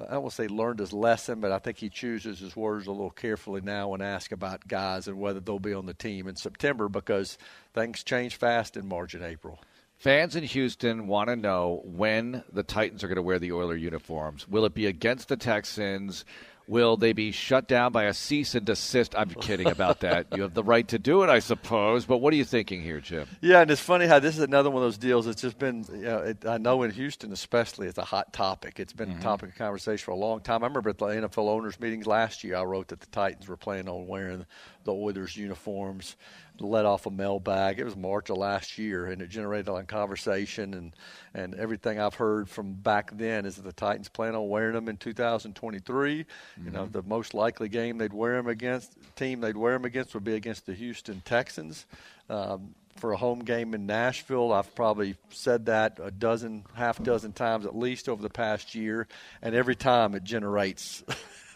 I 0.07 0.13
don't 0.13 0.23
want 0.23 0.33
to 0.35 0.43
say 0.43 0.47
learned 0.47 0.79
his 0.79 0.93
lesson, 0.93 1.39
but 1.39 1.51
I 1.51 1.59
think 1.59 1.77
he 1.77 1.89
chooses 1.89 2.39
his 2.39 2.55
words 2.55 2.87
a 2.87 2.91
little 2.91 3.11
carefully 3.11 3.61
now 3.61 3.89
when 3.89 4.01
asked 4.01 4.31
about 4.31 4.67
guys 4.67 5.07
and 5.07 5.19
whether 5.19 5.39
they'll 5.39 5.59
be 5.59 5.73
on 5.73 5.85
the 5.85 5.93
team 5.93 6.27
in 6.27 6.35
September 6.35 6.89
because 6.89 7.37
things 7.73 8.03
change 8.03 8.35
fast 8.35 8.77
in 8.77 8.87
March 8.87 9.13
and 9.13 9.23
April. 9.23 9.59
Fans 9.97 10.35
in 10.35 10.43
Houston 10.43 11.05
want 11.05 11.29
to 11.29 11.35
know 11.35 11.81
when 11.85 12.43
the 12.51 12.63
Titans 12.63 13.03
are 13.03 13.07
going 13.07 13.17
to 13.17 13.21
wear 13.21 13.37
the 13.37 13.51
Oiler 13.51 13.75
uniforms. 13.75 14.47
Will 14.47 14.65
it 14.65 14.73
be 14.73 14.87
against 14.87 15.27
the 15.27 15.37
Texans? 15.37 16.25
Will 16.71 16.95
they 16.95 17.11
be 17.11 17.33
shut 17.33 17.67
down 17.67 17.91
by 17.91 18.05
a 18.05 18.13
cease 18.13 18.55
and 18.55 18.65
desist? 18.65 19.13
I'm 19.13 19.27
kidding 19.27 19.67
about 19.67 19.99
that. 19.99 20.27
You 20.33 20.43
have 20.43 20.53
the 20.53 20.63
right 20.63 20.87
to 20.87 20.97
do 20.97 21.21
it, 21.21 21.29
I 21.29 21.39
suppose. 21.39 22.05
But 22.05 22.19
what 22.19 22.31
are 22.31 22.37
you 22.37 22.45
thinking 22.45 22.81
here, 22.81 23.01
Jim? 23.01 23.27
Yeah, 23.41 23.59
and 23.59 23.69
it's 23.69 23.81
funny 23.81 24.07
how 24.07 24.19
this 24.19 24.37
is 24.37 24.41
another 24.41 24.69
one 24.69 24.81
of 24.81 24.87
those 24.87 24.97
deals. 24.97 25.27
It's 25.27 25.41
just 25.41 25.59
been, 25.59 25.83
you 25.91 26.03
know, 26.03 26.19
it, 26.19 26.45
I 26.45 26.59
know 26.59 26.83
in 26.83 26.91
Houston 26.91 27.33
especially, 27.33 27.87
it's 27.87 27.97
a 27.97 28.05
hot 28.05 28.31
topic. 28.31 28.79
It's 28.79 28.93
been 28.93 29.09
mm-hmm. 29.09 29.19
a 29.19 29.21
topic 29.21 29.49
of 29.49 29.55
conversation 29.55 30.05
for 30.05 30.11
a 30.11 30.15
long 30.15 30.39
time. 30.39 30.63
I 30.63 30.67
remember 30.67 30.91
at 30.91 30.97
the 30.97 31.07
NFL 31.07 31.49
owners 31.49 31.77
meetings 31.77 32.07
last 32.07 32.41
year, 32.41 32.55
I 32.55 32.63
wrote 32.63 32.87
that 32.87 33.01
the 33.01 33.07
Titans 33.07 33.49
were 33.49 33.57
planning 33.57 33.89
on 33.89 34.07
wearing 34.07 34.45
the 34.83 34.93
Oilers 34.93 35.37
uniforms 35.37 36.15
let 36.59 36.85
off 36.85 37.05
a 37.05 37.11
mailbag. 37.11 37.79
It 37.79 37.83
was 37.83 37.95
March 37.95 38.29
of 38.29 38.37
last 38.37 38.77
year, 38.77 39.07
and 39.07 39.21
it 39.21 39.29
generated 39.29 39.67
a 39.67 39.73
lot 39.73 39.81
of 39.81 39.87
conversation. 39.87 40.73
And, 40.73 40.95
and 41.33 41.55
everything 41.55 41.99
I've 41.99 42.15
heard 42.15 42.49
from 42.49 42.73
back 42.73 43.11
then 43.17 43.45
is 43.45 43.55
that 43.55 43.63
the 43.63 43.73
Titans 43.73 44.09
plan 44.09 44.35
on 44.35 44.47
wearing 44.49 44.73
them 44.73 44.87
in 44.87 44.97
2023. 44.97 46.19
Mm-hmm. 46.19 46.65
You 46.65 46.71
know, 46.71 46.83
mm-hmm. 46.83 46.91
the 46.91 47.03
most 47.03 47.33
likely 47.33 47.69
game 47.69 47.97
they'd 47.97 48.13
wear 48.13 48.35
them 48.35 48.47
against, 48.47 48.95
team 49.15 49.41
they'd 49.41 49.57
wear 49.57 49.73
them 49.73 49.85
against 49.85 50.13
would 50.13 50.23
be 50.23 50.35
against 50.35 50.65
the 50.65 50.73
Houston 50.73 51.21
Texans. 51.21 51.85
Um, 52.29 52.75
for 53.01 53.13
a 53.13 53.17
home 53.17 53.39
game 53.39 53.73
in 53.73 53.87
Nashville. 53.87 54.53
I've 54.53 54.73
probably 54.75 55.15
said 55.31 55.65
that 55.65 55.99
a 56.01 56.11
dozen, 56.11 56.63
half 56.75 57.01
dozen 57.01 57.33
times 57.33 57.65
at 57.65 57.75
least 57.75 58.07
over 58.07 58.21
the 58.21 58.29
past 58.29 58.75
year, 58.75 59.07
and 59.41 59.55
every 59.55 59.75
time 59.75 60.13
it 60.13 60.23
generates 60.23 61.03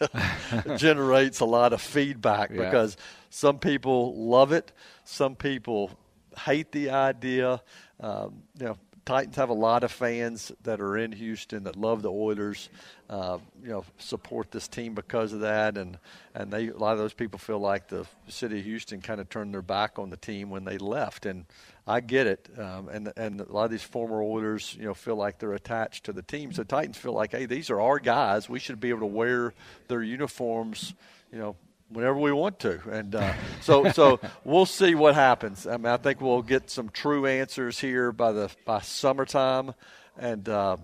it 0.00 0.76
generates 0.76 1.38
a 1.38 1.44
lot 1.44 1.72
of 1.72 1.80
feedback 1.80 2.50
yeah. 2.50 2.64
because 2.64 2.96
some 3.30 3.60
people 3.60 4.28
love 4.28 4.50
it, 4.50 4.72
some 5.04 5.36
people 5.36 5.92
hate 6.36 6.72
the 6.72 6.90
idea. 6.90 7.62
Um, 8.00 8.42
you 8.58 8.66
know, 8.66 8.76
Titans 9.06 9.36
have 9.36 9.50
a 9.50 9.54
lot 9.54 9.84
of 9.84 9.92
fans 9.92 10.50
that 10.64 10.80
are 10.80 10.96
in 10.96 11.12
Houston 11.12 11.62
that 11.62 11.76
love 11.76 12.02
the 12.02 12.10
Oilers. 12.10 12.68
Uh, 13.08 13.38
you 13.62 13.68
know, 13.68 13.84
support 13.98 14.50
this 14.50 14.66
team 14.66 14.94
because 14.94 15.32
of 15.32 15.40
that, 15.40 15.78
and 15.78 15.96
and 16.34 16.52
they 16.52 16.68
a 16.68 16.76
lot 16.76 16.92
of 16.92 16.98
those 16.98 17.12
people 17.12 17.38
feel 17.38 17.60
like 17.60 17.86
the 17.86 18.04
city 18.26 18.58
of 18.58 18.64
Houston 18.64 19.00
kind 19.00 19.20
of 19.20 19.28
turned 19.28 19.54
their 19.54 19.62
back 19.62 20.00
on 20.00 20.10
the 20.10 20.16
team 20.16 20.50
when 20.50 20.64
they 20.64 20.76
left, 20.76 21.24
and 21.24 21.44
I 21.86 22.00
get 22.00 22.26
it. 22.26 22.48
Um, 22.58 22.88
and 22.88 23.12
and 23.16 23.40
a 23.40 23.52
lot 23.52 23.66
of 23.66 23.70
these 23.70 23.84
former 23.84 24.20
Oilers, 24.20 24.76
you 24.76 24.86
know, 24.86 24.94
feel 24.94 25.14
like 25.14 25.38
they're 25.38 25.54
attached 25.54 26.02
to 26.06 26.12
the 26.12 26.22
team. 26.22 26.52
So 26.52 26.64
Titans 26.64 26.96
feel 26.96 27.12
like, 27.12 27.30
hey, 27.30 27.46
these 27.46 27.70
are 27.70 27.80
our 27.80 28.00
guys. 28.00 28.48
We 28.48 28.58
should 28.58 28.80
be 28.80 28.88
able 28.88 29.00
to 29.00 29.06
wear 29.06 29.54
their 29.86 30.02
uniforms, 30.02 30.94
you 31.32 31.38
know, 31.38 31.54
whenever 31.88 32.18
we 32.18 32.32
want 32.32 32.58
to. 32.60 32.80
And 32.90 33.14
uh, 33.14 33.34
so, 33.60 33.90
so 33.90 34.20
we'll 34.44 34.66
see 34.66 34.94
what 34.94 35.14
happens. 35.14 35.66
I 35.66 35.76
mean, 35.76 35.86
I 35.86 35.96
think 35.96 36.20
we'll 36.20 36.42
get 36.42 36.70
some 36.70 36.88
true 36.88 37.26
answers 37.26 37.78
here 37.78 38.12
by 38.12 38.32
the 38.32 38.50
by 38.64 38.80
summertime, 38.80 39.74
and 40.18 40.48
uh, 40.48 40.76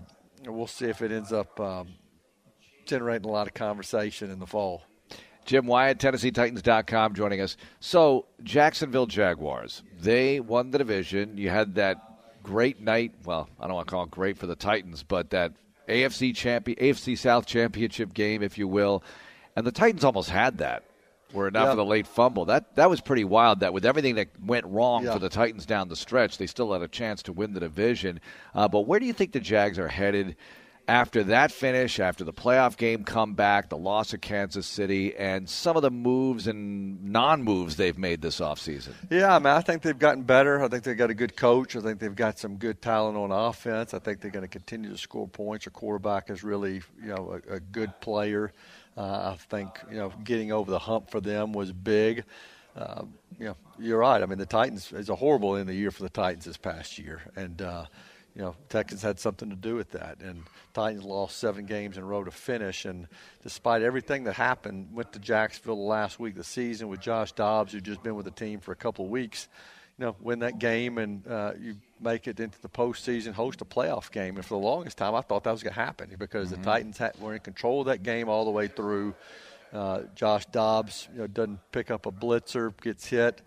we'll 0.45 0.67
see 0.67 0.85
if 0.85 1.01
it 1.01 1.11
ends 1.11 1.33
up 1.33 1.59
um, 1.59 1.89
generating 2.85 3.29
a 3.29 3.31
lot 3.31 3.47
of 3.47 3.53
conversation 3.53 4.31
in 4.31 4.39
the 4.39 4.47
fall. 4.47 4.83
Jim 5.45 5.67
Wyatt, 5.67 5.97
TennesseeTitans.com, 5.97 7.15
joining 7.15 7.41
us. 7.41 7.57
So, 7.81 8.27
Jacksonville 8.43 9.07
Jaguars, 9.07 9.83
they 9.99 10.39
won 10.39 10.71
the 10.71 10.77
division. 10.77 11.37
You 11.37 11.49
had 11.49 11.75
that 11.75 11.97
great 12.43 12.79
night. 12.79 13.13
Well, 13.25 13.49
I 13.59 13.67
don't 13.67 13.75
want 13.75 13.87
to 13.87 13.91
call 13.91 14.03
it 14.05 14.11
great 14.11 14.37
for 14.37 14.47
the 14.47 14.55
Titans, 14.55 15.03
but 15.03 15.31
that 15.31 15.51
AFC 15.89 16.33
champion, 16.33 16.77
AFC 16.79 17.17
South 17.17 17.45
championship 17.45 18.13
game, 18.13 18.41
if 18.41 18.57
you 18.57 18.69
will. 18.69 19.03
And 19.57 19.67
the 19.67 19.71
Titans 19.71 20.05
almost 20.05 20.29
had 20.29 20.59
that 20.59 20.83
were 21.33 21.47
it 21.47 21.53
not 21.53 21.69
for 21.69 21.75
the 21.75 21.85
late 21.85 22.07
fumble. 22.07 22.45
That 22.45 22.75
that 22.75 22.89
was 22.89 23.01
pretty 23.01 23.23
wild. 23.23 23.61
That 23.61 23.73
with 23.73 23.85
everything 23.85 24.15
that 24.15 24.29
went 24.41 24.65
wrong 24.65 25.05
for 25.05 25.19
the 25.19 25.29
Titans 25.29 25.65
down 25.65 25.89
the 25.89 25.95
stretch, 25.95 26.37
they 26.37 26.47
still 26.47 26.73
had 26.73 26.81
a 26.81 26.87
chance 26.87 27.23
to 27.23 27.33
win 27.33 27.53
the 27.53 27.59
division. 27.59 28.19
Uh, 28.53 28.67
but 28.67 28.81
where 28.81 28.99
do 28.99 29.05
you 29.05 29.13
think 29.13 29.31
the 29.31 29.39
Jags 29.39 29.79
are 29.79 29.87
headed? 29.87 30.35
After 30.85 31.23
that 31.23 31.53
finish, 31.53 31.97
after 32.01 32.25
the 32.25 32.33
playoff 32.33 32.75
game 32.75 33.05
comeback, 33.05 33.69
the 33.69 33.77
loss 33.77 34.13
of 34.13 34.19
Kansas 34.19 34.67
City, 34.67 35.15
and 35.15 35.49
some 35.49 35.77
of 35.77 35.81
the 35.81 35.89
moves 35.89 36.45
and 36.45 37.05
non 37.05 37.41
moves 37.41 37.77
they've 37.77 37.97
made 37.97 38.21
this 38.21 38.41
offseason. 38.41 38.91
Yeah, 39.09 39.33
I 39.33 39.39
mean, 39.39 39.47
I 39.47 39.61
think 39.61 39.81
they've 39.81 39.97
gotten 39.97 40.23
better. 40.23 40.61
I 40.61 40.67
think 40.67 40.83
they've 40.83 40.97
got 40.97 41.09
a 41.09 41.13
good 41.13 41.37
coach. 41.37 41.77
I 41.77 41.79
think 41.79 41.99
they've 41.99 42.13
got 42.13 42.37
some 42.37 42.57
good 42.57 42.81
talent 42.81 43.17
on 43.17 43.31
offense. 43.31 43.93
I 43.93 43.99
think 43.99 44.19
they're 44.19 44.29
going 44.29 44.43
to 44.43 44.49
continue 44.49 44.89
to 44.89 44.97
score 44.97 45.25
points. 45.25 45.63
Their 45.63 45.71
quarterback 45.71 46.29
is 46.29 46.43
really, 46.43 46.81
you 47.01 47.07
know, 47.07 47.39
a, 47.49 47.53
a 47.53 47.59
good 47.61 48.01
player. 48.01 48.51
Uh, 48.95 49.33
I 49.33 49.35
think 49.49 49.79
you 49.89 49.97
know 49.97 50.11
getting 50.23 50.51
over 50.51 50.69
the 50.69 50.79
hump 50.79 51.09
for 51.09 51.21
them 51.21 51.53
was 51.53 51.71
big. 51.71 52.23
Uh, 52.75 53.03
you 53.39 53.45
know, 53.45 53.55
you're 53.79 53.99
right. 53.99 54.21
I 54.21 54.25
mean, 54.25 54.39
the 54.39 54.45
Titans 54.45 54.91
is 54.91 55.09
a 55.09 55.15
horrible 55.15 55.53
end 55.53 55.61
of 55.61 55.67
the 55.67 55.75
year 55.75 55.91
for 55.91 56.03
the 56.03 56.09
Titans 56.09 56.45
this 56.45 56.57
past 56.57 56.97
year, 56.97 57.21
and 57.35 57.61
uh, 57.61 57.85
you 58.35 58.41
know, 58.41 58.55
Texans 58.69 59.01
had 59.01 59.19
something 59.19 59.49
to 59.49 59.55
do 59.55 59.75
with 59.75 59.91
that. 59.91 60.19
And 60.19 60.43
Titans 60.73 61.03
lost 61.03 61.37
seven 61.37 61.65
games 61.65 61.97
in 61.97 62.03
a 62.03 62.05
row 62.05 62.23
to 62.23 62.31
finish. 62.31 62.85
And 62.85 63.07
despite 63.43 63.83
everything 63.83 64.23
that 64.23 64.33
happened, 64.33 64.89
went 64.91 65.13
to 65.13 65.19
Jacksonville 65.19 65.85
last 65.85 66.19
week 66.19 66.35
the 66.35 66.43
season 66.43 66.87
with 66.87 66.99
Josh 66.99 67.31
Dobbs, 67.33 67.73
who'd 67.73 67.83
just 67.83 68.01
been 68.01 68.15
with 68.15 68.25
the 68.25 68.31
team 68.31 68.59
for 68.59 68.71
a 68.71 68.75
couple 68.75 69.05
of 69.05 69.11
weeks. 69.11 69.47
You 69.99 70.05
know, 70.05 70.15
win 70.19 70.39
that 70.39 70.57
game 70.57 70.97
and 70.97 71.27
uh, 71.27 71.53
you 71.59 71.75
make 72.03 72.27
it 72.27 72.39
into 72.39 72.61
the 72.61 72.69
postseason, 72.69 73.33
host 73.33 73.61
a 73.61 73.65
playoff 73.65 74.11
game. 74.11 74.35
And 74.35 74.45
for 74.45 74.59
the 74.59 74.65
longest 74.65 74.97
time, 74.97 75.15
I 75.15 75.21
thought 75.21 75.43
that 75.45 75.51
was 75.51 75.63
going 75.63 75.73
to 75.73 75.79
happen 75.79 76.09
because 76.17 76.51
mm-hmm. 76.51 76.61
the 76.61 76.65
Titans 76.65 76.97
had, 76.97 77.19
were 77.19 77.33
in 77.33 77.39
control 77.39 77.81
of 77.81 77.87
that 77.87 78.03
game 78.03 78.29
all 78.29 78.45
the 78.45 78.51
way 78.51 78.67
through. 78.67 79.15
Uh, 79.73 80.03
Josh 80.13 80.45
Dobbs 80.47 81.07
you 81.13 81.19
know, 81.19 81.27
doesn't 81.27 81.59
pick 81.71 81.89
up 81.89 82.05
a 82.05 82.11
blitzer, 82.11 82.79
gets 82.81 83.07
hit, 83.07 83.41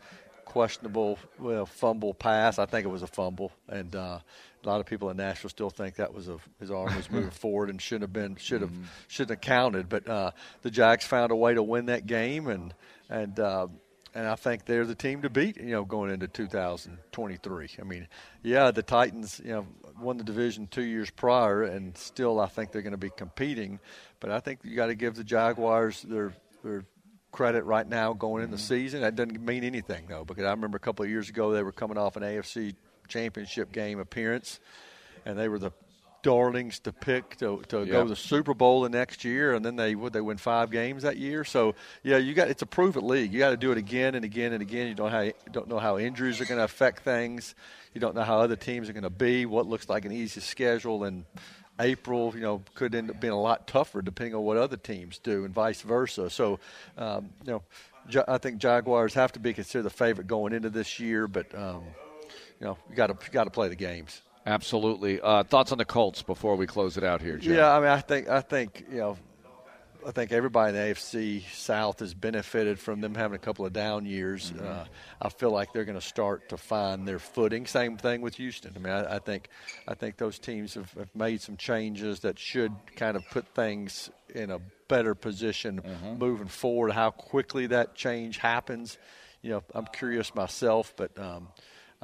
questionable 0.45 1.19
well, 1.39 1.67
fumble 1.67 2.15
pass. 2.15 2.59
I 2.59 2.67
think 2.67 2.85
it 2.87 2.89
was 2.89 3.03
a 3.03 3.07
fumble, 3.07 3.53
and 3.69 3.95
uh, 3.95 4.19
a 4.65 4.69
lot 4.69 4.81
of 4.81 4.87
people 4.87 5.11
in 5.11 5.19
Nashville 5.19 5.51
still 5.51 5.71
think 5.71 5.97
that 5.97 6.13
was 6.13 6.29
a 6.29 6.39
his 6.59 6.71
arm 6.71 6.97
was 6.97 7.11
moving 7.11 7.31
forward 7.43 7.71
and 7.71 7.81
shouldn't 7.81 8.03
have 8.03 8.13
been 8.13 8.37
should 8.37 8.63
have 8.63 8.71
mm-hmm. 8.71 8.85
shouldn't 9.07 9.39
have 9.39 9.41
counted. 9.41 9.89
But 9.89 10.09
uh, 10.09 10.31
the 10.63 10.71
Jags 10.71 11.05
found 11.05 11.31
a 11.31 11.37
way 11.37 11.55
to 11.55 11.63
win 11.63 11.87
that 11.87 12.07
game, 12.07 12.49
and 12.49 12.75
and 13.09 13.39
uh, 13.39 13.69
and 14.17 14.27
I 14.27 14.35
think 14.35 14.65
they're 14.65 14.87
the 14.87 14.95
team 14.95 15.21
to 15.23 15.31
beat, 15.31 15.59
you 15.59 15.73
know, 15.73 15.85
going 15.85 16.11
into 16.11 16.27
2023. 16.27 17.69
I 17.79 17.85
mean, 17.85 18.09
yeah, 18.43 18.71
the 18.71 18.83
Titans, 18.83 19.43
you 19.45 19.51
know, 19.51 19.67
won 20.01 20.17
the 20.17 20.25
division 20.25 20.69
two 20.69 20.85
years 20.85 21.11
prior, 21.11 21.65
and 21.65 21.95
still 21.99 22.41
I 22.41 22.47
think 22.47 22.73
they're 22.73 22.81
going 22.81 22.93
to 22.93 22.97
be 22.97 23.11
competing. 23.11 23.79
But 24.19 24.31
I 24.31 24.41
think 24.41 24.61
you 24.65 24.75
got 24.75 24.87
to 24.87 24.95
give 24.95 25.17
the 25.17 25.25
Jaguars 25.25 26.01
their 26.01 26.33
their 26.65 26.87
credit 27.31 27.65
right 27.65 27.87
now 27.87 28.15
going 28.15 28.43
in 28.43 28.51
the 28.51 28.57
mm-hmm. 28.57 28.65
season. 28.65 29.03
That 29.03 29.17
doesn't 29.17 29.39
mean 29.39 29.65
anything 29.65 30.07
though, 30.09 30.25
because 30.25 30.47
I 30.47 30.51
remember 30.51 30.77
a 30.77 30.81
couple 30.81 31.05
of 31.05 31.11
years 31.11 31.29
ago 31.29 31.53
they 31.53 31.63
were 31.63 31.73
coming 31.73 31.99
off 31.99 32.17
an 32.17 32.23
AFC 32.23 32.75
Championship 33.09 33.71
game 33.71 33.99
appearance, 34.01 34.61
and 35.27 35.39
they 35.39 35.49
were 35.49 35.59
the 35.59 35.73
darlings 36.27 36.81
to 36.81 36.93
pick 36.93 37.37
to, 37.37 37.63
to 37.69 37.79
yep. 37.79 37.89
go 37.89 38.03
to 38.03 38.09
the 38.09 38.17
Super 38.17 38.53
Bowl 38.53 38.81
the 38.81 38.89
next 38.89 39.25
year, 39.25 39.55
and 39.55 39.65
then 39.65 39.77
they 39.77 39.95
would 39.95 40.13
they 40.13 40.21
win 40.21 40.39
five 40.39 40.73
games 40.73 41.05
that 41.05 41.19
year. 41.19 41.45
So 41.45 41.77
yeah, 42.03 42.17
you 42.17 42.35
got 42.35 42.49
it's 42.49 42.63
a 42.63 42.67
prove 42.67 42.97
it 42.97 43.05
league. 43.05 43.33
You 43.33 43.39
got 43.39 43.51
to 43.51 43.57
do 43.57 43.71
it 43.71 43.79
again 43.79 44.17
and 44.17 44.25
again 44.25 44.53
and 44.53 44.61
again. 44.61 44.89
You 44.89 44.97
don't 44.97 45.13
how 45.13 45.31
don't 45.53 45.69
know 45.69 45.79
how 45.79 45.99
injuries 45.99 46.41
are 46.41 46.45
going 46.45 46.59
to 46.59 46.65
affect 46.65 47.05
things. 47.05 47.55
You 47.95 48.01
don't 48.01 48.17
know 48.17 48.25
how 48.25 48.39
other 48.41 48.57
teams 48.57 48.89
are 48.89 48.93
going 48.93 49.05
to 49.05 49.11
be. 49.11 49.47
What 49.47 49.69
looks 49.69 49.89
like 49.89 50.05
an 50.05 50.11
easy 50.11 50.41
schedule, 50.41 51.05
and 51.05 51.27
April, 51.79 52.33
you 52.35 52.41
know, 52.41 52.61
could 52.75 52.97
end 52.97 53.09
up 53.09 53.21
being 53.21 53.33
a 53.33 53.41
lot 53.41 53.69
tougher 53.69 54.03
depending 54.03 54.35
on 54.35 54.43
what 54.43 54.57
other 54.57 54.77
teams 54.77 55.19
do, 55.19 55.45
and 55.45 55.55
vice 55.55 55.83
versa. 55.83 56.29
So, 56.29 56.59
um, 56.99 57.31
you 57.45 57.53
know, 57.53 58.25
I 58.27 58.39
think 58.39 58.59
Jaguars 58.59 59.15
have 59.15 59.31
to 59.33 59.39
be 59.39 59.53
considered 59.53 59.85
the 59.85 59.91
favorite 59.91 60.27
going 60.27 60.53
into 60.53 60.71
this 60.71 60.99
year, 60.99 61.29
but 61.29 61.55
um, 61.55 61.85
you 62.59 62.67
know, 62.67 62.79
you 62.91 62.97
got 62.97 63.21
to 63.21 63.31
got 63.31 63.45
to 63.45 63.51
play 63.51 63.69
the 63.69 63.77
games. 63.77 64.23
Absolutely. 64.47 65.21
Uh, 65.21 65.43
thoughts 65.43 65.73
on 65.73 65.79
the 65.79 65.85
Colts 65.85 66.23
before 66.23 66.57
we 66.57 66.67
close 66.67 66.97
it 66.97 67.05
out 67.05 67.21
here, 67.21 67.37
Jim? 67.37 67.55
Yeah, 67.55 67.75
I 67.75 67.81
mean, 67.81 67.89
I 67.89 68.01
think 68.01 68.29
I 68.29 68.41
think 68.41 68.87
you 68.91 68.99
know 68.99 69.19
I 70.07 70.13
think 70.13 70.31
everybody 70.31 70.69
in 70.69 70.75
the 70.77 70.95
AFC 70.95 71.43
South 71.53 71.99
has 71.99 72.15
benefited 72.15 72.79
from 72.79 73.01
them 73.01 73.13
having 73.13 73.35
a 73.35 73.41
couple 73.41 73.67
of 73.67 73.73
down 73.73 74.07
years. 74.07 74.53
Mm-hmm. 74.53 74.65
Uh, 74.65 74.85
I 75.21 75.29
feel 75.31 75.51
like 75.51 75.73
they're 75.73 75.85
going 75.85 75.99
to 75.99 76.07
start 76.07 76.49
to 76.51 76.57
find 76.57 77.09
their 77.09 77.19
footing. 77.19 77.67
Same 77.67 77.97
thing 77.97 78.21
with 78.21 78.37
Houston. 78.37 78.73
I 78.77 78.79
mean, 78.79 78.93
I, 78.93 79.17
I 79.17 79.19
think 79.19 79.49
I 79.89 79.95
think 79.95 80.17
those 80.17 80.39
teams 80.39 80.75
have, 80.75 80.93
have, 80.93 81.15
made 81.15 81.41
some 81.41 81.57
changes 81.57 82.21
that 82.21 82.39
should 82.39 82.73
kind 82.95 83.17
of 83.17 83.29
put 83.31 83.49
things 83.49 84.11
in 84.33 84.53
a 84.53 84.61
better 84.87 85.17
position 85.17 85.83
mm-hmm. 85.83 86.19
moving 86.19 86.47
forward. 86.47 86.93
How 86.93 87.11
quickly 87.11 87.67
that 87.69 87.97
change 87.97 88.39
happens, 88.39 88.99
you 89.43 89.51
know, 89.51 89.65
I'm 89.75 89.87
curious 89.87 90.35
myself, 90.37 90.95
but 90.97 91.19
um, 91.19 91.49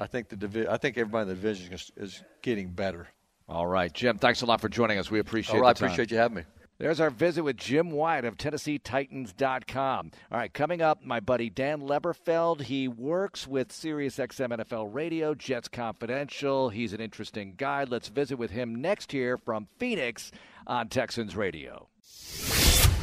I 0.03 0.07
think 0.07 0.29
the 0.29 0.37
divi- 0.37 0.69
I 0.69 0.77
think 0.77 0.99
everybody 0.99 1.23
in 1.23 1.29
the 1.29 1.35
division 1.35 1.73
is, 1.73 1.93
is 1.97 2.23
getting 2.43 2.71
better. 2.71 3.09
All 3.49 3.67
right, 3.67 3.93
Jim. 3.93 4.19
Thanks 4.19 4.43
a 4.43 4.47
lot 4.47 4.61
for 4.61 4.69
joining 4.69 4.99
us. 4.99 5.11
We 5.11 5.19
appreciate. 5.19 5.57
It. 5.57 5.59
All 5.59 5.62
right, 5.62 5.69
I 5.69 5.87
appreciate 5.87 6.11
you 6.11 6.17
having 6.17 6.37
me. 6.38 6.43
There's 6.79 7.01
our 7.01 7.11
visit 7.11 7.45
with 7.45 7.59
Jim 7.59 7.93
Wyatt 7.93 8.25
of 8.25 8.37
TennesseeTitans.com. 8.37 10.11
All 10.33 10.38
right, 10.38 10.53
coming 10.53 10.83
up, 10.83 11.05
my 11.05 11.21
buddy 11.21 11.49
Dan 11.49 11.83
Leberfeld. 11.83 12.62
He 12.62 12.88
works 12.88 13.47
with 13.47 13.69
SiriusXM 13.69 14.59
NFL 14.59 14.93
Radio, 14.93 15.35
Jets 15.35 15.69
Confidential. 15.69 16.71
He's 16.71 16.93
an 16.93 17.01
interesting 17.01 17.55
guy. 17.57 17.85
Let's 17.85 18.09
visit 18.09 18.37
with 18.37 18.51
him 18.51 18.75
next 18.75 19.12
year 19.12 19.38
from 19.38 19.69
Phoenix 19.79 20.33
on 20.67 20.88
Texans 20.88 21.37
Radio. 21.37 21.88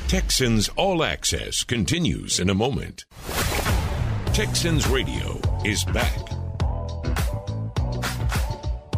Texans 0.10 0.70
All 0.76 1.04
Access 1.04 1.64
continues 1.64 2.40
in 2.40 2.50
a 2.50 2.56
moment. 2.56 3.06
Texans 4.34 4.88
Radio 4.88 5.40
is 5.64 5.86
back. 5.86 6.29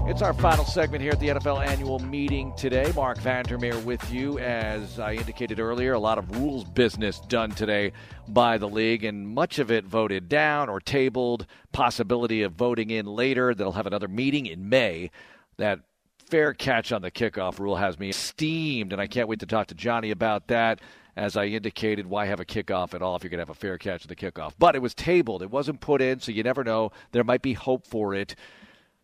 It's 0.08 0.22
our 0.22 0.34
final 0.34 0.66
segment 0.66 1.02
here 1.02 1.12
at 1.12 1.20
the 1.20 1.30
NFL 1.30 1.66
annual 1.66 2.00
meeting 2.00 2.54
today. 2.58 2.92
Marc 2.96 3.20
Vandermeer 3.20 3.78
with 3.80 4.12
you. 4.12 4.40
As 4.40 5.00
I 5.00 5.14
indicated 5.14 5.60
earlier, 5.60 5.94
a 5.94 6.00
lot 6.00 6.18
of 6.18 6.36
rules 6.36 6.64
business 6.66 7.20
done 7.20 7.52
today 7.52 7.94
by 8.28 8.58
the 8.58 8.68
league, 8.68 9.06
and 9.06 9.28
much 9.28 9.60
of 9.60 9.72
it 9.72 9.86
voted 9.86 10.28
down 10.28 10.70
or 10.70 10.80
tabled. 10.82 11.46
Possibility 11.72 12.42
of 12.42 12.54
voting 12.54 12.90
in 12.90 13.06
later. 13.06 13.54
They'll 13.54 13.72
have 13.74 13.88
another 13.88 14.08
meeting 14.10 14.48
in 14.48 14.68
May. 14.68 15.12
That 15.58 15.80
fair 16.26 16.54
catch 16.54 16.92
on 16.92 17.04
the 17.04 17.12
kickoff 17.12 17.60
rule 17.60 17.76
has 17.76 18.00
me 18.00 18.12
steamed, 18.12 18.92
and 18.92 19.02
I 19.02 19.08
can't 19.08 19.30
wait 19.30 19.40
to 19.42 19.46
talk 19.46 19.68
to 19.68 19.76
Johnny 19.76 20.12
about 20.12 20.48
that. 20.48 20.82
As 21.16 21.38
I 21.38 21.46
indicated, 21.46 22.08
why 22.08 22.26
have 22.26 22.40
a 22.40 22.46
kickoff 22.46 22.94
at 22.94 23.02
all 23.02 23.16
if 23.16 23.24
you're 23.24 23.30
going 23.30 23.40
to 23.40 23.44
have 23.46 23.50
a 23.50 23.54
fair 23.54 23.78
catch 23.78 24.04
at 24.04 24.10
the 24.10 24.16
kickoff? 24.16 24.54
But 24.58 24.76
it 24.76 24.82
was 24.82 24.94
tabled. 24.94 25.44
It 25.44 25.52
wasn't 25.52 25.80
put 25.80 26.02
in, 26.02 26.20
so 26.20 26.32
you 26.32 26.42
never 26.42 26.64
know. 26.64 26.92
There 27.12 27.24
might 27.24 27.42
be 27.42 27.54
hope 27.54 27.86
for 27.86 28.16
it 28.16 28.36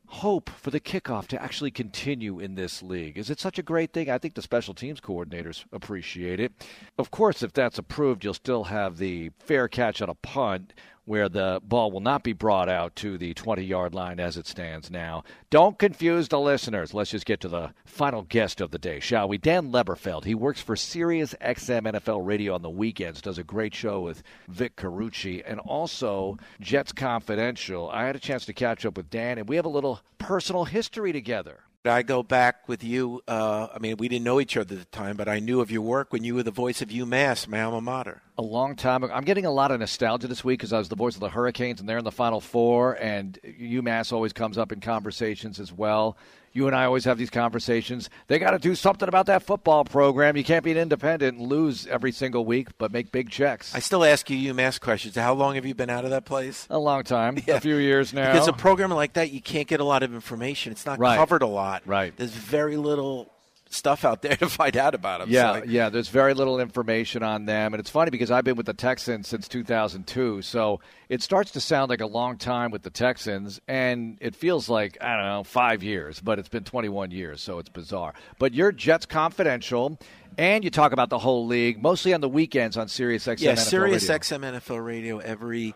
hope 0.08 0.50
for 0.50 0.72
the 0.72 0.80
kickoff 0.80 1.28
to 1.28 1.42
actually 1.42 1.72
continue 1.72 2.40
in 2.40 2.56
this 2.56 2.82
league? 2.82 3.18
Is 3.18 3.30
it 3.30 3.40
such 3.40 3.60
a 3.60 3.64
great 3.64 3.94
thing? 3.94 4.10
I 4.10 4.18
think 4.18 4.36
the 4.36 4.42
special 4.42 4.74
teams 4.74 5.02
coordinators 5.02 5.66
appreciate 5.72 6.40
it. 6.40 6.54
Of 6.98 7.12
course, 7.12 7.44
if 7.44 7.54
that's 7.54 7.78
approved, 7.78 8.24
you'll 8.24 8.34
still 8.34 8.66
have 8.66 8.98
the 8.98 9.32
fair 9.40 9.68
catch 9.68 10.02
on 10.02 10.10
a 10.10 10.16
punt 10.16 10.74
where 11.08 11.30
the 11.30 11.62
ball 11.64 11.90
will 11.90 12.02
not 12.02 12.22
be 12.22 12.34
brought 12.34 12.68
out 12.68 12.94
to 12.98 13.18
the 13.18 13.34
20 13.34 13.64
yard 13.64 13.96
line 13.96 14.20
as 14.20 14.36
it 14.36 14.46
stands 14.46 14.92
now. 14.92 15.24
Don't 15.50 15.80
confuse 15.80 16.28
the 16.28 16.40
listeners. 16.40 16.94
Let's 16.94 17.12
just 17.12 17.26
get 17.26 17.40
to 17.42 17.48
the 17.48 17.74
final 17.86 18.24
guest 18.24 18.60
of 18.60 18.72
the 18.72 18.78
day, 18.78 19.00
shall 19.00 19.30
we? 19.30 19.38
Dan 19.38 19.72
Leberfeld. 19.72 20.26
He 20.26 20.36
works 20.36 20.60
for 20.62 20.76
Sirius 20.76 21.34
XM 21.42 21.84
NFL 21.94 22.26
Radio 22.26 22.54
on 22.54 22.62
the 22.62 22.70
weekends, 22.70 23.22
does 23.22 23.38
a 23.38 23.44
great 23.44 23.74
show 23.74 24.02
with 24.02 24.22
Vic 24.50 24.76
Carucci, 24.76 25.42
and 25.46 25.62
also 25.62 26.38
Jets 26.60 26.92
Confidential. 26.92 27.90
I 27.90 28.06
had 28.06 28.18
a 28.18 28.20
chance 28.20 28.46
to 28.46 28.54
catch 28.54 28.86
up 28.86 28.98
with 28.98 29.10
Dan, 29.10 29.38
and 29.38 29.48
we 29.48 29.56
have 29.56 29.66
a 29.66 29.70
little 29.70 30.02
personal 30.18 30.66
history 30.66 31.14
together. 31.14 31.62
I 31.86 32.04
go 32.04 32.24
back 32.24 32.68
with 32.68 32.84
you. 32.84 33.22
Uh, 33.28 33.68
I 33.74 33.80
mean, 33.80 33.98
we 33.98 34.08
didn't 34.08 34.26
know 34.26 34.42
each 34.42 34.58
other 34.58 34.76
at 34.76 34.80
the 34.80 34.86
time, 34.86 35.16
but 35.16 35.30
I 35.30 35.40
knew 35.40 35.62
of 35.62 35.72
your 35.72 35.82
work 35.82 36.12
when 36.12 36.24
you 36.24 36.36
were 36.36 36.44
the 36.44 36.52
voice 36.52 36.82
of 36.82 36.90
UMass, 36.90 37.48
my 37.48 37.62
alma 37.62 37.82
mater. 37.82 38.22
A 38.38 38.42
long 38.42 38.76
time 38.76 39.04
ago. 39.04 39.14
I'm 39.14 39.24
getting 39.24 39.46
a 39.46 39.52
lot 39.52 39.72
of 39.72 39.80
nostalgia 39.80 40.28
this 40.28 40.44
week 40.44 40.60
because 40.60 40.74
I 40.74 40.78
was 40.78 40.90
the 40.90 40.96
voice 40.96 41.16
of 41.16 41.22
the 41.22 41.30
Hurricanes, 41.30 41.80
and 41.80 41.88
they're 41.88 41.98
in 41.98 42.04
the 42.04 42.12
Final 42.12 42.42
Four, 42.42 42.94
and 42.94 43.40
UMass 43.44 44.12
always 44.12 44.34
comes 44.34 44.58
up 44.58 44.72
in 44.72 44.80
conversations 44.80 45.60
as 45.60 45.72
well 45.72 46.18
you 46.58 46.66
and 46.66 46.76
I 46.76 46.86
always 46.86 47.06
have 47.06 47.20
these 47.20 47.30
conversations. 47.30 48.10
They 48.26 48.40
got 48.40 48.52
to 48.52 48.60
do 48.60 48.74
something 48.74 49.08
about 49.08 49.28
that 49.28 49.44
football 49.44 49.86
program. 49.86 50.36
You 50.36 50.44
can't 50.44 50.64
be 50.64 50.72
an 50.72 50.78
independent 50.78 51.38
and 51.38 51.48
lose 51.48 51.86
every 51.86 52.12
single 52.12 52.46
week, 52.46 52.70
but 52.80 52.92
make 52.92 53.12
big 53.12 53.30
checks. 53.30 53.76
I 53.76 53.80
still 53.80 54.04
ask 54.04 54.28
you 54.32 54.54
UMass 54.54 54.82
questions. 54.82 55.16
How 55.16 55.34
long 55.36 55.54
have 55.54 55.68
you 55.68 55.76
been 55.76 55.92
out 55.92 56.04
of 56.04 56.10
that 56.10 56.26
place? 56.26 56.66
A 56.72 56.80
long 56.80 57.04
time, 57.04 57.38
yeah. 57.48 57.58
a 57.58 57.62
few 57.62 57.76
years 57.76 58.12
now. 58.12 58.32
Because 58.32 58.48
a 58.48 58.54
program 58.54 58.90
like 58.90 59.14
that, 59.14 59.32
you 59.32 59.40
can't 59.40 59.68
get 59.68 59.80
a 59.80 59.84
lot 59.84 60.02
of 60.02 60.16
information. 60.16 60.72
It's 60.72 60.86
not 60.86 60.98
right. 60.98 61.16
covered 61.16 61.44
a 61.44 61.48
lot. 61.48 61.84
Right. 61.86 62.18
There's 62.18 62.32
very 62.32 62.76
little 62.76 63.32
stuff 63.78 64.04
out 64.04 64.22
there 64.22 64.36
to 64.38 64.50
find 64.50 64.76
out 64.76 64.96
about 64.96 65.22
them. 65.22 65.30
Yeah, 65.30 65.60
so. 65.60 65.64
yeah. 65.66 65.90
There's 65.90 66.10
very 66.10 66.34
little 66.34 66.60
information 66.60 67.24
on 67.24 67.46
them, 67.46 67.74
and 67.74 67.80
it's 67.80 67.90
funny 67.90 68.12
because 68.12 68.32
I've 68.32 68.44
been 68.44 68.56
with 68.56 68.66
the 68.66 68.74
Texans 68.74 69.28
since 69.28 69.48
2002, 69.48 70.42
so 70.42 70.80
it 71.10 71.22
starts 71.22 71.52
to 71.52 71.62
sound 71.62 71.90
like 71.90 72.02
a 72.02 72.08
long 72.08 72.38
time 72.38 72.72
with 72.72 72.84
the 72.84 72.90
Texans, 72.90 73.62
and 73.68 74.18
it 74.20 74.36
feels 74.36 74.68
like 74.70 74.98
I 75.02 75.16
don't 75.16 75.26
know 75.26 75.44
five 75.44 75.84
years, 75.84 76.20
but 76.20 76.40
it's 76.40 76.50
been 76.50 76.64
21 76.64 77.12
years, 77.12 77.42
so 77.42 77.60
it's 77.60 77.70
bizarre. 77.70 78.14
But 78.40 78.54
you're 78.54 78.72
Jets 78.72 79.06
Confidential. 79.06 80.00
And 80.40 80.64
you 80.64 80.70
talk 80.70 80.92
about 80.92 81.10
the 81.10 81.18
whole 81.18 81.48
league, 81.48 81.82
mostly 81.82 82.14
on 82.14 82.22
the 82.22 82.30
weekends 82.30 82.78
on 82.78 82.90
Sirius 82.90 83.26
XM. 83.26 83.42
Yeah, 83.42 83.54
NFL 83.54 83.58
Sirius 83.58 84.08
Radio. 84.08 84.20
XM 84.20 84.60
NFL 84.60 84.86
Radio 84.86 85.18
every 85.18 85.74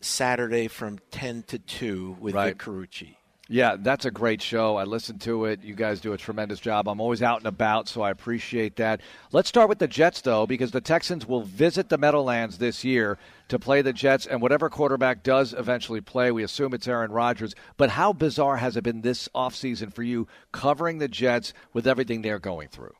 Saturday 0.00 0.68
from 0.68 0.98
10 1.10 1.42
to 1.48 1.58
2 1.58 2.16
with 2.20 2.34
right. 2.34 2.50
Vic 2.50 2.58
Carucci. 2.58 3.16
Yeah, 3.50 3.76
that's 3.78 4.04
a 4.04 4.10
great 4.10 4.42
show. 4.42 4.76
I 4.76 4.84
listen 4.84 5.18
to 5.20 5.46
it. 5.46 5.64
You 5.64 5.74
guys 5.74 6.00
do 6.00 6.12
a 6.12 6.18
tremendous 6.18 6.60
job. 6.60 6.86
I'm 6.86 7.00
always 7.00 7.22
out 7.22 7.38
and 7.38 7.46
about, 7.46 7.88
so 7.88 8.02
I 8.02 8.10
appreciate 8.10 8.76
that. 8.76 9.00
Let's 9.32 9.48
start 9.48 9.70
with 9.70 9.78
the 9.78 9.88
Jets, 9.88 10.20
though, 10.20 10.46
because 10.46 10.70
the 10.70 10.82
Texans 10.82 11.26
will 11.26 11.40
visit 11.40 11.88
the 11.88 11.96
Meadowlands 11.96 12.58
this 12.58 12.84
year 12.84 13.16
to 13.48 13.58
play 13.58 13.80
the 13.80 13.94
Jets, 13.94 14.26
and 14.26 14.42
whatever 14.42 14.68
quarterback 14.68 15.22
does 15.22 15.54
eventually 15.54 16.02
play, 16.02 16.30
we 16.30 16.42
assume 16.42 16.74
it's 16.74 16.86
Aaron 16.86 17.10
Rodgers. 17.10 17.54
But 17.78 17.88
how 17.88 18.12
bizarre 18.12 18.58
has 18.58 18.76
it 18.76 18.84
been 18.84 19.00
this 19.00 19.30
offseason 19.34 19.94
for 19.94 20.02
you 20.02 20.28
covering 20.52 20.98
the 20.98 21.08
Jets 21.08 21.54
with 21.72 21.86
everything 21.86 22.20
they're 22.20 22.38
going 22.38 22.68
through? 22.68 22.94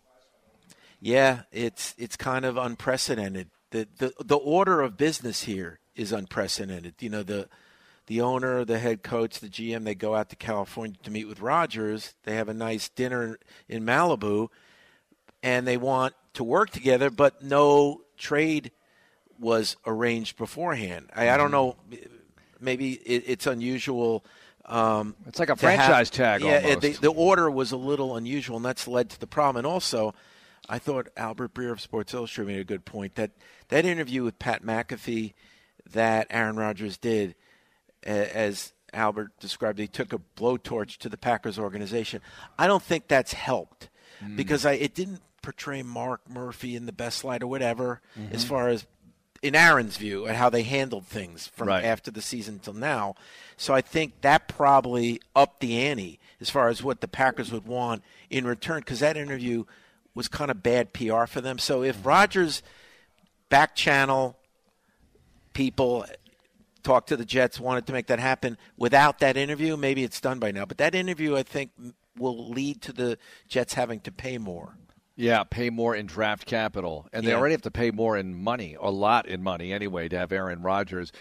Yeah, 0.99 1.43
it's 1.53 1.95
it's 1.99 2.17
kind 2.17 2.47
of 2.47 2.57
unprecedented. 2.57 3.51
The 3.71 3.87
the 3.99 4.15
the 4.25 4.37
order 4.37 4.81
of 4.81 4.97
business 4.97 5.43
here 5.43 5.79
is 5.95 6.11
unprecedented. 6.11 6.95
You 7.01 7.11
know, 7.11 7.23
the 7.23 7.49
the 8.09 8.23
owner, 8.23 8.65
the 8.65 8.79
head 8.79 9.03
coach, 9.03 9.39
the 9.39 9.49
GM, 9.49 9.85
they 9.85 9.95
go 9.95 10.15
out 10.15 10.31
to 10.31 10.37
California 10.37 10.97
to 11.03 11.11
meet 11.11 11.29
with 11.29 11.41
Rodgers. 11.41 12.15
They 12.25 12.35
have 12.37 12.49
a 12.49 12.55
nice 12.55 12.89
dinner 12.89 13.39
in 13.69 13.85
Malibu, 13.85 14.49
and 15.43 15.67
they 15.67 15.77
want 15.77 16.15
to 16.33 16.43
work 16.43 16.71
together, 16.71 17.11
but 17.11 17.43
no 17.43 18.01
trade 18.17 18.73
was 19.39 19.77
arranged 19.87 20.39
beforehand. 20.39 21.11
I, 21.15 21.31
I 21.31 21.37
don't 21.37 21.51
know. 21.51 21.77
Maybe 22.59 22.95
it, 22.95 23.25
it's 23.27 23.47
unusual. 23.47 24.25
Um, 24.65 25.15
it's 25.27 25.39
like 25.39 25.51
a 25.51 25.57
franchise 25.57 26.09
have, 26.09 26.41
tag. 26.41 26.43
Yeah, 26.43 26.77
the, 26.77 26.93
the, 26.93 27.13
order 27.13 27.51
was 27.51 27.73
a 27.73 27.77
little 27.77 28.17
unusual, 28.17 28.57
and 28.57 28.65
that's 28.65 28.89
led 28.89 29.11
to 29.11 29.21
the 29.21 29.27
problem. 29.27 29.65
And 29.65 29.67
also, 29.67 30.15
I 30.67 30.79
thought 30.79 31.09
Albert 31.15 31.53
Breer 31.53 31.73
of 31.73 31.81
Sports 31.81 32.15
Illustrated 32.15 32.49
made 32.51 32.61
a 32.61 32.65
good 32.65 32.87
point 32.87 33.17
that 33.17 33.33
that 33.69 33.85
interview 33.85 34.25
with 34.25 34.39
Pat 34.39 34.63
McAfee 34.63 35.35
that 35.93 36.27
Aaron 36.31 36.57
Rodgers 36.57 36.97
did– 36.97 37.35
as 38.03 38.73
Albert 38.93 39.33
described, 39.41 39.79
he 39.79 39.87
took 39.87 40.13
a 40.13 40.21
blowtorch 40.37 40.97
to 40.99 41.09
the 41.09 41.19
Packers 41.19 41.59
organization. 41.59 42.21
I 42.59 42.67
don't 42.67 42.83
think 42.83 43.09
that's 43.09 43.33
helped 43.33 43.89
mm. 44.23 44.37
because 44.37 44.65
I, 44.65 44.73
it 44.73 44.95
didn't 44.95 45.21
portray 45.43 45.83
Mark 45.83 46.29
Murphy 46.29 46.77
in 46.77 46.87
the 46.87 46.93
best 46.93 47.25
light 47.25 47.43
or 47.43 47.47
whatever, 47.47 48.01
mm-hmm. 48.19 48.35
as 48.35 48.45
far 48.45 48.69
as 48.69 48.87
in 49.41 49.55
Aaron's 49.55 49.97
view 49.97 50.27
and 50.27 50.37
how 50.37 50.51
they 50.51 50.63
handled 50.63 51.07
things 51.07 51.47
from 51.49 51.69
right. 51.69 51.85
after 51.85 52.11
the 52.11 52.23
season 52.23 52.59
till 52.59 52.73
now. 52.73 53.15
So 53.57 53.73
I 53.73 53.81
think 53.81 54.21
that 54.23 54.49
probably 54.49 55.21
upped 55.37 55.61
the 55.61 55.79
ante 55.79 56.19
as 56.41 56.51
far 56.51 56.69
as 56.69 56.83
what 56.83 57.01
the 57.01 57.09
Packers 57.09 57.53
would 57.53 57.67
want 57.67 58.03
in 58.31 58.47
return 58.47 58.81
because 58.81 59.01
that 59.01 59.17
interview 59.17 59.65
was 60.15 60.27
kind 60.27 60.51
of 60.51 60.63
bad 60.63 60.93
PR 60.93 61.27
for 61.27 61.41
them. 61.41 61.59
So 61.59 61.83
if 61.83 61.99
mm-hmm. 61.99 62.09
Rodgers 62.09 62.63
back 63.49 63.77
channel 63.77 64.37
people 65.53 66.05
talked 66.89 67.11
to 67.11 67.19
the 67.19 67.25
Jets, 67.25 67.61
wanted 67.61 67.87
to 67.87 67.93
make 67.93 68.07
that 68.07 68.19
happen. 68.19 68.57
Without 68.79 69.19
that 69.19 69.37
interview, 69.37 69.77
maybe 69.77 70.05
it's 70.05 70.23
done 70.23 70.39
by 70.39 70.51
now. 70.51 70.65
But 70.65 70.79
that 70.79 70.95
interview, 70.95 71.37
I 71.37 71.43
think, 71.43 71.71
will 72.17 72.49
lead 72.49 72.81
to 72.83 72.95
the 72.95 73.19
Jets 73.47 73.75
having 73.75 74.01
to 74.01 74.11
pay 74.11 74.39
more. 74.39 74.75
Yeah, 75.15 75.45
pay 75.45 75.69
more 75.69 75.95
in 75.95 76.07
draft 76.07 76.47
capital. 76.47 77.07
And 77.13 77.27
they 77.27 77.35
already 77.35 77.53
have 77.53 77.63
to 77.63 77.71
pay 77.71 77.91
more 77.91 78.17
in 78.17 78.35
money, 78.35 78.75
a 78.81 78.91
lot 78.91 79.27
in 79.27 79.43
money 79.43 79.71
anyway, 79.71 80.09
to 80.09 80.19
have 80.19 80.33
Aaron 80.33 80.63
Rodgers. 80.63 81.13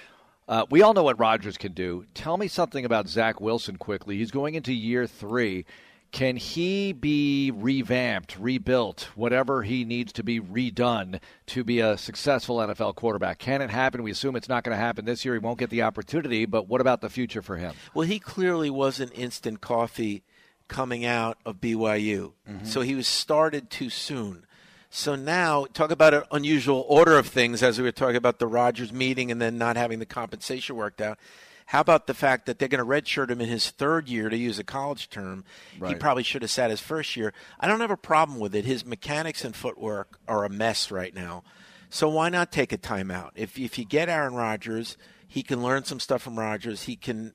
Uh, 0.47 0.65
we 0.70 0.82
all 0.82 0.93
know 0.93 1.03
what 1.03 1.20
Rodgers 1.20 1.57
can 1.57 1.74
do. 1.74 2.05
Tell 2.13 2.38
me 2.38 2.47
something 2.47 2.86
about 2.86 3.09
Zach 3.09 3.41
Wilson 3.41 3.76
quickly. 3.76 4.18
He's 4.18 4.32
going 4.32 4.55
into 4.55 4.72
year 4.72 5.05
three. 5.05 5.65
Can 6.12 6.38
he 6.38 6.93
be 6.93 7.51
revamped, 7.51 8.38
rebuilt, 8.39 9.10
whatever 9.16 9.64
he 9.64 9.84
needs 9.84 10.14
to 10.14 10.24
be 10.24 10.39
redone 10.39 11.20
to 11.47 11.64
be 11.64 11.80
a 11.80 11.97
successful 11.97 12.58
NFL 12.58 12.95
quarterback? 12.95 13.39
Can 13.39 13.62
it 13.62 13.70
happen? 13.70 14.03
We 14.03 14.12
assume 14.12 14.36
it's 14.36 14.49
not 14.49 14.64
going 14.64 14.76
to 14.76 14.82
happen 14.82 15.05
this 15.05 15.26
year. 15.26 15.34
He 15.34 15.39
won't 15.39 15.60
get 15.60 15.70
the 15.70 15.84
opportunity, 15.84 16.45
but 16.45 16.68
what 16.68 16.82
about 16.82 17.01
the 17.01 17.10
future 17.10 17.41
for 17.41 17.58
him? 17.58 17.74
Well, 17.93 18.08
he 18.08 18.20
clearly 18.20 18.70
wasn't 18.70 19.12
instant 19.16 19.62
coffee 19.62 20.24
coming 20.68 21.05
out 21.05 21.38
of 21.45 21.60
BYU. 21.62 22.34
Mm-hmm. 22.49 22.66
So 22.66 22.82
he 22.82 22.95
was 22.95 23.08
started 23.08 23.70
too 23.70 23.89
soon. 23.89 24.45
So 24.89 25.16
now, 25.16 25.66
talk 25.74 25.91
about 25.91 26.14
an 26.14 26.24
unusual 26.32 26.86
order 26.88 27.18
of 27.18 27.28
things 27.28 27.62
as 27.62 27.78
we 27.78 27.84
were 27.84 27.91
talking 27.91 28.16
about 28.16 28.39
the 28.39 28.47
Rodgers 28.47 28.93
meeting 28.93 29.32
and 29.32 29.41
then 29.41 29.58
not 29.58 29.76
having 29.76 29.99
the 29.99 30.05
compensation 30.05 30.76
worked 30.76 31.01
out. 31.01 31.20
How 31.68 31.82
about 31.82 32.07
the 32.07 32.13
fact 32.13 32.45
that 32.45 32.59
they're 32.59 32.70
going 32.70 32.84
to 32.84 32.89
redshirt 32.89 33.30
him 33.30 33.41
in 33.41 33.49
his 33.49 33.70
third 33.70 34.07
year 34.07 34.30
to 34.30 34.38
use 34.38 34.57
a 34.57 34.63
college 34.63 35.09
term? 35.09 35.43
Right. 35.78 35.89
He 35.89 35.95
probably 35.95 36.24
should 36.24 36.41
have 36.41 36.49
sat 36.49 36.70
his 36.70 36.80
first 36.80 37.18
year. 37.18 37.34
I 37.59 37.68
don't 37.68 37.82
have 37.82 37.91
a 37.91 37.97
problem 37.97 38.39
with 38.39 38.55
it. 38.55 38.63
His 38.63 38.86
mechanics 38.86 39.43
and 39.43 39.53
footwork 39.53 40.18
are 40.30 40.45
a 40.45 40.49
mess 40.49 40.91
right 40.91 41.13
now. 41.13 41.43
So 41.89 42.07
why 42.07 42.30
not 42.30 42.53
take 42.53 42.72
a 42.72 42.78
timeout? 42.78 43.32
If 43.36 43.59
if 43.59 43.78
you 43.78 43.84
get 43.84 44.07
Aaron 44.07 44.34
Rodgers, 44.34 44.95
he 45.28 45.43
can 45.43 45.61
learn 45.61 45.84
some 45.84 45.99
stuff 45.99 46.22
from 46.22 46.39
Rodgers. 46.39 46.84
He 46.84 46.95
can 46.95 47.34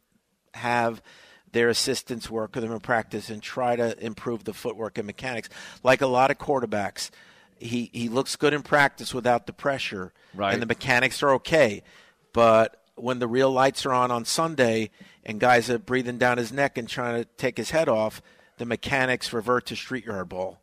have 0.54 1.02
their 1.52 1.68
assistants 1.68 2.30
work 2.30 2.54
with 2.54 2.64
him 2.64 2.72
in 2.72 2.80
practice 2.80 3.28
and 3.28 3.42
try 3.42 3.76
to 3.76 4.02
improve 4.02 4.44
the 4.44 4.54
footwork 4.54 4.96
and 4.96 5.06
mechanics. 5.06 5.50
Like 5.82 6.00
a 6.00 6.06
lot 6.06 6.30
of 6.30 6.38
quarterbacks, 6.38 7.10
he 7.58 7.90
he 7.92 8.08
looks 8.08 8.36
good 8.36 8.54
in 8.54 8.62
practice 8.62 9.12
without 9.12 9.46
the 9.46 9.52
pressure, 9.52 10.14
right. 10.34 10.54
and 10.54 10.62
the 10.62 10.66
mechanics 10.66 11.22
are 11.22 11.32
okay. 11.34 11.82
But 12.32 12.81
when 13.02 13.18
the 13.18 13.26
real 13.26 13.50
lights 13.50 13.84
are 13.84 13.92
on 13.92 14.12
on 14.12 14.24
Sunday 14.24 14.90
and 15.26 15.40
guys 15.40 15.68
are 15.68 15.78
breathing 15.78 16.18
down 16.18 16.38
his 16.38 16.52
neck 16.52 16.78
and 16.78 16.88
trying 16.88 17.20
to 17.20 17.28
take 17.36 17.56
his 17.56 17.70
head 17.70 17.88
off, 17.88 18.22
the 18.58 18.64
mechanics 18.64 19.32
revert 19.32 19.66
to 19.66 19.76
street 19.76 20.06
yard 20.06 20.28
ball. 20.28 20.60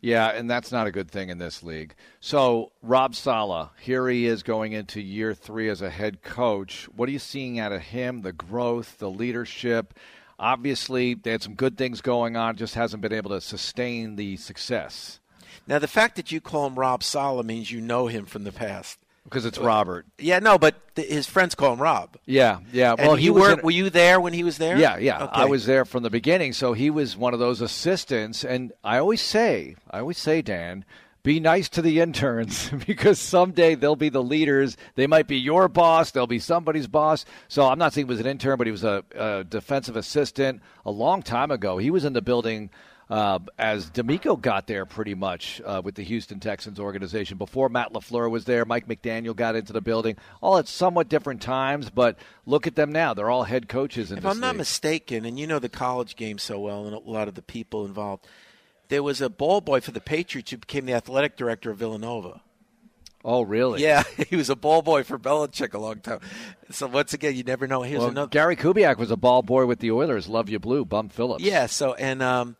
Yeah, 0.00 0.28
and 0.28 0.48
that's 0.48 0.70
not 0.70 0.86
a 0.86 0.92
good 0.92 1.10
thing 1.10 1.30
in 1.30 1.38
this 1.38 1.62
league. 1.62 1.94
So, 2.20 2.72
Rob 2.82 3.14
Saleh, 3.14 3.70
here 3.80 4.06
he 4.08 4.26
is 4.26 4.42
going 4.42 4.72
into 4.72 5.00
year 5.00 5.34
three 5.34 5.68
as 5.68 5.82
a 5.82 5.90
head 5.90 6.22
coach. 6.22 6.84
What 6.94 7.08
are 7.08 7.12
you 7.12 7.18
seeing 7.18 7.58
out 7.58 7.72
of 7.72 7.80
him? 7.80 8.20
The 8.20 8.32
growth, 8.32 8.98
the 8.98 9.10
leadership? 9.10 9.94
Obviously, 10.38 11.14
they 11.14 11.30
had 11.30 11.42
some 11.42 11.54
good 11.54 11.78
things 11.78 12.02
going 12.02 12.36
on, 12.36 12.56
just 12.56 12.74
hasn't 12.74 13.02
been 13.02 13.14
able 13.14 13.30
to 13.30 13.40
sustain 13.40 14.16
the 14.16 14.36
success. 14.36 15.20
Now, 15.66 15.78
the 15.78 15.88
fact 15.88 16.16
that 16.16 16.30
you 16.30 16.40
call 16.40 16.66
him 16.66 16.78
Rob 16.78 17.02
Saleh 17.02 17.46
means 17.46 17.72
you 17.72 17.80
know 17.80 18.06
him 18.06 18.26
from 18.26 18.44
the 18.44 18.52
past. 18.52 18.98
Because 19.24 19.46
it's 19.46 19.58
Robert. 19.58 20.06
Yeah, 20.18 20.38
no, 20.38 20.58
but 20.58 20.74
th- 20.96 21.08
his 21.08 21.26
friends 21.26 21.54
call 21.54 21.72
him 21.72 21.80
Rob. 21.80 22.16
Yeah, 22.26 22.58
yeah. 22.72 22.94
Well, 22.94 23.14
he 23.14 23.30
were. 23.30 23.52
In, 23.52 23.62
were 23.62 23.70
you 23.70 23.88
there 23.88 24.20
when 24.20 24.34
he 24.34 24.44
was 24.44 24.58
there? 24.58 24.76
Yeah, 24.76 24.98
yeah. 24.98 25.24
Okay. 25.24 25.32
I 25.32 25.44
was 25.46 25.64
there 25.64 25.86
from 25.86 26.02
the 26.02 26.10
beginning, 26.10 26.52
so 26.52 26.74
he 26.74 26.90
was 26.90 27.16
one 27.16 27.32
of 27.32 27.40
those 27.40 27.62
assistants. 27.62 28.44
And 28.44 28.72
I 28.84 28.98
always 28.98 29.22
say, 29.22 29.76
I 29.90 30.00
always 30.00 30.18
say, 30.18 30.42
Dan, 30.42 30.84
be 31.24 31.40
nice 31.40 31.70
to 31.70 31.82
the 31.82 32.00
interns 32.00 32.68
because 32.86 33.18
someday 33.18 33.74
they'll 33.74 33.96
be 33.96 34.10
the 34.10 34.22
leaders. 34.22 34.76
They 34.94 35.06
might 35.06 35.26
be 35.26 35.38
your 35.38 35.68
boss. 35.68 36.10
They'll 36.10 36.26
be 36.26 36.38
somebody's 36.38 36.86
boss. 36.86 37.24
So 37.48 37.66
I'm 37.66 37.78
not 37.78 37.94
saying 37.94 38.06
he 38.06 38.10
was 38.10 38.20
an 38.20 38.26
intern, 38.26 38.58
but 38.58 38.66
he 38.66 38.70
was 38.70 38.84
a, 38.84 39.02
a 39.16 39.42
defensive 39.42 39.96
assistant 39.96 40.60
a 40.84 40.90
long 40.90 41.22
time 41.22 41.50
ago. 41.50 41.78
He 41.78 41.90
was 41.90 42.04
in 42.04 42.12
the 42.12 42.22
building 42.22 42.68
uh, 43.10 43.38
as 43.58 43.90
DeMeco 43.90 44.40
got 44.40 44.66
there 44.66 44.86
pretty 44.86 45.14
much 45.14 45.60
uh, 45.64 45.82
with 45.84 45.94
the 45.94 46.02
Houston 46.02 46.40
Texans 46.40 46.80
organization. 46.80 47.36
Before 47.38 47.68
Matt 47.68 47.92
LaFleur 47.92 48.30
was 48.30 48.44
there, 48.44 48.64
Mike 48.64 48.88
McDaniel 48.88 49.36
got 49.36 49.56
into 49.56 49.72
the 49.72 49.80
building. 49.80 50.16
All 50.40 50.58
at 50.58 50.68
somewhat 50.68 51.08
different 51.08 51.42
times, 51.42 51.90
but 51.90 52.18
look 52.46 52.66
at 52.66 52.76
them 52.76 52.92
now. 52.92 53.14
They're 53.14 53.30
all 53.30 53.44
head 53.44 53.68
coaches 53.68 54.10
in 54.10 54.18
If 54.18 54.24
I'm 54.26 54.32
league. 54.32 54.40
not 54.40 54.56
mistaken, 54.56 55.24
and 55.24 55.38
you 55.38 55.46
know 55.46 55.58
the 55.58 55.68
college 55.68 56.16
game 56.16 56.38
so 56.38 56.58
well 56.58 56.86
and 56.86 56.94
a 56.94 56.98
lot 56.98 57.28
of 57.28 57.34
the 57.34 57.42
people 57.42 57.84
involved, 57.84 58.26
there 58.88 59.02
was 59.02 59.20
a 59.20 59.28
ball 59.28 59.60
boy 59.60 59.80
for 59.80 59.90
the 59.90 60.00
Patriots 60.00 60.50
who 60.50 60.58
became 60.58 60.86
the 60.86 60.94
athletic 60.94 61.36
director 61.36 61.70
of 61.70 61.78
Villanova. 61.78 62.40
Oh, 63.24 63.40
really? 63.42 63.82
Yeah, 63.82 64.02
he 64.28 64.36
was 64.36 64.50
a 64.50 64.56
ball 64.56 64.82
boy 64.82 65.02
for 65.02 65.18
Belichick 65.18 65.72
a 65.72 65.78
long 65.78 66.00
time. 66.00 66.20
So 66.70 66.86
once 66.86 67.14
again, 67.14 67.34
you 67.34 67.42
never 67.42 67.66
know. 67.66 67.82
Here's 67.82 68.00
well, 68.00 68.10
another. 68.10 68.28
Gary 68.28 68.54
Kubiak 68.54 68.98
was 68.98 69.10
a 69.10 69.16
ball 69.16 69.42
boy 69.42 69.64
with 69.64 69.78
the 69.78 69.90
Oilers. 69.90 70.28
Love 70.28 70.50
you, 70.50 70.58
blue. 70.58 70.84
Bum 70.84 71.08
Phillips. 71.08 71.42
Yeah. 71.42 71.66
So 71.66 71.94
and 71.94 72.22
um, 72.22 72.56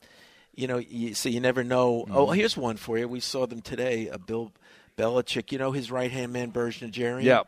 you 0.57 0.67
know, 0.67 0.79
you, 0.79 1.15
so 1.15 1.29
you 1.29 1.41
never 1.41 1.65
know. 1.65 2.03
Oh, 2.03 2.05
mm-hmm. 2.05 2.17
Oh, 2.17 2.31
here's 2.31 2.57
one 2.57 2.77
for 2.77 2.99
you. 2.99 3.09
We 3.09 3.21
saw 3.21 3.47
them 3.47 3.61
today. 3.61 4.09
A 4.09 4.19
Bill 4.19 4.53
Belichick. 4.97 5.53
You 5.53 5.59
know 5.59 5.73
his 5.73 5.91
right 5.91 6.11
hand 6.11 6.33
man, 6.33 6.53
Berj 6.53 6.89
Najarian. 6.89 7.25
Yeah. 7.25 7.43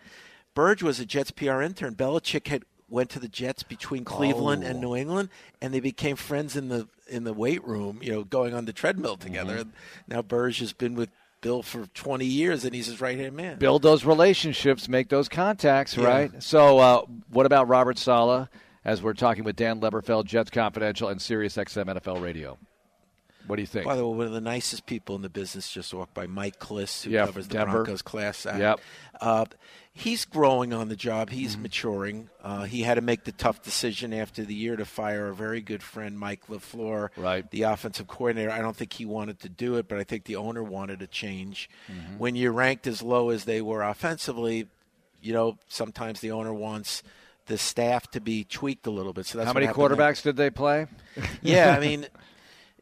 Berj 0.54 0.82
was 0.82 1.00
a 1.00 1.06
Jets 1.06 1.30
PR 1.30 1.60
intern. 1.60 1.94
Belichick 1.94 2.48
had 2.48 2.64
went 2.88 3.10
to 3.10 3.20
the 3.20 3.28
Jets 3.28 3.62
between 3.62 4.04
Cleveland 4.04 4.64
oh. 4.64 4.68
and 4.68 4.80
New 4.80 4.94
England, 4.94 5.28
and 5.60 5.74
they 5.74 5.80
became 5.80 6.16
friends 6.16 6.56
in 6.56 6.68
the 6.68 6.88
in 7.08 7.24
the 7.24 7.32
weight 7.32 7.64
room. 7.66 8.00
You 8.02 8.12
know, 8.12 8.24
going 8.24 8.54
on 8.54 8.64
the 8.64 8.72
treadmill 8.72 9.16
together. 9.16 9.58
Mm-hmm. 9.58 9.70
Now 10.08 10.22
Berj 10.22 10.60
has 10.60 10.72
been 10.72 10.94
with 10.94 11.10
Bill 11.40 11.62
for 11.62 11.86
20 11.86 12.24
years, 12.24 12.64
and 12.64 12.74
he's 12.74 12.86
his 12.86 13.00
right 13.00 13.18
hand 13.18 13.36
man. 13.36 13.58
Build 13.58 13.82
those 13.82 14.04
relationships, 14.04 14.88
make 14.88 15.08
those 15.08 15.28
contacts, 15.28 15.96
yeah. 15.96 16.04
right? 16.04 16.42
So, 16.42 16.78
uh, 16.78 17.02
what 17.30 17.46
about 17.46 17.68
Robert 17.68 17.98
Saleh? 17.98 18.48
As 18.84 19.02
we're 19.02 19.14
talking 19.14 19.42
with 19.42 19.56
Dan 19.56 19.80
Leberfeld, 19.80 20.26
Jets 20.26 20.50
Confidential, 20.50 21.08
and 21.08 21.20
Sirius 21.20 21.56
XM 21.56 21.86
NFL 21.86 22.22
Radio. 22.22 22.56
What 23.46 23.56
do 23.56 23.62
you 23.62 23.66
think? 23.66 23.86
By 23.86 23.96
the 23.96 24.06
way, 24.06 24.16
one 24.16 24.26
of 24.26 24.32
the 24.32 24.40
nicest 24.40 24.86
people 24.86 25.16
in 25.16 25.22
the 25.22 25.28
business 25.28 25.70
just 25.70 25.94
walked 25.94 26.14
by, 26.14 26.26
Mike 26.26 26.58
Klis, 26.58 27.04
who 27.04 27.10
yep, 27.10 27.26
covers 27.26 27.48
the 27.48 27.54
Denver. 27.54 27.84
Broncos 27.84 28.02
class 28.02 28.44
act. 28.46 28.58
Yep. 28.58 28.80
Uh, 29.20 29.44
he's 29.92 30.24
growing 30.24 30.72
on 30.72 30.88
the 30.88 30.96
job. 30.96 31.30
He's 31.30 31.52
mm-hmm. 31.52 31.62
maturing. 31.62 32.30
Uh, 32.42 32.64
he 32.64 32.82
had 32.82 32.94
to 32.94 33.00
make 33.00 33.24
the 33.24 33.32
tough 33.32 33.62
decision 33.62 34.12
after 34.12 34.44
the 34.44 34.54
year 34.54 34.76
to 34.76 34.84
fire 34.84 35.28
a 35.28 35.34
very 35.34 35.60
good 35.60 35.82
friend, 35.82 36.18
Mike 36.18 36.46
LaFleur, 36.48 37.08
right. 37.16 37.50
the 37.50 37.62
offensive 37.62 38.06
coordinator. 38.06 38.50
I 38.50 38.58
don't 38.58 38.76
think 38.76 38.92
he 38.92 39.06
wanted 39.06 39.40
to 39.40 39.48
do 39.48 39.76
it, 39.76 39.88
but 39.88 39.98
I 39.98 40.04
think 40.04 40.24
the 40.24 40.36
owner 40.36 40.62
wanted 40.62 41.02
a 41.02 41.06
change. 41.06 41.70
Mm-hmm. 41.90 42.18
When 42.18 42.36
you're 42.36 42.52
ranked 42.52 42.86
as 42.86 43.02
low 43.02 43.30
as 43.30 43.44
they 43.44 43.62
were 43.62 43.82
offensively, 43.82 44.68
you 45.22 45.32
know, 45.32 45.58
sometimes 45.68 46.20
the 46.20 46.32
owner 46.32 46.52
wants 46.52 47.02
the 47.46 47.56
staff 47.56 48.10
to 48.10 48.20
be 48.20 48.44
tweaked 48.44 48.86
a 48.86 48.90
little 48.90 49.12
bit. 49.12 49.26
So 49.26 49.38
that's 49.38 49.46
how 49.46 49.54
many 49.54 49.66
quarterbacks 49.68 50.22
there. 50.22 50.32
did 50.32 50.36
they 50.36 50.50
play? 50.50 50.86
yeah, 51.42 51.74
I 51.76 51.80
mean, 51.86 52.06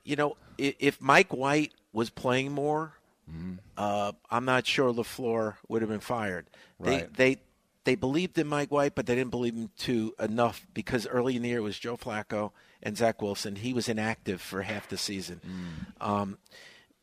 you 0.04 0.16
know, 0.16 0.36
if 0.58 1.00
Mike 1.00 1.32
White 1.32 1.72
was 1.92 2.10
playing 2.10 2.52
more, 2.52 2.94
mm-hmm. 3.30 3.54
uh, 3.76 4.12
I'm 4.30 4.44
not 4.44 4.66
sure 4.66 4.92
LaFleur 4.92 5.56
would 5.68 5.82
have 5.82 5.90
been 5.90 6.00
fired. 6.00 6.46
Right. 6.78 7.12
They, 7.14 7.34
they 7.34 7.40
they 7.84 7.94
believed 7.94 8.38
in 8.38 8.46
Mike 8.46 8.70
White, 8.70 8.94
but 8.94 9.06
they 9.06 9.14
didn't 9.14 9.30
believe 9.30 9.54
him 9.54 9.70
to 9.80 10.14
enough 10.18 10.66
because 10.72 11.06
early 11.06 11.36
in 11.36 11.42
the 11.42 11.50
year 11.50 11.58
it 11.58 11.62
was 11.62 11.78
Joe 11.78 11.96
Flacco 11.96 12.50
and 12.82 12.96
Zach 12.96 13.20
Wilson. 13.20 13.56
He 13.56 13.74
was 13.74 13.88
inactive 13.88 14.40
for 14.40 14.62
half 14.62 14.88
the 14.88 14.96
season. 14.96 15.40
Mm. 15.46 16.06
Um, 16.06 16.38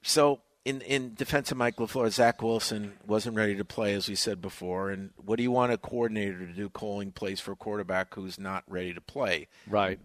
so 0.02 0.42
in 0.66 0.82
in 0.82 1.14
defense 1.14 1.52
of 1.52 1.58
Mike 1.58 1.78
LaFleur, 1.78 2.10
Zach 2.12 2.42
Wilson 2.42 2.94
wasn't 3.06 3.36
ready 3.36 3.56
to 3.56 3.66
play, 3.66 3.94
as 3.94 4.08
we 4.10 4.16
said 4.16 4.42
before. 4.42 4.90
And 4.90 5.12
what 5.24 5.38
do 5.38 5.44
you 5.44 5.52
want 5.52 5.72
a 5.72 5.78
coordinator 5.78 6.40
to 6.40 6.54
do 6.54 6.70
calling 6.70 7.12
plays 7.12 7.40
for 7.40 7.52
a 7.52 7.56
quarterback 7.56 8.14
who's 8.16 8.40
not 8.40 8.64
ready 8.68 8.94
to 8.94 9.02
play? 9.02 9.48
Right. 9.68 10.00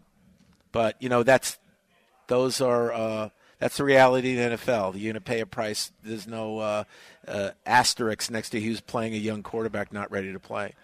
But 0.72 1.00
you 1.00 1.08
know 1.08 1.22
that's 1.22 1.58
those 2.26 2.60
are 2.60 2.92
uh, 2.92 3.28
that's 3.58 3.78
the 3.78 3.84
reality 3.84 4.38
of 4.38 4.50
the 4.50 4.56
NFL. 4.56 4.94
You're 4.94 5.12
going 5.12 5.14
to 5.14 5.20
pay 5.20 5.40
a 5.40 5.46
price. 5.46 5.92
There's 6.02 6.26
no 6.26 6.58
uh, 6.58 6.84
uh, 7.26 7.50
asterisk 7.64 8.30
next 8.30 8.50
to 8.50 8.60
who's 8.60 8.80
playing 8.80 9.14
a 9.14 9.18
young 9.18 9.42
quarterback 9.42 9.92
not 9.92 10.10
ready 10.10 10.32
to 10.32 10.40
play. 10.40 10.74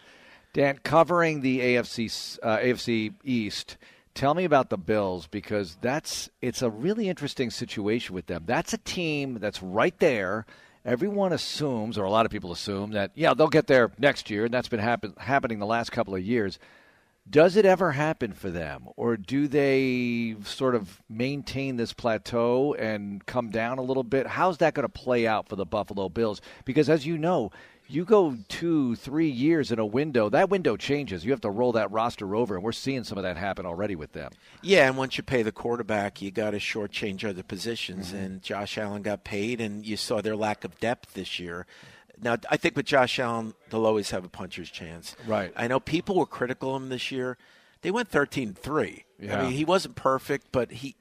Dan, 0.52 0.78
covering 0.82 1.40
the 1.40 1.60
AFC 1.60 2.38
uh, 2.42 2.58
AFC 2.58 3.14
East, 3.24 3.76
tell 4.14 4.34
me 4.34 4.44
about 4.44 4.70
the 4.70 4.76
Bills 4.76 5.26
because 5.26 5.76
that's 5.80 6.28
it's 6.40 6.62
a 6.62 6.70
really 6.70 7.08
interesting 7.08 7.50
situation 7.50 8.14
with 8.14 8.26
them. 8.26 8.44
That's 8.46 8.72
a 8.72 8.78
team 8.78 9.38
that's 9.40 9.62
right 9.62 9.98
there. 9.98 10.46
Everyone 10.84 11.32
assumes, 11.32 11.96
or 11.96 12.04
a 12.04 12.10
lot 12.10 12.26
of 12.26 12.32
people 12.32 12.52
assume, 12.52 12.90
that 12.90 13.12
yeah 13.14 13.34
they'll 13.34 13.48
get 13.48 13.66
there 13.66 13.92
next 13.98 14.30
year, 14.30 14.44
and 14.44 14.52
that's 14.52 14.68
been 14.68 14.80
happen- 14.80 15.14
happening 15.16 15.58
the 15.58 15.66
last 15.66 15.92
couple 15.92 16.14
of 16.14 16.22
years. 16.22 16.58
Does 17.28 17.56
it 17.56 17.64
ever 17.64 17.92
happen 17.92 18.32
for 18.32 18.50
them, 18.50 18.88
or 18.96 19.16
do 19.16 19.46
they 19.46 20.34
sort 20.44 20.74
of 20.74 21.00
maintain 21.08 21.76
this 21.76 21.92
plateau 21.92 22.74
and 22.74 23.24
come 23.24 23.50
down 23.50 23.78
a 23.78 23.82
little 23.82 24.02
bit? 24.02 24.26
How's 24.26 24.58
that 24.58 24.74
going 24.74 24.84
to 24.84 24.88
play 24.88 25.26
out 25.26 25.48
for 25.48 25.54
the 25.56 25.64
Buffalo 25.64 26.08
Bills? 26.08 26.40
Because 26.64 26.90
as 26.90 27.06
you 27.06 27.16
know, 27.16 27.52
you 27.86 28.04
go 28.04 28.36
two, 28.48 28.96
three 28.96 29.28
years 29.28 29.70
in 29.70 29.78
a 29.78 29.86
window, 29.86 30.30
that 30.30 30.50
window 30.50 30.76
changes. 30.76 31.24
You 31.24 31.30
have 31.30 31.40
to 31.42 31.50
roll 31.50 31.72
that 31.72 31.90
roster 31.92 32.34
over, 32.34 32.56
and 32.56 32.64
we're 32.64 32.72
seeing 32.72 33.04
some 33.04 33.18
of 33.18 33.24
that 33.24 33.36
happen 33.36 33.66
already 33.66 33.94
with 33.94 34.12
them. 34.12 34.32
Yeah, 34.62 34.88
and 34.88 34.96
once 34.96 35.16
you 35.16 35.22
pay 35.22 35.42
the 35.42 35.52
quarterback, 35.52 36.20
you 36.22 36.30
got 36.30 36.50
to 36.50 36.58
shortchange 36.58 37.28
other 37.28 37.42
positions. 37.42 38.08
Mm-hmm. 38.08 38.16
And 38.16 38.42
Josh 38.42 38.78
Allen 38.78 39.02
got 39.02 39.24
paid, 39.24 39.60
and 39.60 39.86
you 39.86 39.96
saw 39.96 40.20
their 40.20 40.36
lack 40.36 40.64
of 40.64 40.80
depth 40.80 41.14
this 41.14 41.38
year. 41.38 41.66
Now, 42.22 42.36
I 42.50 42.56
think 42.56 42.76
with 42.76 42.86
Josh 42.86 43.18
Allen, 43.18 43.54
they'll 43.70 43.84
always 43.86 44.10
have 44.10 44.24
a 44.24 44.28
puncher's 44.28 44.70
chance. 44.70 45.16
Right. 45.26 45.52
I 45.56 45.66
know 45.66 45.80
people 45.80 46.14
were 46.16 46.26
critical 46.26 46.74
of 46.76 46.82
him 46.82 46.88
this 46.88 47.10
year. 47.10 47.36
They 47.82 47.90
went 47.90 48.08
13 48.08 48.54
3. 48.54 49.04
Yeah. 49.18 49.40
I 49.40 49.42
mean, 49.44 49.52
he 49.52 49.64
wasn't 49.64 49.96
perfect, 49.96 50.46
but 50.52 50.70
he. 50.70 50.96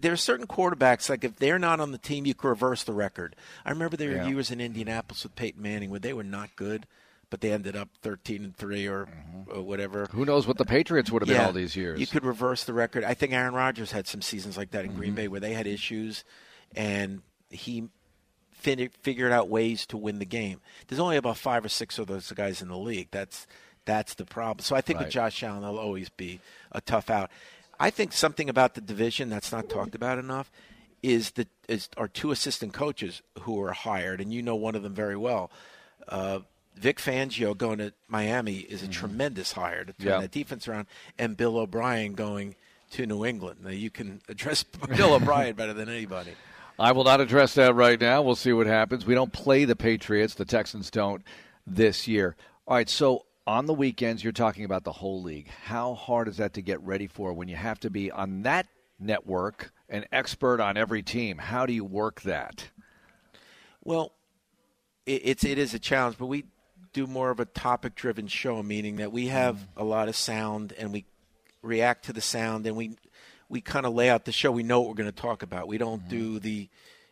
There 0.00 0.12
are 0.12 0.16
certain 0.16 0.46
quarterbacks 0.46 1.08
like 1.08 1.24
if 1.24 1.36
they're 1.36 1.58
not 1.58 1.80
on 1.80 1.92
the 1.92 1.98
team, 1.98 2.26
you 2.26 2.34
can 2.34 2.50
reverse 2.50 2.82
the 2.84 2.92
record. 2.92 3.34
I 3.64 3.70
remember 3.70 3.96
there 3.96 4.10
were 4.10 4.16
yeah. 4.16 4.28
years 4.28 4.50
in 4.50 4.60
Indianapolis 4.60 5.22
with 5.22 5.34
Peyton 5.36 5.62
Manning 5.62 5.88
where 5.88 5.98
they 6.00 6.12
were 6.12 6.22
not 6.24 6.54
good, 6.54 6.86
but 7.30 7.40
they 7.40 7.50
ended 7.50 7.76
up 7.76 7.88
13 8.02 8.44
and 8.44 8.56
three 8.56 8.86
or, 8.86 9.06
Mm-hmm. 9.06 9.58
or 9.58 9.62
whatever. 9.62 10.06
Who 10.10 10.26
knows 10.26 10.46
what 10.46 10.58
the 10.58 10.66
Patriots 10.66 11.10
would 11.10 11.22
have 11.22 11.28
been 11.28 11.40
all 11.40 11.52
these 11.52 11.76
years? 11.76 11.98
You 11.98 12.06
could 12.06 12.24
reverse 12.26 12.64
the 12.64 12.74
record. 12.74 13.04
I 13.04 13.14
think 13.14 13.32
Aaron 13.32 13.54
Rodgers 13.54 13.92
had 13.92 14.06
some 14.06 14.20
seasons 14.20 14.58
like 14.58 14.72
that 14.72 14.84
in 14.84 14.90
Mm-hmm. 14.90 14.98
Green 15.00 15.14
Bay 15.14 15.28
where 15.28 15.40
they 15.40 15.54
had 15.54 15.66
issues, 15.66 16.24
and 16.76 17.22
he 17.48 17.88
fin- 18.60 18.90
figured 19.02 19.32
out 19.32 19.48
ways 19.48 19.86
to 19.86 19.96
win 19.96 20.18
the 20.18 20.24
game. 20.24 20.60
There's 20.88 21.00
only 21.00 21.16
about 21.16 21.36
five 21.38 21.64
or 21.64 21.68
six 21.68 21.98
of 21.98 22.06
those 22.06 22.30
guys 22.32 22.62
in 22.62 22.68
the 22.68 22.78
league. 22.78 23.08
That's 23.10 23.46
that's 23.86 24.14
the 24.14 24.26
problem. 24.26 24.62
So 24.62 24.76
I 24.76 24.80
think 24.82 24.98
Right. 24.98 25.06
with 25.06 25.12
Josh 25.14 25.42
Allen, 25.42 25.62
he'll 25.62 25.78
always 25.78 26.08
be 26.10 26.40
a 26.72 26.80
tough 26.80 27.10
out. 27.10 27.30
I 27.80 27.90
think 27.90 28.12
something 28.12 28.48
about 28.50 28.74
the 28.74 28.80
division 28.82 29.30
that's 29.30 29.50
not 29.52 29.68
talked 29.70 29.94
about 29.94 30.18
enough 30.18 30.50
is 31.02 31.30
that 31.32 31.48
is 31.66 31.88
our 31.96 32.06
two 32.08 32.30
assistant 32.30 32.74
coaches 32.74 33.22
who 33.40 33.60
are 33.62 33.72
hired, 33.72 34.20
and 34.20 34.32
you 34.34 34.42
know 34.42 34.54
one 34.54 34.74
of 34.74 34.82
them 34.82 34.94
very 34.94 35.16
well. 35.16 35.50
Uh, 36.06 36.40
Vic 36.76 36.98
Fangio 36.98 37.56
going 37.56 37.78
to 37.78 37.92
Miami 38.06 38.58
is 38.58 38.82
a 38.82 38.88
tremendous 38.88 39.52
hire 39.52 39.84
to 39.84 39.92
turn 39.94 40.06
Yeah. 40.06 40.20
that 40.20 40.30
defense 40.30 40.68
around, 40.68 40.86
and 41.18 41.36
Bill 41.36 41.56
O'Brien 41.58 42.12
going 42.12 42.54
to 42.92 43.06
New 43.06 43.24
England. 43.24 43.60
Now, 43.64 43.70
you 43.70 43.88
can 43.90 44.20
address 44.28 44.62
Bill 44.62 45.14
O'Brien 45.14 45.54
better 45.56 45.72
than 45.72 45.88
anybody. 45.88 46.32
I 46.80 46.92
will 46.92 47.04
not 47.04 47.20
address 47.20 47.54
that 47.54 47.74
right 47.74 48.00
now. 48.00 48.22
We'll 48.22 48.34
see 48.34 48.54
what 48.54 48.66
happens. 48.66 49.04
We 49.04 49.14
don't 49.14 49.32
play 49.32 49.66
the 49.66 49.76
Patriots. 49.76 50.34
The 50.34 50.46
Texans 50.46 50.90
don't 50.90 51.22
this 51.66 52.08
year. 52.08 52.36
All 52.66 52.76
right, 52.76 52.88
so 52.88 53.26
on 53.46 53.66
the 53.66 53.74
weekends, 53.74 54.24
you're 54.24 54.32
talking 54.32 54.64
about 54.64 54.84
the 54.84 54.92
whole 54.92 55.22
league. 55.22 55.48
How 55.48 55.94
hard 55.94 56.26
is 56.26 56.38
that 56.38 56.54
to 56.54 56.62
get 56.62 56.80
ready 56.80 57.06
for 57.06 57.32
when 57.34 57.48
you 57.48 57.56
have 57.56 57.80
to 57.80 57.90
be 57.90 58.10
on 58.10 58.42
that 58.42 58.66
network, 58.98 59.72
an 59.88 60.06
expert 60.10 60.60
on 60.60 60.76
every 60.76 61.02
team? 61.02 61.36
How 61.36 61.66
do 61.66 61.72
you 61.72 61.84
work 61.84 62.22
that? 62.22 62.70
Well, 63.84 64.12
it, 65.04 65.22
it's 65.24 65.44
it 65.44 65.58
is 65.58 65.74
a 65.74 65.78
challenge, 65.78 66.16
but 66.18 66.26
we 66.26 66.44
do 66.92 67.06
more 67.06 67.30
of 67.30 67.40
a 67.40 67.44
topic-driven 67.44 68.26
show, 68.28 68.62
meaning 68.62 68.96
that 68.96 69.12
we 69.12 69.26
have 69.26 69.56
mm. 69.56 69.66
a 69.76 69.84
lot 69.84 70.08
of 70.08 70.16
sound 70.16 70.72
and 70.78 70.92
we 70.92 71.04
react 71.62 72.06
to 72.06 72.12
the 72.12 72.22
sound, 72.22 72.66
and 72.66 72.74
we 72.74 72.96
we 73.50 73.60
kind 73.60 73.84
of 73.84 73.92
lay 73.92 74.08
out 74.08 74.24
the 74.24 74.32
show. 74.32 74.50
We 74.50 74.62
know 74.62 74.80
what 74.80 74.88
we're 74.88 74.94
going 74.94 75.12
to 75.12 75.22
talk 75.22 75.42
about. 75.42 75.68
We 75.68 75.76
don't 75.76 76.00
mm-hmm. 76.00 76.08
do 76.08 76.38
the, 76.38 76.68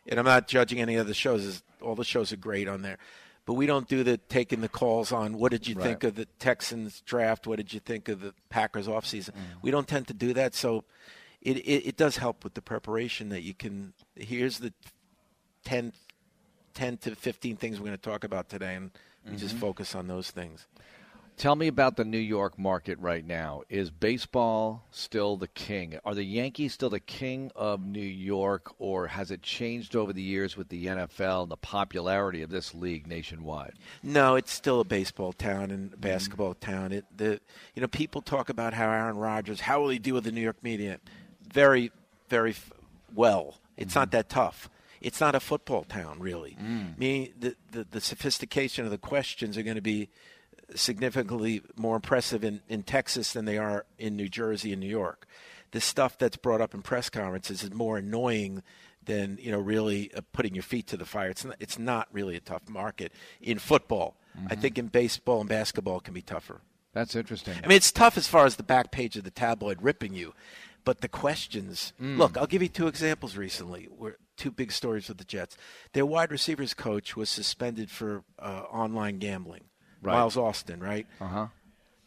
and 0.07 0.19
I'm 0.19 0.25
not 0.25 0.49
judging 0.49 0.81
any 0.81 0.95
of 0.95 1.07
the 1.07 1.13
shows. 1.13 1.63
All 1.83 1.97
the 1.97 2.05
shows 2.05 2.33
are 2.33 2.37
great 2.37 2.69
on 2.69 2.81
there, 2.81 2.97
but 3.45 3.55
we 3.55 3.67
don't 3.67 3.89
do 3.89 4.03
the 4.05 4.17
taking 4.17 4.61
the 4.61 4.69
calls 4.69 5.13
on 5.13 5.37
what 5.37 5.51
did 5.51 5.67
you 5.67 5.75
think 5.75 6.05
of 6.05 6.15
the 6.15 6.27
Texans 6.39 7.03
draft? 7.03 7.47
What 7.47 7.57
did 7.57 7.75
you 7.75 7.81
think 7.81 8.09
of 8.09 8.21
the 8.21 8.33
Packers 8.49 8.87
offseason? 8.87 9.31
Mm-hmm. 9.31 9.61
We 9.63 9.71
don't 9.71 9.87
tend 9.87 10.07
to 10.09 10.15
do 10.15 10.33
that, 10.33 10.55
so. 10.55 10.85
It, 11.41 11.59
it, 11.59 11.91
it 11.91 11.97
does 11.97 12.17
help 12.17 12.43
with 12.43 12.55
the 12.55 12.61
preparation 12.61 13.29
that 13.29 13.43
you 13.43 13.55
can. 13.55 13.93
Here's 14.17 14.59
the 14.59 14.73
10, 15.67 15.93
10 16.75 16.97
to 16.97 17.15
15 17.15 17.57
things 17.57 17.79
we're 17.79 17.87
going 17.87 17.97
to 17.97 18.03
talk 18.03 18.25
about 18.25 18.49
today, 18.49 18.75
and 18.75 18.91
we 19.25 19.37
just 19.37 19.55
mm-hmm. 19.55 19.61
focus 19.61 19.95
on 19.95 20.09
those 20.09 20.33
things. 20.33 20.67
Tell 21.39 21.55
me 21.55 21.69
about 21.69 21.97
the 21.97 22.05
New 22.05 22.19
York 22.19 22.59
market 22.59 22.99
right 22.99 23.25
now. 23.25 23.63
Is 23.69 23.93
baseball 23.93 24.89
still 24.91 25.37
the 25.37 25.47
king? 25.47 25.97
Are 26.05 26.13
the 26.13 26.25
Yankees 26.25 26.75
still 26.75 26.91
the 26.91 26.99
king 26.99 27.53
of 27.55 27.81
New 27.87 28.01
York, 28.01 28.75
or 28.81 29.07
has 29.07 29.31
it 29.31 29.41
changed 29.41 29.95
over 29.95 30.13
the 30.13 30.21
years 30.21 30.57
with 30.57 30.69
the 30.69 30.87
NFL 30.87 31.45
and 31.45 31.53
the 31.53 31.57
popularity 31.57 32.43
of 32.43 32.51
this 32.51 32.75
league 32.75 33.07
nationwide? 33.07 33.75
No, 34.03 34.35
it's 34.35 34.53
still 34.53 34.81
a 34.81 34.85
baseball 34.85 35.33
town 35.33 35.71
and 35.71 35.95
a 35.95 35.97
basketball 35.97 36.57
mm-hmm. 36.57 36.73
town. 36.73 36.93
It 36.93 37.05
the 37.17 37.41
you 37.73 37.83
know 37.83 37.89
people 37.89 38.21
talk 38.21 38.49
about 38.49 38.75
how 38.75 38.91
Aaron 38.91 39.17
Rodgers, 39.17 39.61
how 39.61 39.81
will 39.81 39.91
he 39.91 40.01
deal 40.01 40.17
with 40.17 40.25
the 40.25 40.33
New 40.33 40.41
York 40.41 40.65
media? 40.65 40.99
Very, 41.53 41.93
very 42.29 42.51
f- 42.51 42.73
well. 43.15 43.61
It's 43.77 43.95
not 43.95 44.09
mm-hmm. 44.09 44.17
that 44.17 44.29
tough. 44.29 44.69
It's 45.01 45.21
not 45.21 45.37
a 45.37 45.41
football 45.41 45.85
town, 45.85 46.19
really. 46.19 46.57
Mm. 46.61 46.99
Meaning 46.99 47.33
the, 47.39 47.55
the 47.71 47.87
the 47.89 48.01
sophistication 48.01 48.85
of 48.85 48.91
the 48.91 48.99
questions 48.99 49.57
are 49.57 49.63
going 49.63 49.77
to 49.77 49.81
be 49.81 50.09
significantly 50.75 51.63
more 51.77 51.97
impressive 51.97 52.45
in, 52.45 52.61
in 52.69 52.83
Texas 52.83 53.33
than 53.33 53.45
they 53.45 53.59
are 53.59 53.87
in 53.99 54.17
New 54.17 54.29
Jersey 54.29 54.73
and 54.73 54.81
New 54.81 54.89
York. 54.89 55.27
The 55.71 55.81
stuff 55.81 56.17
that's 56.19 56.37
brought 56.37 56.61
up 56.61 56.75
in 56.75 56.83
press 56.83 57.11
conferences 57.11 57.63
is 57.63 57.73
more 57.73 57.99
annoying 57.99 58.63
than 59.05 59.39
you 59.41 59.51
know 59.51 59.59
really 59.59 60.13
uh, 60.15 60.21
putting 60.33 60.55
your 60.55 60.63
feet 60.63 60.87
to 60.89 60.97
the 60.97 61.05
fire. 61.05 61.31
It's 61.31 61.45
not, 61.45 61.57
it's 61.61 61.79
not 61.79 62.09
really 62.13 62.37
a 62.37 62.41
tough 62.41 62.69
market 62.69 63.13
in 63.41 63.59
football. 63.59 64.17
I 64.49 64.55
think 64.55 64.79
in 64.79 64.87
baseball 64.87 65.41
and 65.41 65.49
basketball 65.49 65.99
it 65.99 66.05
can 66.05 66.15
be 66.15 66.23
tougher. 66.23 66.61
That's 66.93 67.17
interesting. 67.17 67.55
I 67.63 67.67
mean, 67.67 67.77
it's 67.77 67.91
tough 67.91 68.17
as 68.17 68.29
far 68.29 68.47
as 68.47 68.55
the 68.55 68.63
back 68.63 68.93
page 68.93 69.17
of 69.17 69.25
the 69.25 69.33
tabloid 69.33 69.83
ripping 69.83 70.15
you, 70.15 70.33
but 70.85 71.01
the 71.01 71.09
questions. 71.09 71.93
Look, 71.99 72.37
I'll 72.37 72.47
give 72.47 72.63
you 72.63 72.69
two 72.69 72.87
examples 72.87 73.37
recently. 73.37 73.87
Where 73.87 74.17
two 74.39 74.51
big 74.51 74.73
stories 74.73 75.09
with 75.09 75.19
the 75.19 75.25
Jets. 75.25 75.57
Their 75.93 76.07
wide 76.07 76.31
receivers 76.31 76.73
coach 76.73 77.17
was 77.17 77.29
suspended 77.29 77.91
for 77.91 78.23
uh, 78.39 78.63
online 78.71 79.19
gambling. 79.19 79.65
Right. 80.03 80.13
Miles 80.15 80.37
Austin, 80.37 80.81
right? 80.81 81.07
Uh 81.21 81.27
huh. 81.27 81.47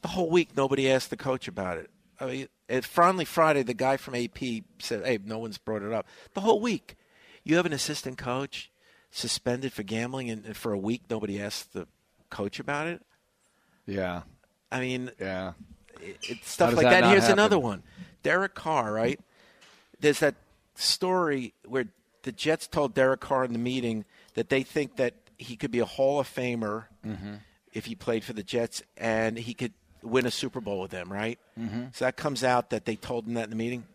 The 0.01 0.07
whole 0.09 0.29
week, 0.29 0.55
nobody 0.55 0.89
asked 0.89 1.09
the 1.09 1.17
coach 1.17 1.47
about 1.47 1.77
it. 1.77 1.89
I 2.19 2.25
mean, 2.25 2.47
at 2.69 2.85
Finally 2.85 3.25
Friday, 3.25 3.63
the 3.63 3.73
guy 3.73 3.97
from 3.97 4.15
AP 4.15 4.63
said, 4.79 5.05
"Hey, 5.05 5.19
no 5.23 5.39
one's 5.39 5.57
brought 5.57 5.81
it 5.83 5.91
up." 5.91 6.07
The 6.33 6.41
whole 6.41 6.59
week, 6.61 6.95
you 7.43 7.55
have 7.57 7.65
an 7.65 7.73
assistant 7.73 8.17
coach 8.17 8.71
suspended 9.11 9.73
for 9.73 9.83
gambling, 9.83 10.29
and 10.29 10.45
and 10.45 10.55
for 10.57 10.71
a 10.71 10.77
week, 10.77 11.03
nobody 11.09 11.41
asked 11.41 11.73
the 11.73 11.87
coach 12.29 12.59
about 12.59 12.87
it. 12.87 13.01
Yeah. 13.85 14.21
I 14.71 14.79
mean, 14.79 15.11
Yeah. 15.19 15.53
it, 15.99 16.17
it's 16.23 16.49
stuff 16.49 16.73
like 16.75 16.83
that 16.85 17.01
that. 17.01 17.09
Here's 17.09 17.23
happen? 17.23 17.33
another 17.39 17.59
one. 17.59 17.83
Derek 18.23 18.53
Carr, 18.55 18.93
right? 18.93 19.19
There's 19.99 20.19
that 20.19 20.35
story 20.75 21.53
where 21.65 21.85
the 22.23 22.31
Jets 22.31 22.67
told 22.67 22.93
Derek 22.93 23.19
Carr 23.19 23.43
in 23.43 23.53
the 23.53 23.59
meeting 23.59 24.05
that 24.35 24.49
they 24.49 24.63
think 24.63 24.95
that 24.95 25.15
he 25.37 25.55
could 25.57 25.71
be 25.71 25.79
a 25.79 25.85
Hall 25.85 26.19
of 26.19 26.27
Famer 26.33 26.85
Mm-hmm. 27.05 27.33
If 27.73 27.85
he 27.85 27.95
played 27.95 28.23
for 28.23 28.33
the 28.33 28.43
Jets 28.43 28.83
and 28.97 29.37
he 29.37 29.53
could 29.53 29.73
win 30.03 30.25
a 30.25 30.31
Super 30.31 30.61
Bowl 30.61 30.81
with 30.81 30.91
them, 30.91 31.11
right? 31.11 31.39
Mm-hmm. 31.59 31.85
So 31.93 32.05
that 32.05 32.17
comes 32.17 32.43
out 32.43 32.69
that 32.71 32.85
they 32.85 32.95
told 32.95 33.27
him 33.27 33.35
that 33.35 33.45
in 33.45 33.49
the 33.49 33.55
meeting. 33.55 33.85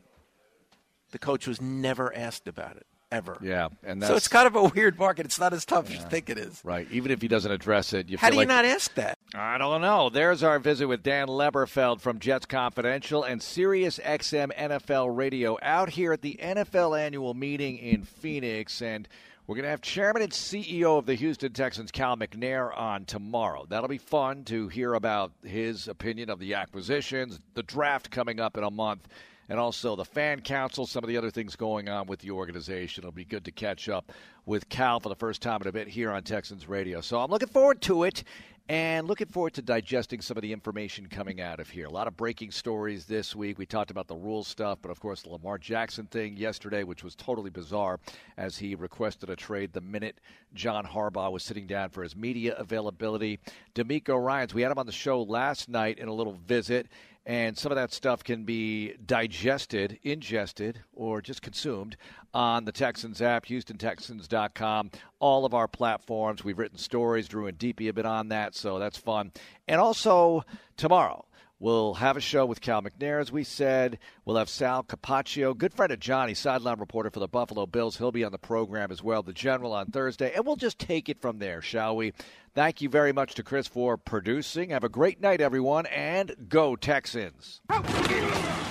The 1.13 1.19
coach 1.19 1.47
was 1.47 1.61
never 1.61 2.15
asked 2.15 2.49
about 2.49 2.77
it 2.77 2.87
ever. 3.13 3.39
Yeah. 3.41 3.69
And 3.85 4.03
that's 4.03 4.11
So 4.11 4.17
it's 4.17 4.29
kind 4.29 4.47
of 4.47 4.57
a 4.57 4.65
weird 4.65 4.99
market. 4.99 5.27
It's 5.27 5.39
not 5.39 5.53
as 5.53 5.65
tough 5.65 5.87
as 5.87 5.95
you 5.95 6.01
think 6.01 6.29
it 6.29 6.39
is. 6.39 6.61
right. 6.65 6.87
Even 6.91 7.11
if 7.11 7.23
he 7.23 7.29
doesn't 7.29 7.51
address 7.51 7.93
it, 7.93 8.09
you 8.09 8.19
How 8.19 8.27
feel 8.29 8.33
do 8.33 8.37
you 8.37 8.41
like 8.41 8.49
not 8.49 8.65
ask 8.65 8.93
that? 8.95 9.19
I 9.35 9.59
don't 9.59 9.81
know. 9.81 10.09
There's 10.11 10.43
our 10.43 10.59
visit 10.59 10.87
with 10.87 11.03
Dan 11.03 11.29
Leberfeld 11.29 12.01
from 12.01 12.19
Jets 12.19 12.47
Confidential 12.47 13.23
and 13.23 13.43
Sirius 13.43 13.99
XM 13.99 14.53
NFL 14.57 15.17
Radio 15.17 15.57
out 15.63 15.91
here 15.91 16.13
at 16.13 16.23
the 16.23 16.39
NFL 16.43 16.99
annual 16.99 17.35
meeting 17.35 17.79
in 17.79 18.03
Phoenix. 18.03 18.83
And 18.83 19.09
we're 19.47 19.55
going 19.55 19.65
to 19.65 19.71
have 19.71 19.81
Chairman 19.81 20.23
and 20.23 20.33
CEO 20.33 20.99
of 20.99 21.07
the 21.07 21.15
Houston 21.15 21.53
Texans, 21.53 21.93
Cal 21.93 22.17
McNair, 22.17 22.77
on 22.77 23.05
tomorrow. 23.05 23.65
That'll 23.69 23.89
be 23.89 23.99
fun 23.99 24.43
to 24.45 24.67
hear 24.67 24.95
about 24.95 25.31
his 25.45 25.87
opinion 25.87 26.31
of 26.31 26.41
the 26.41 26.55
acquisitions, 26.55 27.39
the 27.55 27.63
draft 27.63 28.11
coming 28.11 28.41
up 28.41 28.57
in 28.57 28.65
a 28.65 28.71
month, 28.71 29.07
and 29.49 29.61
also 29.61 29.95
the 29.95 30.05
fan 30.05 30.41
council, 30.41 30.85
some 30.85 31.05
of 31.05 31.09
the 31.09 31.17
other 31.17 31.31
things 31.31 31.55
going 31.55 31.89
on 31.89 32.09
with 32.09 32.19
the 32.19 32.33
organization. 32.33 33.03
It'll 33.03 33.13
be 33.13 33.25
good 33.25 33.45
to 33.45 33.53
catch 33.53 33.89
up 33.89 34.11
with 34.47 34.69
Cal 34.69 34.99
for 34.99 35.09
the 35.09 35.15
first 35.15 35.43
time 35.43 35.63
in 35.63 35.69
a 35.69 35.73
bit 35.73 35.87
here 35.87 36.11
on 36.11 36.25
Texans 36.25 36.69
Radio. 36.69 37.01
So 37.01 37.21
I'm 37.21 37.31
looking 37.31 37.49
forward 37.49 37.81
to 37.83 38.03
it 38.03 38.25
and 38.69 39.07
looking 39.07 39.29
forward 39.29 39.55
to 39.55 39.63
digesting 39.63 40.21
some 40.21 40.37
of 40.37 40.43
the 40.43 40.53
information 40.53 41.07
coming 41.07 41.41
out 41.41 41.61
of 41.61 41.71
here. 41.71 41.87
A 41.87 41.91
lot 41.91 42.09
of 42.09 42.17
breaking 42.17 42.51
stories 42.51 43.05
this 43.05 43.37
week. 43.37 43.59
We 43.59 43.67
talked 43.67 43.93
about 43.93 44.09
the 44.09 44.17
rules 44.17 44.49
stuff, 44.49 44.79
but 44.83 44.91
of 44.91 44.99
course, 44.99 45.23
the 45.23 45.31
Lamar 45.31 45.59
Jackson 45.59 46.07
thing 46.07 46.37
yesterday, 46.37 46.83
which 46.83 47.05
was 47.05 47.15
totally 47.15 47.51
bizarre 47.51 48.01
as 48.37 48.59
he 48.59 48.75
requested 48.75 49.31
a 49.31 49.37
trade 49.37 49.73
the 49.73 49.81
minute 49.81 50.19
John 50.53 50.85
Harbaugh 50.85 51.31
was 51.31 51.45
sitting 51.45 51.67
down 51.67 51.91
for 51.91 52.03
his 52.03 52.17
media 52.17 52.57
availability. 52.57 53.39
DeMeco 53.75 54.21
Ryans, 54.21 54.53
we 54.53 54.63
had 54.63 54.73
him 54.73 54.79
on 54.79 54.87
the 54.87 54.93
show 54.93 55.23
last 55.23 55.69
night 55.69 55.99
in 55.99 56.09
a 56.09 56.15
little 56.15 56.39
visit. 56.47 56.89
And 57.27 57.59
some 57.59 57.73
of 57.73 57.77
that 57.77 57.93
stuff 57.93 58.23
can 58.23 58.45
be 58.45 58.95
digested, 59.05 59.99
ingested, 60.05 60.79
or 60.95 61.21
just 61.21 61.43
consumed 61.43 61.97
on 62.33 62.65
the 62.65 62.71
Texans 62.71 63.21
app, 63.21 63.47
HoustonTexans.com, 63.47 64.91
all 65.19 65.45
of 65.45 65.53
our 65.53 65.67
platforms. 65.67 66.45
We've 66.45 66.57
written 66.57 66.79
stories. 66.79 67.27
Drew 67.27 67.49
and 67.49 67.59
Deepi 67.59 67.87
have 67.87 67.97
been 67.97 68.07
on 68.07 68.29
that, 68.29 68.55
so 68.55 68.79
that's 68.79 68.97
fun. 68.97 69.33
And 69.67 69.81
also, 69.81 70.45
tomorrow, 70.77 71.27
We'll 71.59 71.95
have 71.95 72.19
a 72.19 72.21
show 72.21 72.45
with 72.45 72.61
Cal 72.61 72.83
McNair, 72.83 73.19
as 73.19 73.33
we 73.33 73.43
said. 73.43 73.99
We'll 74.27 74.37
have 74.37 74.51
Sal 74.51 74.83
Capaccio, 74.83 75.57
good 75.57 75.73
friend 75.73 75.91
of 75.91 75.99
Johnny, 75.99 76.35
sideline 76.35 76.79
reporter 76.79 77.11
for 77.11 77.21
the 77.21 77.29
Buffalo 77.29 77.65
Bills. 77.65 77.97
He'll 77.97 78.13
be 78.13 78.25
on 78.25 78.33
the 78.33 78.39
program 78.39 78.93
as 78.93 79.03
well, 79.03 79.23
the 79.23 79.33
General 79.33 79.73
on 79.73 79.87
Thursday. 79.87 80.35
And 80.35 80.45
we'll 80.45 80.57
just 80.57 80.79
take 80.79 81.09
it 81.09 81.23
from 81.23 81.39
there, 81.39 81.63
shall 81.63 81.97
we? 81.97 82.13
Thank 82.57 82.81
you 82.81 82.89
very 82.89 83.13
much 83.13 83.35
to 83.35 83.43
Chris 83.43 83.67
for 83.67 83.99
producing. 83.99 84.71
Have 84.71 84.83
a 84.83 84.89
great 84.89 85.21
night, 85.21 85.43
everyone, 85.43 85.85
and 85.85 86.35
go 86.49 86.75
Texans. 86.75 87.61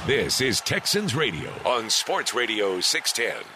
This 0.07 0.41
is 0.41 0.59
Texans 0.59 1.13
Radio 1.13 1.51
on 1.63 1.91
Sports 1.91 2.33
Radio 2.33 2.79
610. 2.79 3.54